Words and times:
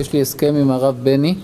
יש 0.00 0.12
לי 0.12 0.20
הסכם 0.20 0.54
עם 0.60 0.70
הרב 0.70 0.96
בני, 1.02 1.34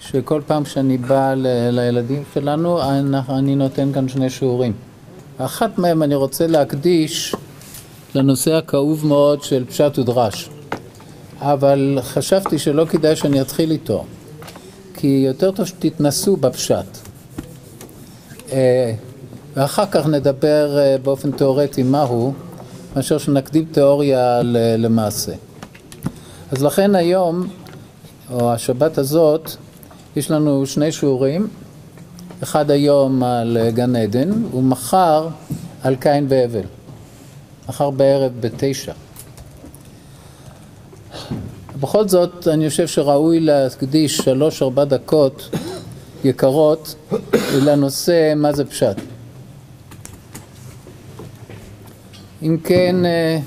שכל 0.00 0.40
פעם 0.46 0.64
שאני 0.64 0.98
בא 0.98 1.34
ל- 1.34 1.70
לילדים 1.70 2.22
שלנו, 2.34 2.80
אני 3.28 3.56
נותן 3.56 3.92
כאן 3.92 4.08
שני 4.08 4.30
שיעורים. 4.30 4.72
אחת 5.38 5.78
מהם 5.78 6.02
אני 6.02 6.14
רוצה 6.14 6.46
להקדיש 6.46 7.34
לנושא 8.14 8.54
הכאוב 8.54 9.06
מאוד 9.06 9.42
של 9.42 9.64
פשט 9.64 9.98
ודרש. 9.98 10.50
אבל 11.40 11.98
חשבתי 12.02 12.58
שלא 12.58 12.84
כדאי 12.84 13.16
שאני 13.16 13.40
אתחיל 13.40 13.70
איתו, 13.70 14.04
כי 14.94 15.24
יותר 15.26 15.50
טוב 15.50 15.66
שתתנסו 15.66 16.36
בפשט. 16.36 16.98
אה, 18.52 18.92
ואחר 19.56 19.84
כך 19.90 20.06
נדבר 20.06 20.78
אה, 20.78 20.96
באופן 21.02 21.30
תיאורטי 21.30 21.82
מהו, 21.82 22.32
מאשר 22.96 23.18
שנקדים 23.18 23.64
תיאוריה 23.72 24.40
למעשה. 24.78 25.32
אז 26.52 26.62
לכן 26.64 26.94
היום, 26.94 27.48
או 28.30 28.52
השבת 28.52 28.98
הזאת, 28.98 29.50
יש 30.16 30.30
לנו 30.30 30.66
שני 30.66 30.92
שיעורים, 30.92 31.48
אחד 32.42 32.70
היום 32.70 33.22
על 33.22 33.58
גן 33.74 33.96
עדן, 33.96 34.44
ומחר 34.54 35.28
על 35.82 35.96
קין 35.96 36.26
והבל. 36.28 36.64
מחר 37.68 37.90
בערב 37.90 38.32
בתשע. 38.40 38.92
בכל 41.80 42.08
זאת, 42.08 42.48
אני 42.48 42.70
חושב 42.70 42.86
שראוי 42.86 43.40
להקדיש 43.40 44.16
שלוש-ארבע 44.16 44.84
דקות 44.84 45.56
יקרות 46.24 46.94
לנושא 47.54 48.32
מה 48.36 48.52
זה 48.52 48.64
פשט. 48.64 48.96
אם 52.42 52.56
כן, 52.64 53.04
אה, 53.04 53.38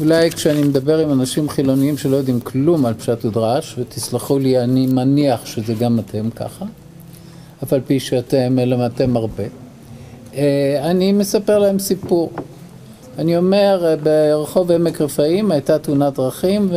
אולי 0.00 0.30
כשאני 0.30 0.62
מדבר 0.62 0.98
עם 0.98 1.12
אנשים 1.12 1.48
חילוניים 1.48 1.98
שלא 1.98 2.16
יודעים 2.16 2.40
כלום 2.40 2.86
על 2.86 2.94
פשט 2.94 3.24
ודרש, 3.24 3.74
ותסלחו 3.78 4.38
לי, 4.38 4.58
אני 4.58 4.86
מניח 4.86 5.46
שזה 5.46 5.74
גם 5.74 5.98
אתם 5.98 6.30
ככה, 6.30 6.64
אף 7.62 7.72
על 7.72 7.80
פי 7.86 8.00
שאתם 8.00 8.58
למדתם 8.58 9.16
הרבה, 9.16 9.44
אה, 10.34 10.90
אני 10.90 11.12
מספר 11.12 11.58
להם 11.58 11.78
סיפור. 11.78 12.30
אני 13.18 13.36
אומר, 13.36 13.84
אה, 13.86 13.96
ברחוב 13.96 14.72
עמק 14.72 15.00
רפאים 15.00 15.50
הייתה 15.50 15.78
תאונת 15.78 16.14
דרכים 16.14 16.70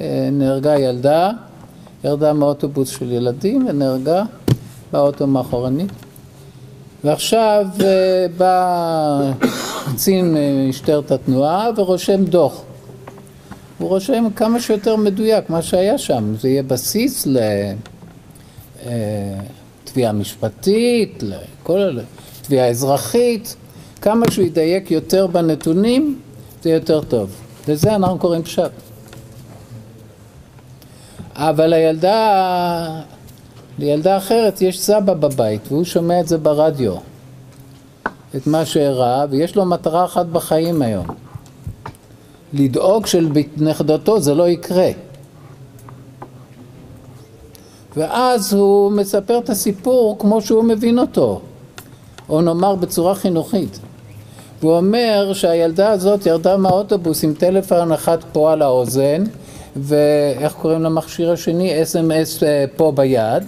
ונהרגה 0.00 0.78
ילדה, 0.78 1.30
ירדה 2.04 2.32
מאוטובוס 2.32 2.88
של 2.88 3.12
ילדים 3.12 3.66
ונהרגה 3.68 4.22
באוטו 4.92 5.26
מאחורנית. 5.26 5.90
ועכשיו 7.04 7.66
אה, 7.80 8.26
בא 8.36 9.32
קצין 9.92 10.36
אה, 10.36 10.66
משטרת 10.68 11.10
התנועה 11.10 11.68
ורושם 11.76 12.24
דוח. 12.24 12.62
הוא 13.78 13.88
רושם 13.88 14.24
כמה 14.36 14.60
שיותר 14.60 14.96
מדויק 14.96 15.50
מה 15.50 15.62
שהיה 15.62 15.98
שם, 15.98 16.34
זה 16.40 16.48
יהיה 16.48 16.62
בסיס 16.62 17.26
לתביעה 19.86 20.12
משפטית, 20.12 21.22
לכל 21.22 21.98
תביעה 22.42 22.68
אזרחית, 22.68 23.56
כמה 24.00 24.30
שהוא 24.30 24.46
ידייק 24.46 24.90
יותר 24.90 25.26
בנתונים 25.26 26.18
זה 26.62 26.70
יותר 26.70 27.02
טוב. 27.02 27.30
לזה 27.68 27.94
אנחנו 27.94 28.18
קוראים 28.18 28.42
פשט. 28.42 28.70
אבל 31.34 31.72
הילדה, 31.72 33.00
לילדה 33.80 34.16
אחרת 34.16 34.62
יש 34.62 34.80
סבא 34.80 35.14
בבית 35.14 35.60
והוא 35.68 35.84
שומע 35.84 36.20
את 36.20 36.28
זה 36.28 36.38
ברדיו, 36.38 36.94
את 38.36 38.46
מה 38.46 38.64
שאירע, 38.64 39.24
ויש 39.30 39.56
לו 39.56 39.64
מטרה 39.64 40.04
אחת 40.04 40.26
בחיים 40.26 40.82
היום, 40.82 41.06
לדאוג 42.52 43.06
שלנכדתו 43.06 44.20
זה 44.20 44.34
לא 44.34 44.48
יקרה. 44.48 44.90
ואז 47.96 48.52
הוא 48.52 48.92
מספר 48.92 49.38
את 49.38 49.50
הסיפור 49.50 50.16
כמו 50.18 50.40
שהוא 50.40 50.64
מבין 50.64 50.98
אותו, 50.98 51.40
או 52.28 52.40
נאמר 52.40 52.74
בצורה 52.74 53.14
חינוכית. 53.14 53.78
והוא 54.60 54.76
אומר 54.76 55.32
שהילדה 55.32 55.90
הזאת 55.90 56.26
ירדה 56.26 56.56
מהאוטובוס 56.56 57.24
עם 57.24 57.34
טלפון 57.34 57.92
אחד 57.92 58.18
פה 58.32 58.52
על 58.52 58.62
האוזן, 58.62 59.24
ואיך 59.76 60.52
קוראים 60.52 60.82
למכשיר 60.82 61.32
השני? 61.32 61.82
אס.אם.אס 61.82 62.42
פה 62.76 62.92
ביד, 62.92 63.44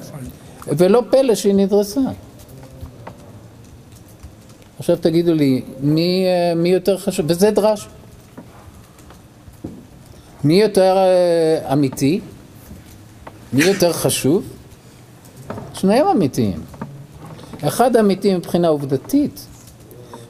ולא 0.66 1.02
פלא 1.10 1.34
שהיא 1.34 1.54
נדרסה. 1.54 2.00
עכשיו 4.78 4.96
תגידו 4.96 5.34
לי, 5.34 5.62
מי, 5.80 6.24
אה, 6.26 6.54
מי 6.54 6.68
יותר 6.68 6.98
חשוב? 6.98 7.26
וזה 7.28 7.50
דרש. 7.50 7.88
מי 10.44 10.62
יותר 10.62 10.96
אה, 10.96 11.72
אמיתי? 11.72 12.20
מי 13.52 13.64
יותר 13.64 13.92
חשוב? 13.92 14.44
שניהם 15.74 16.06
אמיתיים. 16.06 16.60
אחד 17.62 17.96
אמיתי 17.96 18.34
מבחינה 18.34 18.68
עובדתית, 18.68 19.46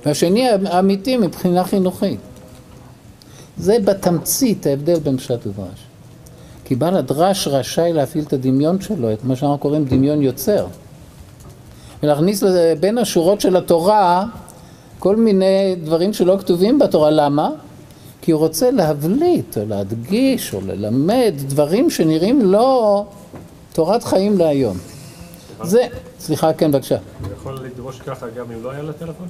והשני 0.07 0.49
אמיתי 0.79 1.17
מבחינה 1.17 1.65
חינוכית. 1.65 2.21
זה 3.57 3.77
בתמצית 3.85 4.67
ההבדל 4.67 4.99
בין 4.99 5.17
פשט 5.17 5.47
ודרש. 5.47 5.92
כי 6.65 6.75
בעל 6.75 6.97
הדרש 6.97 7.49
רשאי 7.49 7.93
להפעיל 7.93 8.25
את 8.25 8.33
הדמיון 8.33 8.81
שלו, 8.81 9.13
את 9.13 9.25
מה 9.25 9.37
שאנחנו 9.37 9.59
קוראים 9.59 9.85
דמיון 9.85 10.23
יוצר. 10.23 10.67
ולהכניס 12.03 12.43
לזה 12.43 12.75
בין 12.81 12.99
השורות 12.99 13.41
של 13.41 13.57
התורה 13.57 14.25
כל 14.99 15.17
מיני 15.17 15.77
דברים 15.83 16.13
שלא 16.13 16.37
כתובים 16.41 16.79
בתורה. 16.79 17.11
למה? 17.11 17.51
כי 18.21 18.33
הוא 18.33 18.41
רוצה 18.41 18.71
להבליט 18.71 19.59
או 19.59 19.63
להדגיש 19.69 20.55
או 20.55 20.61
ללמד 20.61 21.35
דברים 21.37 21.91
שנראים 21.91 22.41
לו 22.41 23.07
תורת 23.73 24.05
חיים 24.05 24.39
להיום. 24.39 24.77
זה, 25.63 25.87
סליחה, 26.21 26.53
כן, 26.53 26.73
בבקשה. 26.73 26.97
הוא 26.97 27.29
יכול 27.33 27.59
לדרוש 27.65 28.01
ככה 28.01 28.27
גם 28.37 28.45
אם 28.53 28.65
לא 28.65 28.71
היה 28.71 28.83
לה 28.83 28.93
טלפון? 28.93 29.29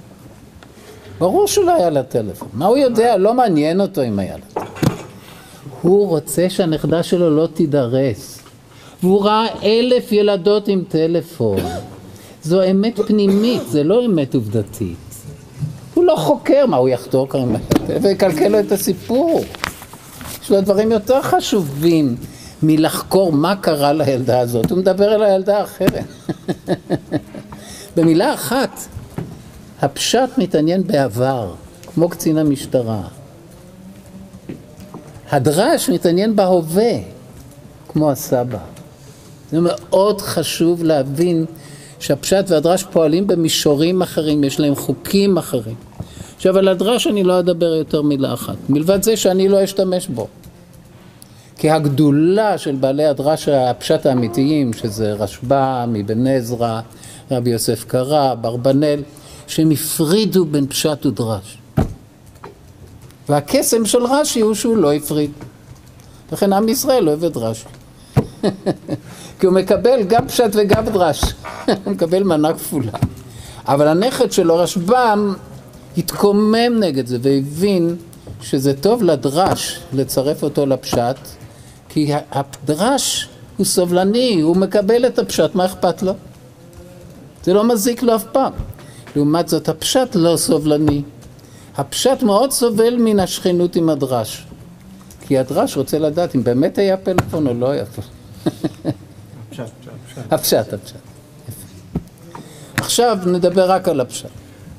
ברור 1.18 1.46
שלא 1.46 1.74
היה 1.74 1.90
לה 1.90 2.02
טלפון. 2.02 2.48
מה 2.52 2.66
הוא 2.66 2.76
יודע? 2.76 3.16
לא 3.16 3.34
מעניין 3.34 3.80
אותו 3.80 4.02
אם 4.02 4.18
היה 4.18 4.36
לה 4.36 4.42
טלפון. 4.54 4.91
הוא 5.82 6.08
רוצה 6.08 6.50
שהנכדה 6.50 7.02
שלו 7.02 7.36
לא 7.36 7.48
תידרס. 7.54 8.38
והוא 9.02 9.24
ראה 9.24 9.46
אלף 9.62 10.12
ילדות 10.12 10.68
עם 10.68 10.84
טלפון. 10.88 11.58
זו 12.42 12.62
אמת 12.70 13.00
פנימית, 13.06 13.62
זה 13.68 13.84
לא 13.84 14.06
אמת 14.06 14.34
עובדתית. 14.34 14.96
הוא 15.94 16.04
לא 16.04 16.16
חוקר, 16.16 16.66
מה 16.66 16.76
הוא 16.76 16.88
יחתור 16.88 17.28
כאן 17.28 17.54
ויקלקל 18.02 18.48
לו 18.48 18.60
את 18.60 18.72
הסיפור. 18.72 19.40
יש 20.42 20.50
לו 20.50 20.60
דברים 20.60 20.92
יותר 20.92 21.22
חשובים 21.22 22.16
מלחקור 22.62 23.32
מה 23.32 23.56
קרה 23.56 23.92
לילדה 23.92 24.40
הזאת. 24.40 24.70
הוא 24.70 24.78
מדבר 24.78 25.14
אל 25.14 25.22
הילדה 25.22 25.58
האחרת. 25.58 26.04
במילה 27.96 28.34
אחת, 28.34 28.80
הפשט 29.80 30.38
מתעניין 30.38 30.86
בעבר, 30.86 31.54
כמו 31.94 32.08
קצין 32.08 32.38
המשטרה. 32.38 33.02
הדרש 35.32 35.88
מתעניין 35.90 36.36
בהווה, 36.36 36.92
כמו 37.88 38.10
הסבא. 38.10 38.58
זה 39.50 39.58
מאוד 39.60 40.20
חשוב 40.20 40.84
להבין 40.84 41.44
שהפשט 42.00 42.44
והדרש 42.48 42.84
פועלים 42.84 43.26
במישורים 43.26 44.02
אחרים, 44.02 44.44
יש 44.44 44.60
להם 44.60 44.74
חוקים 44.74 45.38
אחרים. 45.38 45.74
עכשיו 46.36 46.58
על 46.58 46.68
הדרש 46.68 47.06
אני 47.06 47.24
לא 47.24 47.38
אדבר 47.38 47.74
יותר 47.74 48.02
מילה 48.02 48.34
אחת, 48.34 48.56
מלבד 48.68 49.02
זה 49.02 49.16
שאני 49.16 49.48
לא 49.48 49.64
אשתמש 49.64 50.06
בו. 50.06 50.26
כי 51.56 51.70
הגדולה 51.70 52.58
של 52.58 52.74
בעלי 52.74 53.04
הדרש 53.04 53.48
הפשט 53.48 54.06
האמיתיים, 54.06 54.72
שזה 54.72 55.12
רשב"ם, 55.12 55.94
אבן 56.00 56.26
עזרא, 56.26 56.80
רבי 57.30 57.50
יוסף 57.50 57.84
קרא, 57.84 58.34
ברבנאל, 58.34 59.02
שהם 59.46 59.70
הפרידו 59.70 60.44
בין 60.44 60.66
פשט 60.66 61.06
ודרש. 61.06 61.61
והקסם 63.28 63.86
של 63.86 64.04
רש"י 64.04 64.40
הוא 64.40 64.54
שהוא 64.54 64.76
לא 64.76 64.92
הפריד. 64.92 65.30
לכן 66.32 66.52
עם 66.52 66.68
ישראל 66.68 67.08
אוהב 67.08 67.24
את 67.24 67.36
רש"י. 67.36 67.68
כי 69.38 69.46
הוא 69.46 69.54
מקבל 69.54 70.02
גם 70.02 70.28
פשט 70.28 70.50
וגם 70.52 70.84
דרש. 70.84 71.22
הוא 71.84 71.92
מקבל 71.92 72.22
מנה 72.22 72.54
כפולה. 72.54 72.92
אבל 73.68 73.88
הנכד 73.88 74.32
שלו, 74.32 74.56
רשב"ם, 74.56 75.34
התקומם 75.96 76.80
נגד 76.80 77.06
זה 77.06 77.18
והבין 77.22 77.96
שזה 78.40 78.74
טוב 78.74 79.02
לדרש 79.02 79.80
לצרף 79.92 80.42
אותו 80.42 80.66
לפשט, 80.66 81.16
כי 81.88 82.12
הדרש 82.30 83.28
הוא 83.56 83.66
סובלני, 83.66 84.40
הוא 84.40 84.56
מקבל 84.56 85.06
את 85.06 85.18
הפשט, 85.18 85.54
מה 85.54 85.66
אכפת 85.66 86.02
לו? 86.02 86.12
זה 87.44 87.54
לא 87.54 87.64
מזיק 87.64 88.02
לו 88.02 88.16
אף 88.16 88.24
פעם. 88.32 88.52
לעומת 89.16 89.48
זאת, 89.48 89.68
הפשט 89.68 90.14
לא 90.14 90.36
סובלני. 90.36 91.02
הפשט 91.76 92.22
מאוד 92.22 92.50
סובל 92.52 92.96
מן 92.98 93.20
השכנות 93.20 93.76
עם 93.76 93.88
הדרש. 93.88 94.46
כי 95.26 95.38
הדרש 95.38 95.76
רוצה 95.76 95.98
לדעת 95.98 96.34
אם 96.34 96.44
באמת 96.44 96.78
היה 96.78 96.96
פלאפון 96.96 97.46
או 97.46 97.54
לא 97.54 97.70
היה 97.70 97.84
פלאפון. 97.86 98.14
פשט, 99.50 99.64
פשט, 99.80 99.90
פשט. 100.08 100.32
הפשט, 100.32 100.72
הפשט. 100.72 100.96
יפה. 101.48 102.38
עכשיו 102.76 103.18
נדבר 103.26 103.70
רק 103.70 103.88
על 103.88 104.00
הפשט. 104.00 104.28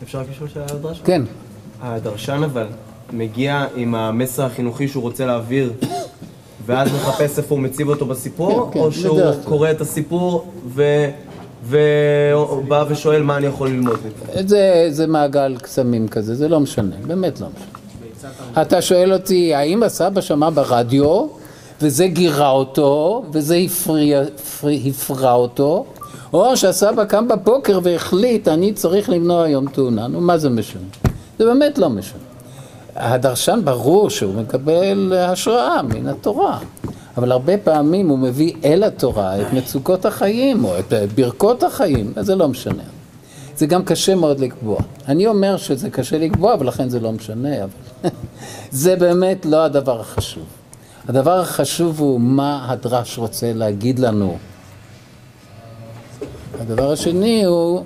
אפשר 0.03 0.19
רק 0.19 0.25
לשאול 0.31 0.49
שאלה 0.49 0.65
על 0.69 0.75
הדרש? 0.75 1.01
כן. 1.05 1.21
הדרשן 1.81 2.41
אבל 2.43 2.67
מגיע 3.13 3.65
עם 3.75 3.95
המסר 3.95 4.43
החינוכי 4.45 4.87
שהוא 4.87 5.03
רוצה 5.03 5.25
להעביר 5.25 5.73
ואז 6.65 6.93
מחפש 6.93 7.37
איפה 7.37 7.55
הוא 7.55 7.63
מציב 7.63 7.89
אותו 7.89 8.05
בסיפור, 8.05 8.67
כן, 8.67 8.73
כן, 8.73 8.79
או 8.79 8.91
שהוא. 8.91 9.21
קורא 9.43 9.71
את 9.71 9.81
הסיפור 9.81 10.53
ו- 10.67 11.09
ובא 11.65 12.85
ושואל 12.89 13.23
מה 13.23 13.37
אני 13.37 13.45
יכול 13.45 13.69
ללמוד 13.69 13.97
מזה. 14.33 14.47
זה, 14.47 14.87
זה 14.89 15.07
מעגל 15.07 15.57
קסמים 15.61 16.07
כזה, 16.07 16.35
זה 16.35 16.47
לא 16.47 16.59
משנה, 16.59 16.95
באמת 17.07 17.41
לא 17.41 17.47
משנה. 17.47 18.61
אתה 18.61 18.81
שואל 18.81 19.13
אותי, 19.13 19.55
האם 19.55 19.83
הסבא 19.83 20.21
שמע 20.21 20.49
ברדיו, 20.49 21.27
וזה 21.81 22.07
גירה 22.07 22.49
אותו, 22.49 23.23
וזה 23.31 23.55
הפריע, 23.55 24.21
הפרע 24.63 25.33
אותו, 25.33 25.85
או 26.33 26.57
שהסבא 26.57 27.05
קם 27.05 27.27
בבוקר 27.27 27.79
והחליט, 27.83 28.47
אני 28.47 28.73
צריך 28.73 29.09
למנוע 29.09 29.43
היום 29.43 29.67
תאונה, 29.69 30.07
נו 30.07 30.21
מה 30.21 30.37
זה 30.37 30.49
משנה? 30.49 30.81
זה 31.39 31.45
באמת 31.45 31.77
לא 31.77 31.89
משנה. 31.89 32.19
הדרשן 32.95 33.61
ברור 33.63 34.09
שהוא 34.09 34.35
מקבל 34.35 35.13
השראה 35.17 35.81
מן 35.81 36.07
התורה, 36.07 36.59
אבל 37.17 37.31
הרבה 37.31 37.57
פעמים 37.57 38.09
הוא 38.09 38.19
מביא 38.19 38.53
אל 38.63 38.83
התורה 38.83 39.41
את 39.41 39.53
מצוקות 39.53 40.05
החיים 40.05 40.65
או 40.65 40.79
את 40.79 40.93
ברכות 41.15 41.63
החיים, 41.63 42.13
אז 42.15 42.25
זה 42.25 42.35
לא 42.35 42.47
משנה. 42.47 42.83
זה 43.57 43.65
גם 43.65 43.83
קשה 43.83 44.15
מאוד 44.15 44.39
לקבוע. 44.39 44.77
אני 45.07 45.27
אומר 45.27 45.57
שזה 45.57 45.89
קשה 45.89 46.17
לקבוע 46.17 46.55
ולכן 46.59 46.89
זה 46.89 46.99
לא 46.99 47.11
משנה, 47.11 47.63
אבל 47.63 47.69
זה 48.71 48.95
באמת 48.95 49.45
לא 49.45 49.65
הדבר 49.65 49.99
החשוב. 49.99 50.43
הדבר 51.07 51.39
החשוב 51.39 51.99
הוא 51.99 52.21
מה 52.21 52.65
הדרש 52.69 53.17
רוצה 53.17 53.53
להגיד 53.53 53.99
לנו. 53.99 54.37
הדבר 56.59 56.91
השני 56.91 57.45
הוא 57.45 57.83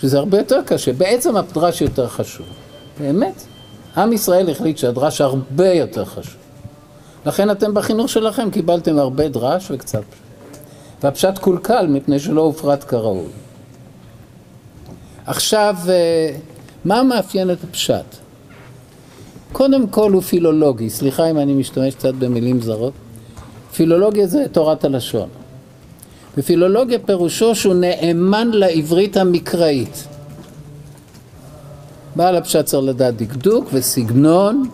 שזה 0.00 0.18
הרבה 0.18 0.38
יותר 0.38 0.60
קשה. 0.66 0.92
בעצם 0.92 1.36
הדרש 1.36 1.80
יותר 1.80 2.08
חשוב. 2.08 2.46
באמת. 3.00 3.42
עם 3.96 4.12
ישראל 4.12 4.50
החליט 4.50 4.78
שהדרש 4.78 5.20
הרבה 5.20 5.68
יותר 5.68 6.04
חשוב. 6.04 6.43
לכן 7.26 7.50
אתם 7.50 7.74
בחינוך 7.74 8.08
שלכם 8.08 8.50
קיבלתם 8.50 8.98
הרבה 8.98 9.28
דרש 9.28 9.70
וקצת 9.70 10.02
פשט. 10.10 10.24
והפשט 11.04 11.38
קולקל 11.38 11.86
מפני 11.86 12.18
שלא 12.18 12.40
הופרט 12.40 12.84
כראוי. 12.88 13.26
עכשיו, 15.26 15.76
אה, 15.88 16.36
מה 16.84 17.02
מאפיין 17.02 17.50
את 17.50 17.64
הפשט? 17.64 18.04
קודם 19.52 19.88
כל 19.88 20.12
הוא 20.12 20.22
פילולוגי, 20.22 20.90
סליחה 20.90 21.30
אם 21.30 21.38
אני 21.38 21.54
משתמש 21.54 21.94
קצת 21.94 22.14
במילים 22.14 22.60
זרות. 22.60 22.92
פילולוגיה 23.74 24.26
זה 24.26 24.44
תורת 24.52 24.84
הלשון. 24.84 25.28
ופילולוגיה 26.38 26.98
פירושו 26.98 27.54
שהוא 27.54 27.74
נאמן 27.74 28.50
לעברית 28.50 29.16
המקראית. 29.16 30.06
בעל 32.16 32.36
הפשט 32.36 32.64
צריך 32.64 32.84
לדעת 32.84 33.16
דקדוק 33.16 33.68
וסגנון, 33.72 34.68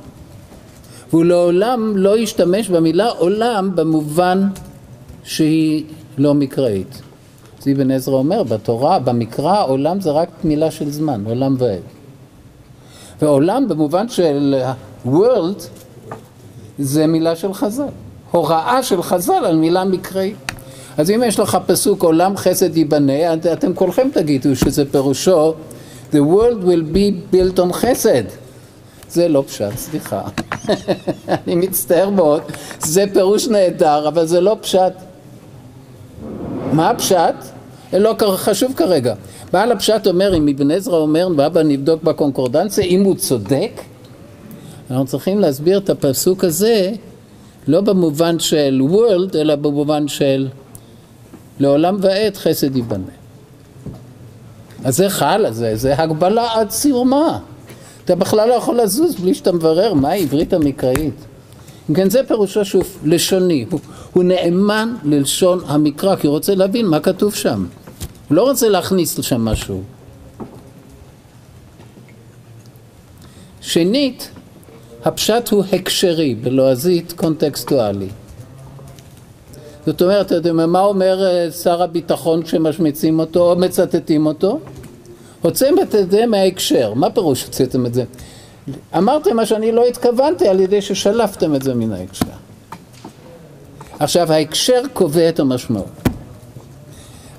והוא 1.11 1.25
לעולם 1.25 1.93
לא 1.97 2.19
ישתמש 2.19 2.69
במילה 2.69 3.09
עולם 3.09 3.71
במובן 3.75 4.49
שהיא 5.25 5.85
לא 6.19 6.35
מקראית. 6.35 7.03
אז 7.61 7.69
אבן 7.69 7.91
עזרא 7.91 8.15
אומר, 8.15 8.43
בתורה, 8.43 8.99
במקרא, 8.99 9.65
עולם 9.65 10.01
זה 10.01 10.11
רק 10.11 10.29
מילה 10.45 10.71
של 10.71 10.91
זמן, 10.91 11.23
עולם 11.27 11.55
ועד. 11.59 11.81
ועולם 13.23 13.69
במובן 13.69 14.09
של 14.09 14.55
world 15.07 15.62
זה 16.79 17.07
מילה 17.07 17.37
של 17.37 17.55
חז"ל. 17.55 17.85
הוראה 18.31 18.83
של 18.83 19.03
חז"ל 19.03 19.33
על 19.45 19.57
מילה 19.57 19.85
מקראית. 19.85 20.37
אז 20.97 21.11
אם 21.11 21.23
יש 21.27 21.39
לך 21.39 21.59
פסוק 21.67 22.03
עולם 22.03 22.37
חסד 22.37 22.77
ייבנה, 22.77 23.35
את- 23.35 23.47
אתם 23.47 23.75
כולכם 23.75 24.09
תגידו 24.12 24.57
שזה 24.57 24.85
פירושו 24.91 25.55
The 26.12 26.17
world 26.17 26.65
will 26.65 26.95
be 26.95 27.35
built 27.35 27.59
on 27.59 27.73
חסד. 27.73 28.23
זה 29.11 29.29
לא 29.29 29.45
פשט, 29.47 29.77
סליחה. 29.77 30.23
אני 31.29 31.55
מצטער 31.55 32.11
מאוד. 32.11 32.43
זה 32.81 33.05
פירוש 33.12 33.49
נהדר, 33.49 34.09
אבל 34.09 34.27
זה 34.27 34.41
לא 34.41 34.57
פשט. 34.61 34.93
מה 36.73 36.91
הפשט? 36.91 37.35
לא 37.93 38.15
חשוב 38.37 38.73
כרגע. 38.77 39.15
בעל 39.53 39.73
הפשט 39.73 40.07
אומר, 40.07 40.37
אם 40.37 40.49
אבן 40.49 40.71
עזרא 40.71 40.97
אומר, 40.97 41.29
ואבא 41.37 41.62
נבדוק 41.62 42.03
בקונקורדנציה, 42.03 42.85
אם 42.85 43.05
הוא 43.05 43.15
צודק, 43.15 43.81
אנחנו 44.91 45.07
צריכים 45.07 45.39
להסביר 45.39 45.79
את 45.79 45.91
הפסוק 45.91 46.45
הזה 46.45 46.93
לא 47.69 47.81
במובן 47.81 48.39
של 48.39 48.83
world, 48.93 49.37
אלא 49.37 49.57
במובן 49.57 50.09
של 50.09 50.49
לעולם 51.61 51.97
ועד 52.01 52.37
חסד 52.37 52.77
ייבנה. 52.77 53.05
אז 54.85 54.97
זה 54.97 55.11
חל, 55.11 55.47
זה, 55.51 55.77
זה 55.77 56.03
הגבלה 56.03 56.49
עד 56.55 56.71
סיומה. 56.71 57.39
אתה 58.11 58.19
בכלל 58.19 58.49
לא 58.49 58.55
יכול 58.55 58.81
לזוז 58.81 59.15
בלי 59.15 59.35
שאתה 59.35 59.53
מברר 59.53 59.95
מהי 59.95 60.23
עברית 60.23 60.53
המקראית. 60.53 61.15
אם 61.91 61.95
כן, 61.95 62.11
זה 62.11 62.21
פירושו 62.29 62.65
שהוא 62.65 62.83
לשוני, 63.05 63.67
הוא, 63.71 63.81
הוא 64.12 64.25
נאמן 64.25 64.95
ללשון 65.05 65.61
המקרא, 65.67 66.17
כי 66.17 66.27
הוא 66.27 66.35
רוצה 66.35 66.55
להבין 66.55 66.87
מה 66.87 67.01
כתוב 67.01 67.35
שם. 67.35 67.67
הוא 68.29 68.37
לא 68.37 68.43
רוצה 68.43 68.69
להכניס 68.69 69.19
לשם 69.19 69.45
משהו. 69.45 69.83
שנית, 73.61 74.31
הפשט 75.05 75.49
הוא 75.49 75.65
הקשרי, 75.73 76.35
בלועזית 76.35 77.12
קונטקסטואלי. 77.12 78.09
זאת 79.87 80.03
אומרת, 80.03 80.33
מה 80.47 80.81
אומר 80.81 81.27
אה, 81.27 81.51
שר 81.51 81.83
הביטחון 81.83 82.43
כשמשמיצים 82.43 83.19
אותו 83.19 83.51
או 83.51 83.57
מצטטים 83.57 84.27
אותו? 84.27 84.61
הוצאתם 85.42 85.75
את 85.78 86.10
זה 86.10 86.26
מההקשר. 86.26 86.94
מה 86.94 87.10
פירוש 87.10 87.44
הוצאתם 87.44 87.87
את 87.87 87.94
זה? 87.94 88.04
אמרתם 88.96 89.37
מה 89.37 89.46
שאני 89.46 89.72
לא 89.72 89.87
התכוונתי 89.87 90.48
על 90.48 90.60
ידי 90.60 90.82
ששלפתם 90.82 91.54
את 91.54 91.62
זה 91.62 91.75
מן 91.75 91.92
ההקשר. 91.92 92.26
עכשיו, 93.98 94.32
ההקשר 94.32 94.82
קובע 94.92 95.28
את 95.28 95.40
המשמעות. 95.40 95.88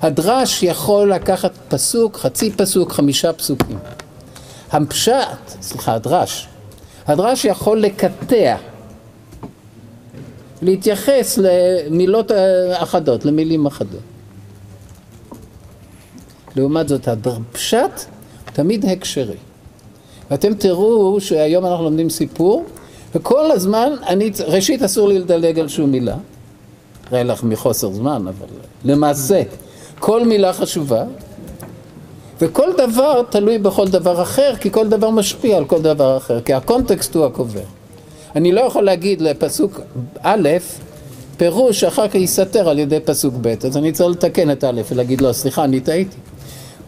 הדרש 0.02 0.62
יכול 0.62 1.12
לקחת 1.12 1.52
פסוק, 1.68 2.16
חצי 2.16 2.50
פסוק, 2.50 2.92
חמישה 2.92 3.32
פסוקים. 3.32 3.78
הפשט, 4.72 5.48
סליחה, 5.60 5.94
הדרש, 5.94 6.48
הדרש 7.06 7.44
יכול 7.44 7.80
לקטע, 7.80 8.56
להתייחס 10.62 11.38
למילות 11.38 12.30
אחדות, 12.72 13.24
למילים 13.24 13.66
אחדות. 13.66 14.00
לעומת 16.56 16.88
זאת, 16.88 17.08
הפשט 17.08 17.90
תמיד 18.52 18.84
הקשרי. 18.84 19.36
ואתם 20.30 20.54
תראו 20.54 21.20
שהיום 21.20 21.66
אנחנו 21.66 21.84
לומדים 21.84 22.10
סיפור, 22.10 22.64
וכל 23.14 23.50
הזמן, 23.50 23.92
אני, 24.06 24.30
ראשית 24.46 24.82
אסור 24.82 25.08
לי 25.08 25.18
לדלג 25.18 25.58
על 25.58 25.68
שום 25.68 25.90
מילה, 25.90 26.16
הרי 27.10 27.24
לך 27.24 27.42
מחוסר 27.42 27.92
זמן, 27.92 28.24
אבל 28.28 28.46
למעשה, 28.84 29.42
כל 29.98 30.26
מילה 30.26 30.52
חשובה, 30.52 31.04
וכל 32.40 32.70
דבר 32.78 33.22
תלוי 33.30 33.58
בכל 33.58 33.88
דבר 33.88 34.22
אחר, 34.22 34.54
כי 34.60 34.70
כל 34.70 34.88
דבר 34.88 35.10
משפיע 35.10 35.56
על 35.56 35.64
כל 35.64 35.82
דבר 35.82 36.16
אחר, 36.16 36.40
כי 36.40 36.52
הקונטקסט 36.52 37.14
הוא 37.14 37.24
הקובע. 37.24 37.60
אני 38.36 38.52
לא 38.52 38.60
יכול 38.60 38.84
להגיד 38.84 39.20
לפסוק 39.20 39.80
א', 40.22 40.48
פירוש 41.36 41.80
שאחר 41.80 42.08
כך 42.08 42.14
ייסתר 42.14 42.68
על 42.68 42.78
ידי 42.78 43.00
פסוק 43.04 43.34
ב', 43.40 43.54
אז 43.66 43.76
אני 43.76 43.92
צריך 43.92 44.10
לתקן 44.10 44.50
את 44.50 44.64
א' 44.64 44.80
ולהגיד 44.90 45.20
לו, 45.20 45.34
סליחה, 45.34 45.64
אני 45.64 45.80
טעיתי. 45.80 46.16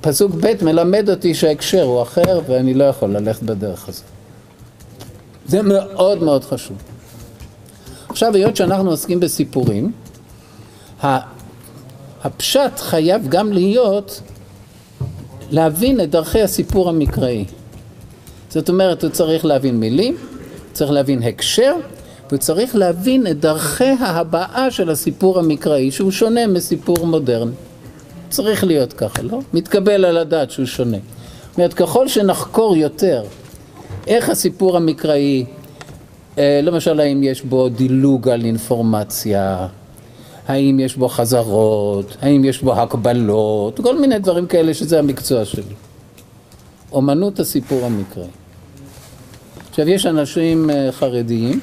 פסוק 0.04 0.32
ב' 0.40 0.64
מלמד 0.64 1.10
אותי 1.10 1.34
שההקשר 1.34 1.82
הוא 1.82 2.02
אחר 2.02 2.40
ואני 2.46 2.74
לא 2.74 2.84
יכול 2.84 3.16
ללכת 3.16 3.42
בדרך 3.42 3.88
הזאת. 3.88 4.04
זה 5.46 5.62
מאוד 5.62 6.22
מאוד 6.22 6.44
חשוב. 6.44 6.76
עכשיו, 8.08 8.34
היות 8.34 8.56
שאנחנו 8.56 8.90
עוסקים 8.90 9.20
בסיפורים, 9.20 9.92
הפשט 12.22 12.78
חייב 12.78 13.28
גם 13.28 13.52
להיות 13.52 14.20
להבין 15.50 16.00
את 16.00 16.10
דרכי 16.10 16.42
הסיפור 16.42 16.88
המקראי. 16.88 17.44
זאת 18.50 18.68
אומרת, 18.68 19.02
הוא 19.02 19.10
צריך 19.10 19.44
להבין 19.44 19.80
מילים, 19.80 20.16
צריך 20.72 20.90
להבין 20.90 21.22
הקשר, 21.22 21.74
והוא 22.28 22.38
צריך 22.38 22.76
להבין 22.76 23.26
את 23.26 23.40
דרכי 23.40 23.84
ההבעה 24.00 24.70
של 24.70 24.90
הסיפור 24.90 25.38
המקראי, 25.38 25.90
שהוא 25.90 26.10
שונה 26.10 26.46
מסיפור 26.46 27.06
מודרני. 27.06 27.52
צריך 28.30 28.64
להיות 28.64 28.92
ככה, 28.92 29.22
לא? 29.22 29.38
מתקבל 29.54 30.04
על 30.04 30.16
הדעת 30.16 30.50
שהוא 30.50 30.66
שונה. 30.66 30.96
זאת 31.50 31.58
אומרת, 31.58 31.74
ככל 31.74 32.08
שנחקור 32.08 32.76
יותר 32.76 33.24
איך 34.06 34.30
הסיפור 34.30 34.76
המקראי, 34.76 35.44
אה, 36.38 36.60
למשל, 36.62 37.00
האם 37.00 37.22
יש 37.22 37.42
בו 37.42 37.68
דילוג 37.68 38.28
על 38.28 38.44
אינפורמציה, 38.44 39.66
האם 40.48 40.80
יש 40.80 40.96
בו 40.96 41.08
חזרות, 41.08 42.16
האם 42.22 42.44
יש 42.44 42.62
בו 42.62 42.74
הקבלות, 42.74 43.80
כל 43.80 44.00
מיני 44.00 44.18
דברים 44.18 44.46
כאלה 44.46 44.74
שזה 44.74 44.98
המקצוע 44.98 45.44
שלי. 45.44 45.62
אומנות 46.92 47.40
הסיפור 47.40 47.84
המקראי. 47.84 48.26
עכשיו, 49.70 49.88
יש 49.88 50.06
אנשים 50.06 50.70
אה, 50.70 50.92
חרדיים 50.92 51.60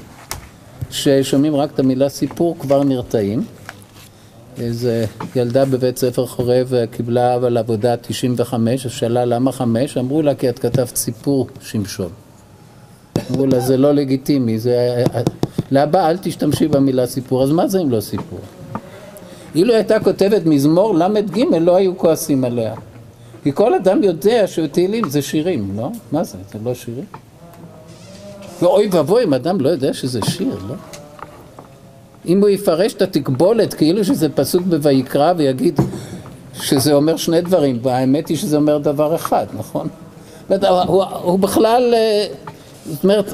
ששומעים 0.91 1.56
רק 1.56 1.72
את 1.74 1.80
המילה 1.80 2.10
סיפור 2.10 2.56
כבר 2.60 2.84
נרתעים. 2.84 3.44
איזה 4.62 5.06
ילדה 5.36 5.65
בבית 5.65 5.98
ספר 5.98 6.25
חורב 6.25 6.74
קיבלה 6.91 7.36
אבל 7.36 7.58
עבודה 7.58 7.98
95, 7.98 8.86
אז 8.86 8.91
שאלה 8.91 9.25
למה 9.25 9.51
חמש? 9.51 9.98
אמרו 9.98 10.22
לה 10.22 10.36
כי 10.36 10.50
את 10.50 10.60
כתבת 10.60 10.96
סיפור 10.96 11.48
שמשון. 11.62 12.10
אמרו 13.32 13.46
לה 13.46 13.60
זה 13.60 13.77
לא 13.77 13.91
לגיטימי, 13.91 14.60
זה... 14.60 15.03
להבא 15.72 16.10
אל 16.10 16.18
תשתמשי 16.18 16.68
במילה 16.68 17.08
סיפור, 17.08 17.44
אז 17.44 17.51
מה 17.51 17.68
זה 17.68 17.82
אם 17.82 17.91
לא 17.91 18.01
סיפור? 18.01 18.39
אילו 19.56 19.74
הייתה 19.74 20.00
כותבת 20.00 20.46
מזמור 20.46 20.96
ל"ג 20.96 21.39
לא 21.62 21.75
היו 21.75 21.98
כועסים 21.98 22.44
עליה. 22.44 22.74
כי 23.44 23.51
כל 23.53 23.74
אדם 23.74 24.03
יודע 24.03 24.48
שתהילים 24.48 25.10
זה 25.10 25.22
שירים, 25.22 25.74
לא? 25.77 25.89
מה 26.12 26.24
זה? 26.24 26.38
זה 26.53 26.60
לא 26.63 26.74
שירים? 26.74 27.06
ואוי 28.62 28.88
ואבוי 28.91 29.24
אם 29.24 29.34
אדם 29.34 29.62
לא 29.62 29.70
יודע 29.70 29.94
שזה 29.94 30.20
שיר, 30.30 30.58
לא? 30.68 31.00
אם 32.25 32.42
הוא 32.42 32.50
יפרש 32.50 32.94
את 32.94 33.01
התקבולת 33.01 33.74
כאילו 33.74 34.06
שזה 34.06 34.30
פסוק 34.30 34.62
בויקרא 34.62 35.34
ויגיד 35.38 35.80
שזה 36.54 36.94
אומר 36.94 37.18
שני 37.18 37.42
דברים, 37.42 37.80
והאמת 37.82 38.28
היא 38.28 38.38
שזה 38.38 38.58
אומר 38.58 38.78
דבר 38.78 39.16
אחד, 39.16 39.46
נכון? 39.58 39.88
הוא, 40.88 41.04
הוא 41.04 41.40
בכלל, 41.40 41.94
אה, 41.94 42.25
זאת 42.86 43.04
אומרת, 43.04 43.34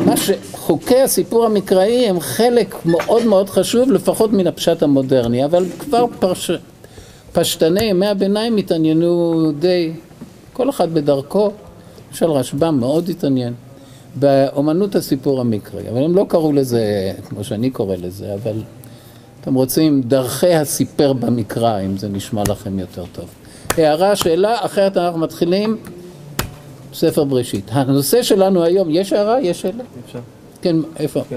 מה 0.00 0.14
שחוקי 0.16 1.00
הסיפור 1.00 1.44
המקראי 1.44 2.08
הם 2.08 2.20
חלק 2.20 2.74
מאוד 2.84 3.24
מאוד 3.24 3.50
חשוב, 3.50 3.92
לפחות 3.92 4.32
מן 4.32 4.46
הפשט 4.46 4.82
המודרני, 4.82 5.44
אבל 5.44 5.64
כבר 5.78 6.06
פרש... 6.18 6.50
פשטני 7.32 7.84
ימי 7.84 8.06
הביניים 8.06 8.56
התעניינו 8.56 9.52
די, 9.58 9.92
כל 10.52 10.70
אחד 10.70 10.94
בדרכו, 10.94 11.50
למשל 12.10 12.30
רשב"ם 12.30 12.80
מאוד 12.80 13.08
התעניין 13.08 13.54
באומנות 14.16 14.94
הסיפור 14.94 15.40
המקראי, 15.40 15.88
אבל 15.90 16.04
הם 16.04 16.14
לא 16.14 16.26
קראו 16.28 16.52
לזה 16.52 17.12
כמו 17.28 17.44
שאני 17.44 17.70
קורא 17.70 17.96
לזה, 17.96 18.34
אבל 18.34 18.62
אתם 19.40 19.54
רוצים 19.54 20.02
דרכי 20.02 20.54
הסיפר 20.54 21.12
במקרא, 21.12 21.80
אם 21.80 21.96
זה 21.96 22.08
נשמע 22.08 22.42
לכם 22.48 22.78
יותר 22.78 23.04
טוב. 23.12 23.24
הערה, 23.76 24.16
שאלה, 24.16 24.64
אחרת 24.64 24.96
אנחנו 24.96 25.20
מתחילים 25.20 25.76
ספר 26.94 27.24
בראשית. 27.24 27.64
הנושא 27.70 28.22
שלנו 28.22 28.62
היום, 28.64 28.88
יש 28.90 29.12
הערה? 29.12 29.40
יש 29.40 29.60
שאלה? 29.60 29.84
אפשר. 30.06 30.18
כן, 30.62 30.76
איפה? 30.98 31.22
כן. 31.28 31.36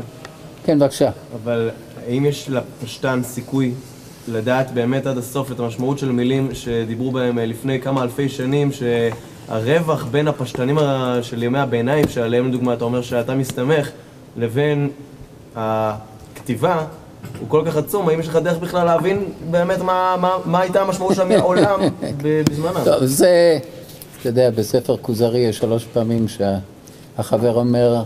כן, 0.66 0.80
בבקשה. 0.80 1.10
אבל 1.44 1.70
האם 2.08 2.26
יש 2.26 2.50
לפשטן 2.50 3.22
סיכוי 3.24 3.72
לדעת 4.28 4.74
באמת 4.74 5.06
עד 5.06 5.18
הסוף 5.18 5.52
את 5.52 5.60
המשמעות 5.60 6.00
של 6.00 6.12
מילים 6.12 6.50
שדיברו 6.54 7.12
בהם 7.12 7.38
לפני 7.38 7.82
כמה 7.82 8.04
אלפי 8.04 8.30
שנים, 8.30 8.72
שהרווח 9.48 10.06
בין 10.06 10.28
הפשטנים 10.28 10.78
של 11.22 11.44
ימי 11.44 11.60
הביניים, 11.60 12.08
שעליהם 12.08 12.48
לדוגמה 12.48 12.74
אתה 12.74 12.84
אומר 12.84 13.02
שאתה 13.02 13.36
מסתמך, 13.36 13.90
לבין 14.38 14.90
הכתיבה, 15.56 16.86
הוא 17.40 17.50
כל 17.50 17.64
כך 17.66 17.78
עצום, 17.78 18.10
האם 18.10 18.20
יש 18.20 18.28
לך 18.28 18.36
דרך 18.36 18.58
בכלל 18.58 18.86
להבין 18.86 19.26
באמת 19.50 19.80
מה, 19.80 20.16
מה, 20.22 20.38
מה 20.46 20.60
הייתה 20.62 20.82
המשמעות 20.82 21.16
של 21.16 21.32
העולם 21.32 21.80
בזמנם? 22.24 22.84
טוב, 22.84 23.06
זה, 23.06 23.60
אתה 24.20 24.30
יודע, 24.30 24.50
בספר 24.50 24.98
כוזרי 24.98 25.40
יש 25.40 25.58
שלוש 25.58 25.86
פעמים 25.86 26.26
שהחבר 26.28 27.56
אומר, 27.56 28.04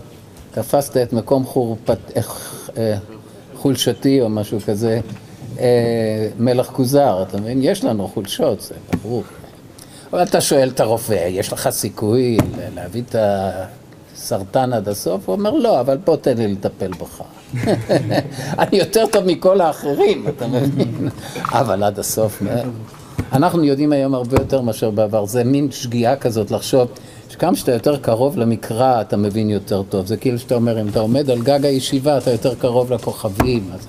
תפסת 0.50 0.96
את 0.96 1.12
מקום 1.12 1.44
חורפת, 1.44 1.98
אה, 2.76 2.96
חולשתי 3.56 4.20
או 4.20 4.28
משהו 4.28 4.58
כזה, 4.66 5.00
אה, 5.58 6.28
מלך 6.38 6.66
כוזר, 6.66 7.22
אתה 7.22 7.40
מבין? 7.40 7.58
יש 7.62 7.84
לנו 7.84 8.08
חולשות, 8.08 8.60
זה 8.60 8.74
ברור. 9.02 9.22
אבל 10.12 10.22
אתה 10.22 10.40
שואל 10.40 10.68
את 10.68 10.80
הרופא, 10.80 11.26
יש 11.28 11.52
לך 11.52 11.68
סיכוי 11.70 12.36
להביא 12.74 13.02
את 13.08 13.16
הסרטן 14.14 14.72
עד 14.72 14.88
הסוף? 14.88 15.28
הוא 15.28 15.36
אומר, 15.36 15.50
לא, 15.50 15.80
אבל 15.80 15.96
בוא 15.96 16.16
תן 16.16 16.36
לי 16.36 16.48
לטפל 16.48 16.90
בך. 16.90 17.22
אני 18.58 18.76
יותר 18.76 19.04
טוב 19.12 19.24
מכל 19.24 19.60
האחרים, 19.60 20.28
אתה 20.28 20.46
מבין? 20.46 21.08
אבל 21.60 21.82
עד 21.82 21.98
הסוף, 21.98 22.42
אנחנו 23.32 23.64
יודעים 23.64 23.92
היום 23.92 24.14
הרבה 24.14 24.36
יותר 24.40 24.60
מאשר 24.60 24.90
בעבר. 24.90 25.26
זה 25.26 25.44
מין 25.44 25.70
שגיאה 25.70 26.16
כזאת 26.16 26.50
לחשוב 26.50 26.88
שכמה 27.28 27.56
שאתה 27.56 27.72
יותר 27.72 27.96
קרוב 27.96 28.38
למקרא, 28.38 29.00
אתה 29.00 29.16
מבין 29.16 29.50
יותר 29.50 29.82
טוב. 29.82 30.06
זה 30.06 30.16
כאילו 30.16 30.38
שאתה 30.38 30.54
אומר, 30.54 30.80
אם 30.80 30.88
אתה 30.88 31.00
עומד 31.00 31.30
על 31.30 31.42
גג 31.42 31.64
הישיבה, 31.64 32.18
אתה 32.18 32.30
יותר 32.30 32.54
קרוב 32.54 32.92
לכוכבים. 32.92 33.70
אז... 33.74 33.86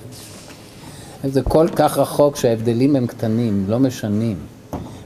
זה 1.32 1.42
כל 1.42 1.68
כך 1.76 1.98
רחוק 1.98 2.36
שההבדלים 2.36 2.96
הם 2.96 3.06
קטנים, 3.06 3.64
לא 3.68 3.78
משנים. 3.78 4.53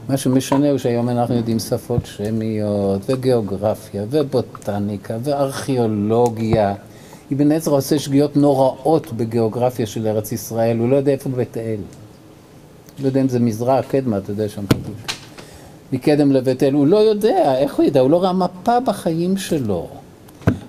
מה 0.09 0.17
שמשנה 0.17 0.69
הוא 0.69 0.77
שהיום 0.77 1.09
אנחנו 1.09 1.35
יודעים 1.35 1.59
שפות 1.59 2.05
שמיות, 2.05 3.01
וגיאוגרפיה, 3.09 4.03
ובוטניקה, 4.09 5.17
וארכיאולוגיה. 5.23 6.73
אבן 7.33 7.51
עזרא 7.51 7.73
עושה 7.77 7.99
שגיאות 7.99 8.37
נוראות 8.37 9.13
בגיאוגרפיה 9.13 9.85
של 9.85 10.07
ארץ 10.07 10.31
ישראל, 10.31 10.77
הוא 10.77 10.89
לא 10.89 10.95
יודע 10.95 11.11
איפה 11.11 11.29
בית 11.29 11.57
אל. 11.57 11.79
לא 12.99 13.05
יודע 13.07 13.21
אם 13.21 13.29
זה 13.29 13.39
מזרע, 13.39 13.81
קדמה, 13.81 14.17
אתה 14.17 14.31
יודע 14.31 14.49
שם 14.49 14.67
כתוב. 14.67 14.95
מקדם 15.93 16.31
לבית 16.31 16.63
אל, 16.63 16.73
הוא 16.73 16.87
לא 16.87 16.97
יודע, 16.97 17.55
איך 17.57 17.75
הוא 17.75 17.85
ידע? 17.85 17.99
הוא 17.99 18.09
לא 18.09 18.23
ראה 18.23 18.33
מפה 18.33 18.79
בחיים 18.79 19.37
שלו. 19.37 19.87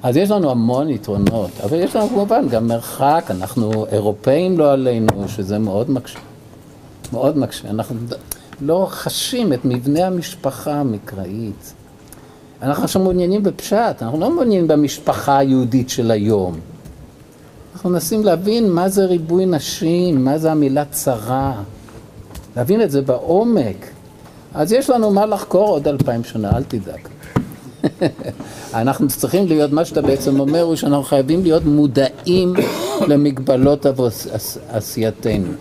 אז 0.03 0.17
יש 0.17 0.31
לנו 0.31 0.51
המון 0.51 0.91
יתרונות, 0.91 1.51
אבל 1.65 1.79
יש 1.79 1.97
לנו 1.97 2.09
כמובן 2.09 2.49
גם 2.49 2.69
מרחק, 2.69 3.25
אנחנו 3.31 3.87
אירופאים 3.87 4.59
לא 4.59 4.73
עלינו, 4.73 5.29
שזה 5.29 5.59
מאוד 5.59 5.91
מקשה. 5.91 6.19
מאוד 7.13 7.39
מקשה. 7.39 7.71
אנחנו 7.71 7.97
לא 8.61 8.87
חשים 8.91 9.53
את 9.53 9.65
מבנה 9.65 10.07
המשפחה 10.07 10.73
המקראית. 10.73 11.75
אנחנו 12.63 12.85
עכשיו 12.85 13.03
מעוניינים 13.03 13.43
בפשט, 13.43 14.03
אנחנו 14.03 14.21
לא 14.21 14.31
מעוניינים 14.31 14.69
במשפחה 14.69 15.39
היהודית 15.39 15.91
של 15.91 16.11
היום. 16.11 16.61
אנחנו 17.75 17.91
מנסים 17.91 18.25
להבין 18.25 18.73
מה 18.73 18.89
זה 18.89 19.05
ריבוי 19.05 19.47
נשים, 19.47 20.25
מה 20.25 20.39
זה 20.39 20.53
המילה 20.53 20.85
צרה, 20.85 21.63
להבין 22.57 22.83
את 22.83 22.91
זה 22.91 23.03
בעומק. 23.03 23.87
אז 24.55 24.73
יש 24.73 24.91
לנו 24.91 25.11
מה 25.11 25.27
לחקור 25.27 25.69
עוד 25.69 25.89
אלפיים 25.89 26.25
שנה, 26.25 26.51
אל 26.57 26.63
תדאג. 26.63 27.09
אנחנו 28.75 29.09
צריכים 29.09 29.47
להיות, 29.47 29.73
מה 29.73 29.85
שאתה 29.85 30.03
בעצם 30.03 30.41
אומר 30.41 30.63
הוא 30.63 30.77
שאנחנו 30.77 31.03
חייבים 31.03 31.43
להיות 31.43 31.65
מודעים 31.65 32.55
למגבלות 33.09 33.87
עשייתנו. 34.69 35.53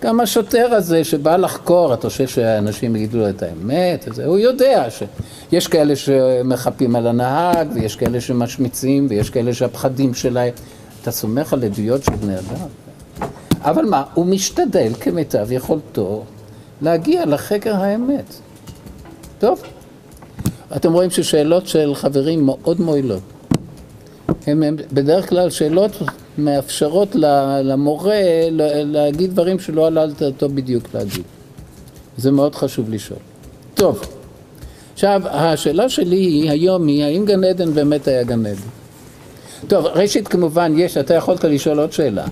גם 0.00 0.20
השוטר 0.20 0.74
הזה 0.74 1.04
שבא 1.04 1.36
לחקור, 1.36 1.94
אתה 1.94 2.08
חושב 2.08 2.28
שאנשים 2.28 2.96
יגידו 2.96 3.18
לו 3.18 3.28
את 3.28 3.42
האמת, 3.42 4.04
וזה, 4.08 4.26
הוא 4.26 4.38
יודע 4.38 4.86
שיש 4.90 5.66
כאלה 5.66 5.96
שמחפים 5.96 6.96
על 6.96 7.06
הנהג, 7.06 7.68
ויש 7.74 7.96
כאלה 7.96 8.20
שמשמיצים, 8.20 9.06
ויש 9.10 9.30
כאלה 9.30 9.54
שהפחדים 9.54 10.14
שלהם. 10.14 10.52
אתה 11.02 11.10
סומך 11.10 11.52
על 11.52 11.64
עדויות 11.64 12.04
של 12.04 12.12
בני 12.12 12.34
אדם. 12.34 12.66
אבל 13.62 13.84
מה, 13.84 14.02
הוא 14.14 14.26
משתדל 14.26 14.92
כמיטב 15.00 15.52
יכולתו 15.52 16.24
להגיע 16.82 17.26
לחקר 17.26 17.76
האמת. 17.76 18.34
טוב. 19.38 19.62
אתם 20.76 20.92
רואים 20.92 21.10
ששאלות 21.10 21.66
של 21.66 21.94
חברים 21.94 22.46
מאוד 22.46 22.80
מועילות. 22.80 23.22
הן 24.46 24.76
בדרך 24.92 25.28
כלל 25.28 25.50
שאלות 25.50 26.02
מאפשרות 26.44 27.16
למורה 27.62 28.20
להגיד 28.84 29.30
דברים 29.30 29.58
שלא 29.58 29.86
עלה 29.86 30.02
על 30.02 30.12
דעתו 30.12 30.48
בדיוק 30.48 30.84
להגיד. 30.94 31.24
זה 32.16 32.30
מאוד 32.30 32.54
חשוב 32.54 32.90
לשאול. 32.90 33.18
טוב, 33.74 34.00
עכשיו 34.92 35.22
השאלה 35.24 35.88
שלי 35.88 36.50
היום 36.50 36.86
היא 36.86 37.04
האם 37.04 37.24
גן 37.24 37.44
עדן 37.44 37.74
באמת 37.74 38.08
היה 38.08 38.22
גן 38.22 38.46
עדן? 38.46 38.60
טוב, 39.68 39.86
ראשית 39.86 40.28
כמובן 40.28 40.72
יש, 40.76 40.96
אתה 40.96 41.14
יכולת 41.14 41.44
לשאול 41.44 41.78
עוד 41.78 41.92
שאלה. 41.92 42.26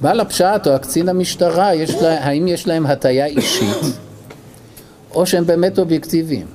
בעל 0.00 0.20
הפשט 0.20 0.66
או 0.66 0.72
הקצין 0.72 1.08
המשטרה, 1.08 1.74
יש 1.74 1.94
לה, 1.94 2.24
האם 2.24 2.48
יש 2.48 2.66
להם 2.66 2.86
הטיה 2.86 3.26
אישית 3.26 3.76
או 5.14 5.26
שהם 5.26 5.46
באמת 5.46 5.78
אובייקטיביים? 5.78 6.46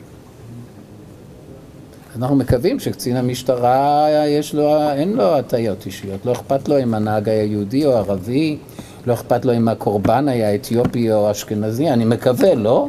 אנחנו 2.20 2.36
מקווים 2.36 2.80
שקצין 2.80 3.18
המשטרה 3.18 4.08
יש 4.28 4.56
לו, 4.56 4.92
אין 4.92 5.14
לו 5.14 5.24
הטיות 5.24 5.86
אישיות, 5.86 6.26
לא 6.26 6.32
אכפת 6.32 6.68
לו 6.68 6.80
אם 6.84 6.94
הנהג 6.94 7.30
היה 7.30 7.44
יהודי 7.44 7.86
או 7.86 7.92
ערבי, 7.92 8.58
לא 9.06 9.14
אכפת 9.14 9.46
לו 9.46 9.54
אם 9.54 9.68
הקורבן 9.68 10.28
היה 10.28 10.56
אתיופי 10.56 11.12
או 11.12 11.32
אשכנזי, 11.32 11.90
אני 11.90 12.06
מקווה, 12.06 12.56
לא? 12.56 12.88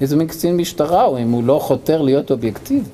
איזה 0.00 0.16
מין 0.16 0.26
קצין 0.26 0.56
משטרה 0.56 1.02
הוא 1.02 1.18
אם 1.18 1.30
הוא 1.30 1.44
לא 1.44 1.58
חותר 1.62 2.02
להיות 2.02 2.30
אובייקטיבי. 2.30 2.88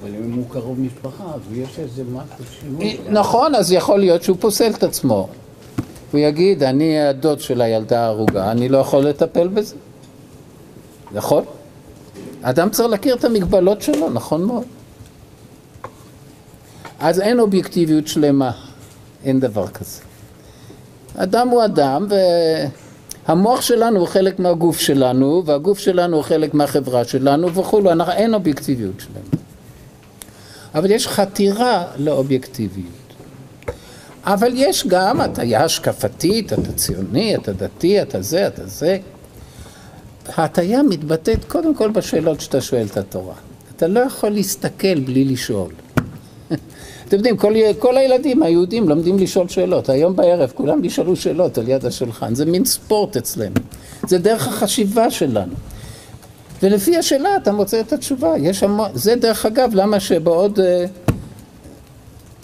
אבל 0.00 0.10
אם 0.24 0.32
הוא 0.32 0.44
קרוב 0.48 0.80
משפחה, 0.80 1.24
אז 1.24 1.40
יש 1.52 1.78
איזה 1.78 2.02
משהו 2.12 2.44
שהוא... 2.60 3.10
נכון, 3.10 3.54
אז 3.54 3.72
יכול 3.72 4.00
להיות 4.00 4.22
שהוא 4.22 4.36
פוסל 4.40 4.70
את 4.70 4.82
עצמו. 4.82 5.28
הוא 6.12 6.20
יגיד, 6.20 6.62
אני 6.62 7.00
הדוד 7.00 7.40
של 7.40 7.60
הילדה 7.60 8.00
ההרוגה, 8.00 8.50
אני 8.50 8.68
לא 8.68 8.78
יכול 8.78 9.00
לטפל 9.00 9.48
בזה. 9.48 9.76
נכון? 11.12 11.44
אדם 12.42 12.70
צריך 12.70 12.88
להכיר 12.88 13.14
את 13.14 13.24
המגבלות 13.24 13.82
שלו, 13.82 14.10
נכון 14.10 14.44
מאוד. 14.44 14.64
אז 17.00 17.20
אין 17.20 17.40
אובייקטיביות 17.40 18.08
שלמה, 18.08 18.50
אין 19.24 19.40
דבר 19.40 19.68
כזה. 19.68 20.00
אדם 21.16 21.48
הוא 21.48 21.64
אדם, 21.64 22.06
והמוח 23.28 23.60
שלנו 23.60 24.00
הוא 24.00 24.08
חלק 24.08 24.38
מהגוף 24.38 24.78
שלנו, 24.78 25.42
והגוף 25.46 25.78
שלנו 25.78 26.16
הוא 26.16 26.24
חלק 26.24 26.54
מהחברה 26.54 27.04
שלנו 27.04 27.54
וכולו, 27.54 27.90
אין 28.10 28.34
אובייקטיביות 28.34 28.94
שלמה. 29.00 29.42
אבל 30.74 30.90
יש 30.90 31.08
חתירה 31.08 31.84
לאובייקטיביות. 31.96 32.86
אבל 34.24 34.50
יש 34.54 34.86
גם 34.86 35.20
הטיה 35.20 35.64
השקפתית, 35.64 36.52
אתה 36.52 36.72
ציוני, 36.72 37.36
אתה 37.36 37.52
דתי, 37.52 38.02
אתה 38.02 38.22
זה, 38.22 38.46
אתה 38.46 38.66
זה. 38.66 38.98
ההטייה 40.28 40.82
מתבטאת 40.82 41.44
קודם 41.44 41.74
כל 41.74 41.90
בשאלות 41.90 42.40
שאתה 42.40 42.60
שואל 42.60 42.86
את 42.90 42.96
התורה. 42.96 43.34
אתה 43.76 43.86
לא 43.86 44.00
יכול 44.00 44.30
להסתכל 44.30 45.00
בלי 45.00 45.24
לשאול. 45.24 45.72
אתם 47.08 47.16
יודעים, 47.16 47.36
כל, 47.36 47.54
כל 47.78 47.96
הילדים 47.96 48.42
היהודים 48.42 48.88
לומדים 48.88 49.18
לשאול 49.18 49.48
שאלות. 49.48 49.88
היום 49.88 50.16
בערב 50.16 50.52
כולם 50.54 50.84
ישאלו 50.84 51.16
שאלות 51.16 51.58
על 51.58 51.68
יד 51.68 51.86
השולחן. 51.86 52.34
זה 52.34 52.46
מין 52.46 52.64
ספורט 52.64 53.16
אצלנו. 53.16 53.54
זה 54.08 54.18
דרך 54.18 54.48
החשיבה 54.48 55.10
שלנו. 55.10 55.54
ולפי 56.62 56.96
השאלה 56.96 57.36
אתה 57.36 57.52
מוצא 57.52 57.80
את 57.80 57.92
התשובה. 57.92 58.34
יש 58.38 58.62
המון... 58.62 58.90
זה 58.94 59.14
דרך 59.14 59.46
אגב, 59.46 59.70
למה 59.74 60.00
שבעוד... 60.00 60.58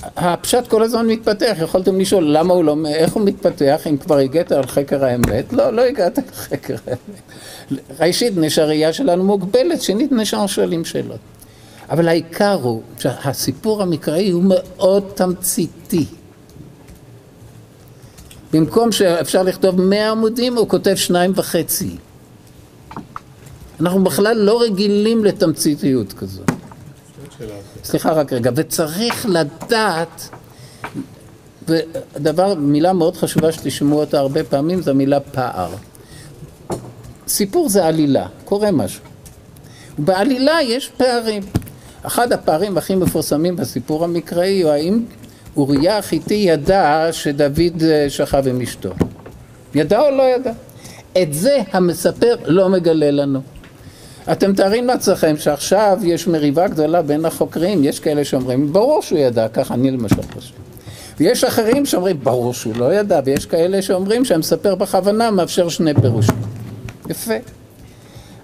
הפשט 0.02 0.66
כל 0.68 0.82
הזמן 0.82 1.06
מתפתח, 1.06 1.56
יכולתם 1.62 2.00
לשאול 2.00 2.36
למה 2.36 2.54
הוא 2.54 2.64
לא, 2.64 2.76
איך 2.94 3.12
הוא 3.12 3.22
מתפתח 3.22 3.86
אם 3.86 3.96
כבר 3.96 4.18
הגעת 4.18 4.52
על 4.52 4.66
חקר 4.66 5.04
האמת? 5.04 5.52
לא, 5.52 5.72
לא 5.72 5.82
הגעת 5.82 6.18
על 6.18 6.24
חקר 6.34 6.74
האמת. 6.86 7.78
ראשית, 8.00 8.32
הראייה 8.58 8.92
שלנו 8.92 9.24
מוגבלת, 9.24 9.82
שנית, 9.82 10.12
נשאר 10.12 10.46
שואלים 10.46 10.84
שאלות. 10.84 11.18
אבל 11.90 12.08
העיקר 12.08 12.54
הוא 12.62 12.82
שהסיפור 12.98 13.82
המקראי 13.82 14.30
הוא 14.30 14.42
מאוד 14.46 15.04
תמציתי. 15.14 16.04
במקום 18.52 18.92
שאפשר 18.92 19.42
לכתוב 19.42 19.80
מאה 19.80 20.10
עמודים, 20.10 20.56
הוא 20.56 20.68
כותב 20.68 20.94
שניים 20.94 21.32
וחצי. 21.34 21.96
אנחנו 23.80 24.04
בכלל 24.04 24.36
לא 24.36 24.62
רגילים 24.62 25.24
לתמציתיות 25.24 26.12
כזו. 26.12 26.42
סליחה 27.84 28.12
רק 28.12 28.32
רגע, 28.32 28.50
וצריך 28.54 29.26
לדעת, 29.28 30.28
ודבר, 31.68 32.54
מילה 32.54 32.92
מאוד 32.92 33.16
חשובה 33.16 33.52
שתשמעו 33.52 34.00
אותה 34.00 34.18
הרבה 34.18 34.44
פעמים, 34.44 34.82
זו 34.82 34.90
המילה 34.90 35.20
פער. 35.20 35.70
סיפור 37.28 37.68
זה 37.68 37.86
עלילה, 37.86 38.26
קורה 38.44 38.70
משהו. 38.70 39.04
בעלילה 39.98 40.58
יש 40.62 40.90
פערים. 40.96 41.42
אחד 42.02 42.32
הפערים 42.32 42.78
הכי 42.78 42.94
מפורסמים 42.94 43.56
בסיפור 43.56 44.04
המקראי 44.04 44.62
הוא 44.62 44.70
האם 44.70 45.04
אוריה 45.56 45.98
החיתי 45.98 46.34
ידע 46.34 47.08
שדוד 47.12 47.82
אה, 47.82 48.10
שכב 48.10 48.48
עם 48.48 48.60
אשתו. 48.60 48.90
ידע 49.74 50.00
או 50.00 50.10
לא 50.10 50.22
ידע? 50.22 50.52
את 51.22 51.34
זה 51.34 51.58
המספר 51.72 52.34
לא 52.44 52.68
מגלה 52.68 53.10
לנו. 53.10 53.40
אתם 54.32 54.54
תארים 54.54 54.86
לעצמכם 54.86 55.36
שעכשיו 55.38 55.98
יש 56.02 56.26
מריבה 56.26 56.68
גדולה 56.68 57.02
בין 57.02 57.24
החוקרים, 57.24 57.84
יש 57.84 58.00
כאלה 58.00 58.24
שאומרים, 58.24 58.72
ברור 58.72 59.02
שהוא 59.02 59.18
ידע, 59.18 59.48
ככה 59.48 59.74
אני 59.74 59.90
למשל 59.90 60.22
חושב. 60.34 60.54
ויש 61.18 61.44
אחרים 61.44 61.86
שאומרים, 61.86 62.20
ברור 62.22 62.54
שהוא 62.54 62.76
לא 62.76 62.94
ידע, 62.94 63.20
ויש 63.24 63.46
כאלה 63.46 63.82
שאומרים 63.82 64.24
שהמספר 64.24 64.74
בכוונה 64.74 65.30
מאפשר 65.30 65.68
שני 65.68 65.94
פירושים. 65.94 66.34
יפה. 67.08 67.34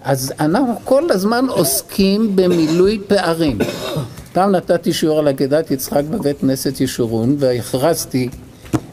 אז 0.05 0.33
אנחנו 0.41 0.75
כל 0.85 1.11
הזמן 1.11 1.47
עוסקים 1.49 2.37
במילוי 2.37 3.01
פערים. 3.07 3.59
פעם 4.33 4.53
נתתי 4.53 4.93
שיעור 4.93 5.19
על 5.19 5.29
עקדת 5.29 5.71
יצחק 5.71 6.03
בבית 6.11 6.41
כנסת 6.41 6.81
ישורון, 6.81 7.37
והכרזתי 7.39 8.29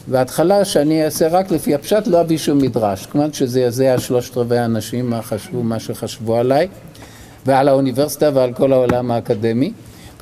בהתחלה 0.06 0.64
שאני 0.64 1.04
אעשה 1.04 1.28
רק 1.28 1.50
לפי 1.50 1.74
הפשט, 1.74 2.06
לא 2.06 2.20
אביא 2.20 2.38
שום 2.38 2.58
מדרש, 2.58 3.06
כמובן 3.06 3.32
שזה 3.32 3.60
יזע 3.60 3.98
שלושת 3.98 4.36
רבעי 4.36 4.58
האנשים 4.58 5.10
מה 5.10 5.22
חשבו, 5.22 5.62
מה 5.62 5.80
שחשבו 5.80 6.36
עליי, 6.36 6.68
ועל 7.46 7.68
האוניברסיטה 7.68 8.30
ועל 8.34 8.52
כל 8.52 8.72
העולם 8.72 9.10
האקדמי. 9.10 9.72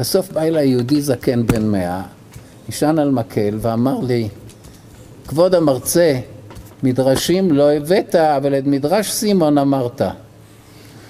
בסוף 0.01 0.33
בא 0.33 0.43
אליי 0.43 0.69
יהודי 0.69 1.03
זקן 1.03 1.47
בן 1.47 1.65
מאה, 1.67 2.03
נשען 2.69 2.99
על 2.99 3.11
מקל, 3.11 3.59
ואמר 3.61 3.99
לי, 4.01 4.29
כבוד 5.29 5.55
המרצה, 5.55 6.19
מדרשים 6.83 7.53
לא 7.53 7.73
הבאת, 7.73 8.15
אבל 8.15 8.59
את 8.59 8.67
מדרש 8.67 9.11
סימון 9.11 9.59
אמרת. 9.59 10.03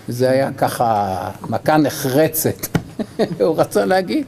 זה 0.08 0.30
היה 0.30 0.52
ככה 0.52 1.30
מכה 1.48 1.76
נחרצת. 1.76 2.66
הוא 3.40 3.56
רצה 3.60 3.84
להגיד, 3.84 4.24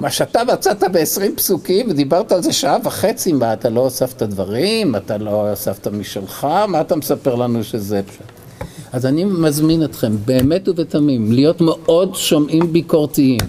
מה 0.00 0.10
שאתה 0.10 0.42
מצאת 0.44 0.84
ב-20 0.92 1.36
פסוקים 1.36 1.90
ודיברת 1.90 2.32
על 2.32 2.42
זה 2.42 2.52
שעה 2.52 2.76
וחצי, 2.84 3.32
מה, 3.32 3.52
אתה 3.52 3.68
לא 3.68 3.80
הוספת 3.80 4.22
דברים? 4.22 4.96
אתה 4.96 5.18
לא 5.18 5.50
הוספת 5.50 5.86
משלך? 5.86 6.46
מה 6.68 6.80
אתה 6.80 6.96
מספר 6.96 7.34
לנו 7.34 7.64
שזה 7.64 8.00
פשוט? 8.02 8.22
אז 8.92 9.06
אני 9.06 9.24
מזמין 9.24 9.84
אתכם, 9.84 10.16
באמת 10.24 10.68
ובתמים, 10.68 11.32
להיות 11.32 11.60
מאוד 11.60 12.14
שומעים 12.14 12.72
ביקורתיים. 12.72 13.40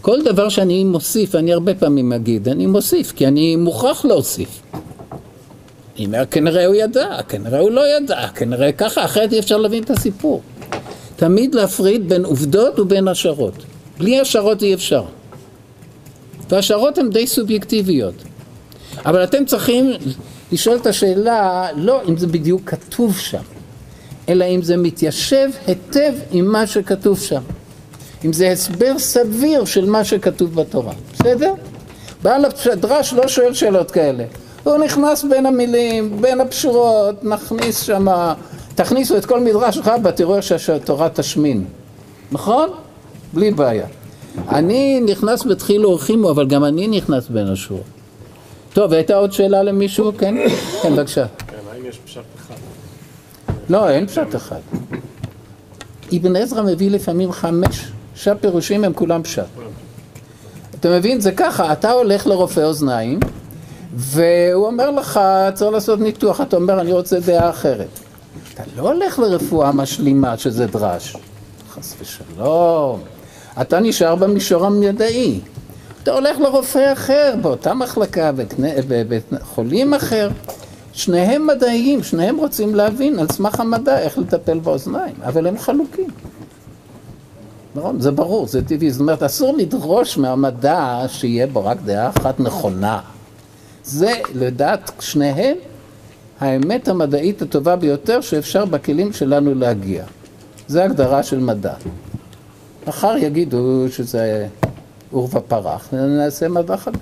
כל 0.00 0.22
דבר 0.22 0.48
שאני 0.48 0.84
מוסיף, 0.84 1.34
אני 1.34 1.52
הרבה 1.52 1.74
פעמים 1.74 2.12
אגיד, 2.12 2.48
אני 2.48 2.66
מוסיף, 2.66 3.12
כי 3.12 3.26
אני 3.26 3.56
מוכרח 3.56 4.04
להוסיף. 4.04 4.62
אני 5.96 6.06
אומר, 6.06 6.24
כנראה 6.30 6.66
הוא 6.66 6.74
ידע, 6.74 7.22
כנראה 7.28 7.58
הוא 7.58 7.70
לא 7.70 7.82
ידע, 7.96 8.28
כנראה 8.34 8.72
ככה, 8.72 9.04
אחרת 9.04 9.32
אי 9.32 9.38
אפשר 9.38 9.56
להבין 9.56 9.82
את 9.82 9.90
הסיפור. 9.90 10.42
תמיד 11.16 11.54
להפריד 11.54 12.08
בין 12.08 12.24
עובדות 12.24 12.78
ובין 12.78 13.08
השערות. 13.08 13.54
בלי 13.98 14.20
השערות 14.20 14.62
אי 14.62 14.74
אפשר. 14.74 15.04
והשערות 16.48 16.98
הן 16.98 17.10
די 17.10 17.26
סובייקטיביות. 17.26 18.14
אבל 19.06 19.24
אתם 19.24 19.44
צריכים 19.44 19.92
לשאול 20.52 20.76
את 20.76 20.86
השאלה, 20.86 21.68
לא 21.76 22.00
אם 22.08 22.16
זה 22.16 22.26
בדיוק 22.26 22.62
כתוב 22.66 23.18
שם, 23.18 23.42
אלא 24.28 24.44
אם 24.44 24.62
זה 24.62 24.76
מתיישב 24.76 25.48
היטב 25.66 26.12
עם 26.32 26.44
מה 26.44 26.66
שכתוב 26.66 27.20
שם. 27.20 27.42
אם 28.24 28.32
זה 28.32 28.50
הסבר 28.50 28.98
סביר 28.98 29.64
של 29.64 29.90
מה 29.90 30.04
שכתוב 30.04 30.54
בתורה, 30.54 30.92
בסדר? 31.14 31.52
בעל 32.22 32.44
הדרש 32.72 33.12
לא 33.12 33.28
שואל 33.28 33.54
שאלות 33.54 33.90
כאלה. 33.90 34.24
הוא 34.64 34.76
נכנס 34.76 35.24
בין 35.24 35.46
המילים, 35.46 36.20
בין 36.20 36.40
הפשורות, 36.40 37.24
נכניס 37.24 37.82
שמה, 37.82 38.34
תכניסו 38.74 39.16
את 39.16 39.26
כל 39.26 39.40
מדרש 39.40 39.78
אחד 39.78 39.98
ותראו 40.04 40.42
שהתורה 40.42 41.08
תשמין, 41.08 41.64
נכון? 42.32 42.68
בלי 43.32 43.50
בעיה. 43.50 43.86
אני 44.48 45.00
נכנס 45.00 45.46
בתחילו 45.46 45.90
ורחימו, 45.90 46.30
אבל 46.30 46.46
גם 46.46 46.64
אני 46.64 46.88
נכנס 46.88 47.28
בין 47.28 47.48
השורות. 47.48 47.82
טוב, 48.72 48.92
הייתה 48.92 49.14
עוד 49.14 49.32
שאלה 49.32 49.62
למישהו? 49.62 50.12
כן? 50.18 50.34
כן, 50.82 50.96
בבקשה. 50.96 51.26
כן, 51.46 51.56
האם 51.72 51.86
יש 51.86 51.98
פשט 51.98 52.20
אחד? 52.36 52.54
לא, 53.68 53.90
אין 53.90 54.06
פשט 54.06 54.34
אחד. 54.36 54.60
אבן 56.16 56.36
עזרא 56.36 56.62
מביא 56.62 56.90
לפעמים 56.90 57.32
חמש, 57.32 57.84
שהפירושים 58.14 58.84
הם 58.84 58.92
כולם 58.92 59.22
פשט. 59.22 59.44
אתה 60.80 60.88
מבין? 60.88 61.20
זה 61.20 61.32
ככה, 61.32 61.72
אתה 61.72 61.90
הולך 61.90 62.26
לרופא 62.26 62.60
אוזניים, 62.60 63.20
והוא 63.94 64.66
אומר 64.66 64.90
לך, 64.90 65.20
צריך 65.54 65.72
לעשות 65.72 66.00
ניתוח, 66.00 66.40
אתה 66.40 66.56
אומר, 66.56 66.80
אני 66.80 66.92
רוצה 66.92 67.20
דעה 67.20 67.50
אחרת. 67.50 67.88
אתה 68.54 68.62
לא 68.76 68.92
הולך 68.92 69.18
לרפואה 69.18 69.72
משלימה 69.72 70.36
שזה 70.36 70.66
דרש, 70.66 71.16
חס 71.74 71.94
ושלום. 72.00 73.15
אתה 73.60 73.80
נשאר 73.80 74.14
במישור 74.14 74.66
המדעי. 74.66 75.40
אתה 76.02 76.10
הולך 76.10 76.38
לרופא 76.38 76.92
אחר, 76.92 77.34
באותה 77.42 77.74
מחלקה, 77.74 78.30
בבית 78.88 79.24
חולים 79.42 79.94
אחר. 79.94 80.30
שניהם 80.92 81.46
מדעיים, 81.46 82.02
שניהם 82.02 82.36
רוצים 82.36 82.74
להבין 82.74 83.18
על 83.18 83.26
סמך 83.32 83.60
המדע 83.60 83.98
איך 83.98 84.18
לטפל 84.18 84.58
באוזניים, 84.58 85.14
אבל 85.24 85.46
הם 85.46 85.58
חלוקים. 85.58 86.08
נכון? 87.74 88.00
זה 88.00 88.10
ברור, 88.10 88.46
זה 88.46 88.64
טבעי. 88.64 88.90
זאת 88.90 89.00
אומרת, 89.00 89.22
אסור 89.22 89.56
לדרוש 89.56 90.18
מהמדע 90.18 91.02
שיהיה 91.08 91.46
בו 91.46 91.64
רק 91.64 91.78
דעה 91.84 92.08
אחת 92.08 92.40
נכונה. 92.40 93.00
זה, 93.84 94.12
לדעת 94.34 94.90
שניהם, 95.00 95.56
האמת 96.40 96.88
המדעית 96.88 97.42
הטובה 97.42 97.76
ביותר 97.76 98.20
שאפשר 98.20 98.64
בכלים 98.64 99.12
שלנו 99.12 99.54
להגיע. 99.54 100.04
זה 100.68 100.84
הגדרה 100.84 101.22
של 101.22 101.38
מדע. 101.38 101.74
מחר 102.86 103.16
יגידו 103.16 103.86
שזה 103.90 104.46
עורבא 105.10 105.40
פרח, 105.48 105.88
נעשה 105.92 106.48
מדע 106.48 106.76
חדש. 106.76 107.00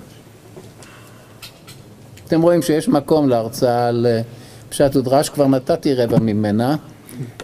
אתם 2.27 2.41
רואים 2.41 2.61
שיש 2.61 2.89
מקום 2.89 3.29
להרצאה 3.29 3.87
על 3.87 4.05
אה, 4.09 4.21
פשט 4.69 4.95
ודרש, 4.95 5.29
כבר 5.29 5.47
נתתי 5.47 5.93
רבע 5.93 6.19
ממנה, 6.19 6.75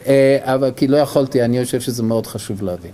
אה, 0.08 0.38
אבל 0.42 0.72
כי 0.76 0.88
לא 0.88 0.98
יכולתי, 0.98 1.44
אני 1.44 1.66
חושב 1.66 1.82
שזה 1.82 2.04
מאוד 2.04 2.28
חשוב 2.28 2.64
להבין. 2.64 2.92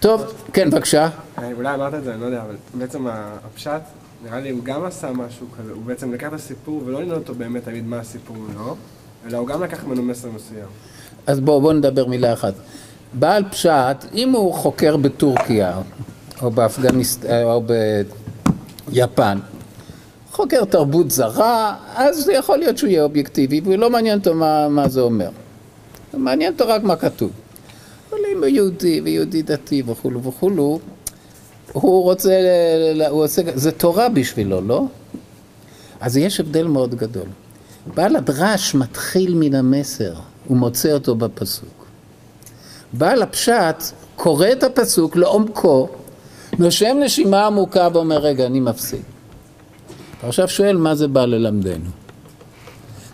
טוב, 0.00 0.22
כן, 0.52 0.70
בבקשה. 0.70 1.08
אה, 1.38 1.52
אולי 1.52 1.74
אמרת 1.74 1.94
את 1.94 2.04
זה, 2.04 2.12
אני 2.12 2.20
לא 2.20 2.26
יודע, 2.26 2.42
אבל 2.42 2.56
בעצם 2.74 3.06
הפשט, 3.06 3.80
נראה 4.24 4.40
לי 4.40 4.50
הוא 4.50 4.64
גם 4.64 4.84
עשה 4.84 5.12
משהו 5.12 5.46
כזה, 5.58 5.72
הוא 5.72 5.82
בעצם 5.84 6.12
לקח 6.12 6.28
את 6.28 6.32
הסיפור 6.32 6.82
ולא 6.84 7.00
עניין 7.00 7.14
אותו 7.14 7.34
באמת 7.34 7.66
להגיד 7.66 7.86
מה 7.86 7.98
הסיפור 7.98 8.36
לא, 8.54 8.74
אלא 9.26 9.38
הוא 9.38 9.46
גם 9.46 9.62
לקח 9.62 9.84
ממנו 9.84 10.02
מסר 10.02 10.28
מסוים. 10.30 10.66
אז 11.26 11.40
בואו 11.40 11.60
בוא 11.60 11.72
נדבר 11.72 12.06
מילה 12.06 12.32
אחת. 12.32 12.54
בעל 13.14 13.44
פשט, 13.50 14.04
אם 14.14 14.30
הוא 14.30 14.54
חוקר 14.54 14.96
בטורקיה, 14.96 15.80
או 16.42 16.50
באפגניסטן, 16.50 17.42
או 17.42 17.62
ביפן, 18.88 19.38
חוקר 20.32 20.64
תרבות 20.64 21.10
זרה, 21.10 21.76
אז 21.94 22.24
זה 22.24 22.32
יכול 22.32 22.58
להיות 22.58 22.78
שהוא 22.78 22.90
יהיה 22.90 23.02
אובייקטיבי, 23.02 23.60
ולא 23.64 23.90
מעניין 23.90 24.18
אותו 24.18 24.34
מה, 24.34 24.68
מה 24.68 24.88
זה 24.88 25.00
אומר. 25.00 25.28
מעניין 26.14 26.52
אותו 26.52 26.68
רק 26.68 26.82
מה 26.82 26.96
כתוב. 26.96 27.30
אבל 28.10 28.18
אם 28.32 28.38
הוא 28.38 28.46
יהודי 28.46 29.00
ויהודי 29.04 29.42
דתי 29.42 29.82
וכולו 29.86 30.22
וכולו, 30.22 30.78
הוא 31.72 32.02
רוצה, 32.02 32.38
הוא 33.08 33.24
עושה, 33.24 33.42
זה 33.54 33.70
תורה 33.70 34.08
בשבילו, 34.08 34.60
לא? 34.60 34.84
אז 36.00 36.16
יש 36.16 36.40
הבדל 36.40 36.66
מאוד 36.66 36.94
גדול. 36.94 37.26
בעל 37.94 38.16
הדרש 38.16 38.74
מתחיל 38.74 39.34
מן 39.34 39.54
המסר, 39.54 40.14
הוא 40.46 40.56
מוצא 40.56 40.92
אותו 40.92 41.14
בפסוק. 41.14 41.81
בעל 42.92 43.22
הפשט 43.22 43.82
קורא 44.16 44.46
את 44.52 44.62
הפסוק 44.62 45.16
לעומקו, 45.16 45.88
נושם 46.58 46.96
נשימה 47.00 47.46
עמוקה 47.46 47.88
ואומר, 47.92 48.18
רגע, 48.18 48.46
אני 48.46 48.60
מפסיק. 48.60 49.02
ועכשיו 50.24 50.48
שואל 50.48 50.76
מה 50.76 50.94
זה 50.94 51.08
בא 51.08 51.24
ללמדנו. 51.24 51.90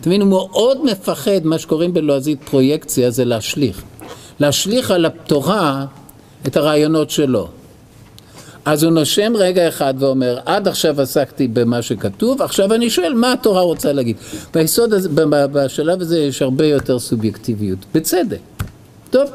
אתה 0.01 0.09
מבין, 0.09 0.21
הוא 0.21 0.29
מאוד 0.29 0.85
מפחד, 0.85 1.43
מה 1.43 1.59
שקוראים 1.59 1.93
בלועזית 1.93 2.43
פרויקציה, 2.43 3.11
זה 3.11 3.25
להשליך. 3.25 3.83
להשליך 4.39 4.91
על 4.91 5.05
התורה 5.05 5.85
את 6.47 6.57
הרעיונות 6.57 7.09
שלו. 7.09 7.47
אז 8.65 8.83
הוא 8.83 8.91
נושם 8.91 9.33
רגע 9.35 9.67
אחד 9.67 9.93
ואומר, 9.99 10.39
עד 10.45 10.67
עכשיו 10.67 11.01
עסקתי 11.01 11.47
במה 11.47 11.81
שכתוב, 11.81 12.41
עכשיו 12.41 12.73
אני 12.73 12.89
שואל 12.89 13.13
מה 13.13 13.33
התורה 13.33 13.61
רוצה 13.61 13.93
להגיד. 13.93 14.15
ביסוד 14.53 14.93
הזה, 14.93 15.09
בשלב 15.51 16.01
הזה 16.01 16.19
יש 16.19 16.41
הרבה 16.41 16.65
יותר 16.65 16.99
סובייקטיביות, 16.99 17.79
בצדק. 17.93 18.39
טוב, 19.09 19.29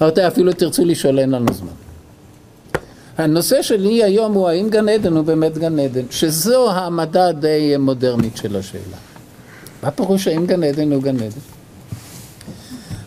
אבל 0.00 0.10
אפילו 0.26 0.52
תרצו 0.52 0.84
לשאול, 0.84 1.18
אין 1.18 1.30
לנו 1.30 1.52
זמן. 1.52 1.72
הנושא 3.18 3.62
שלי 3.62 4.04
היום 4.04 4.32
הוא 4.32 4.48
האם 4.48 4.68
גן 4.70 4.88
עדן 4.88 5.12
הוא 5.12 5.24
באמת 5.24 5.58
גן 5.58 5.78
עדן, 5.78 6.02
שזו 6.10 6.70
העמדה 6.70 7.28
הדי 7.28 7.74
מודרנית 7.78 8.36
של 8.36 8.56
השאלה. 8.56 8.96
מה 9.82 9.90
פירוש 9.90 10.26
האם 10.26 10.46
גן 10.46 10.64
עדן 10.64 10.92
הוא 10.92 11.02
גן 11.02 11.16
עדן? 11.16 11.40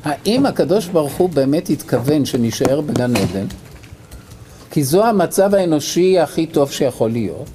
האם 0.04 0.46
הקדוש 0.46 0.88
ברוך 0.88 1.14
הוא 1.14 1.30
באמת 1.30 1.70
התכוון 1.70 2.26
שנישאר 2.26 2.82
בגן 2.82 3.16
עדן? 3.16 3.46
כי 4.72 4.84
זו 4.84 5.06
המצב 5.06 5.56
האנושי 5.56 6.20
הכי 6.20 6.46
טוב 6.46 6.72
שיכול 6.72 7.12
להיות. 7.12 7.50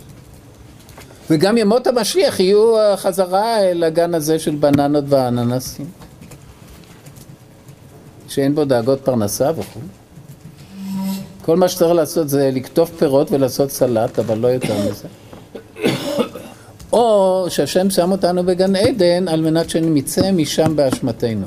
וגם 1.30 1.58
ימות 1.58 1.86
המשיח 1.86 2.40
יהיו 2.40 2.74
חזרה 2.96 3.60
אל 3.60 3.84
הגן 3.84 4.14
הזה 4.14 4.38
של 4.38 4.54
בננות 4.54 5.04
ואננסים. 5.08 5.97
שאין 8.28 8.54
בו 8.54 8.64
דאגות 8.64 9.00
פרנסה 9.00 9.50
וכו'. 9.56 9.80
כל 11.42 11.56
מה 11.56 11.68
שצריך 11.68 11.92
לעשות 11.94 12.28
זה 12.28 12.50
לקטוף 12.54 12.90
פירות 12.98 13.32
ולעשות 13.32 13.70
סלט, 13.70 14.18
אבל 14.18 14.38
לא 14.38 14.48
יותר 14.48 14.74
מזה. 14.90 15.08
או 16.92 17.46
שהשם 17.48 17.90
שם 17.90 18.12
אותנו 18.12 18.44
בגן 18.44 18.76
עדן 18.76 19.28
על 19.28 19.40
מנת 19.40 19.70
שנמצא 19.70 20.32
משם 20.32 20.76
באשמתנו. 20.76 21.46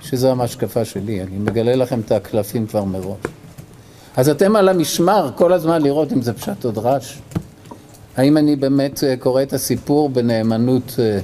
שזו 0.00 0.30
המשקפה 0.30 0.84
שלי, 0.84 1.22
אני 1.22 1.38
מגלה 1.38 1.74
לכם 1.74 2.00
את 2.00 2.12
הקלפים 2.12 2.66
כבר 2.66 2.84
מראש. 2.84 3.18
אז 4.16 4.28
אתם 4.28 4.56
על 4.56 4.68
המשמר 4.68 5.30
כל 5.36 5.52
הזמן 5.52 5.82
לראות 5.82 6.12
אם 6.12 6.22
זה 6.22 6.32
פשט 6.32 6.64
או 6.64 6.70
דרש. 6.70 7.18
האם 8.16 8.36
אני 8.36 8.56
באמת 8.56 9.04
אה, 9.04 9.14
קורא 9.16 9.42
את 9.42 9.52
הסיפור 9.52 10.08
בנאמנות, 10.08 10.96
אה, 10.98 11.18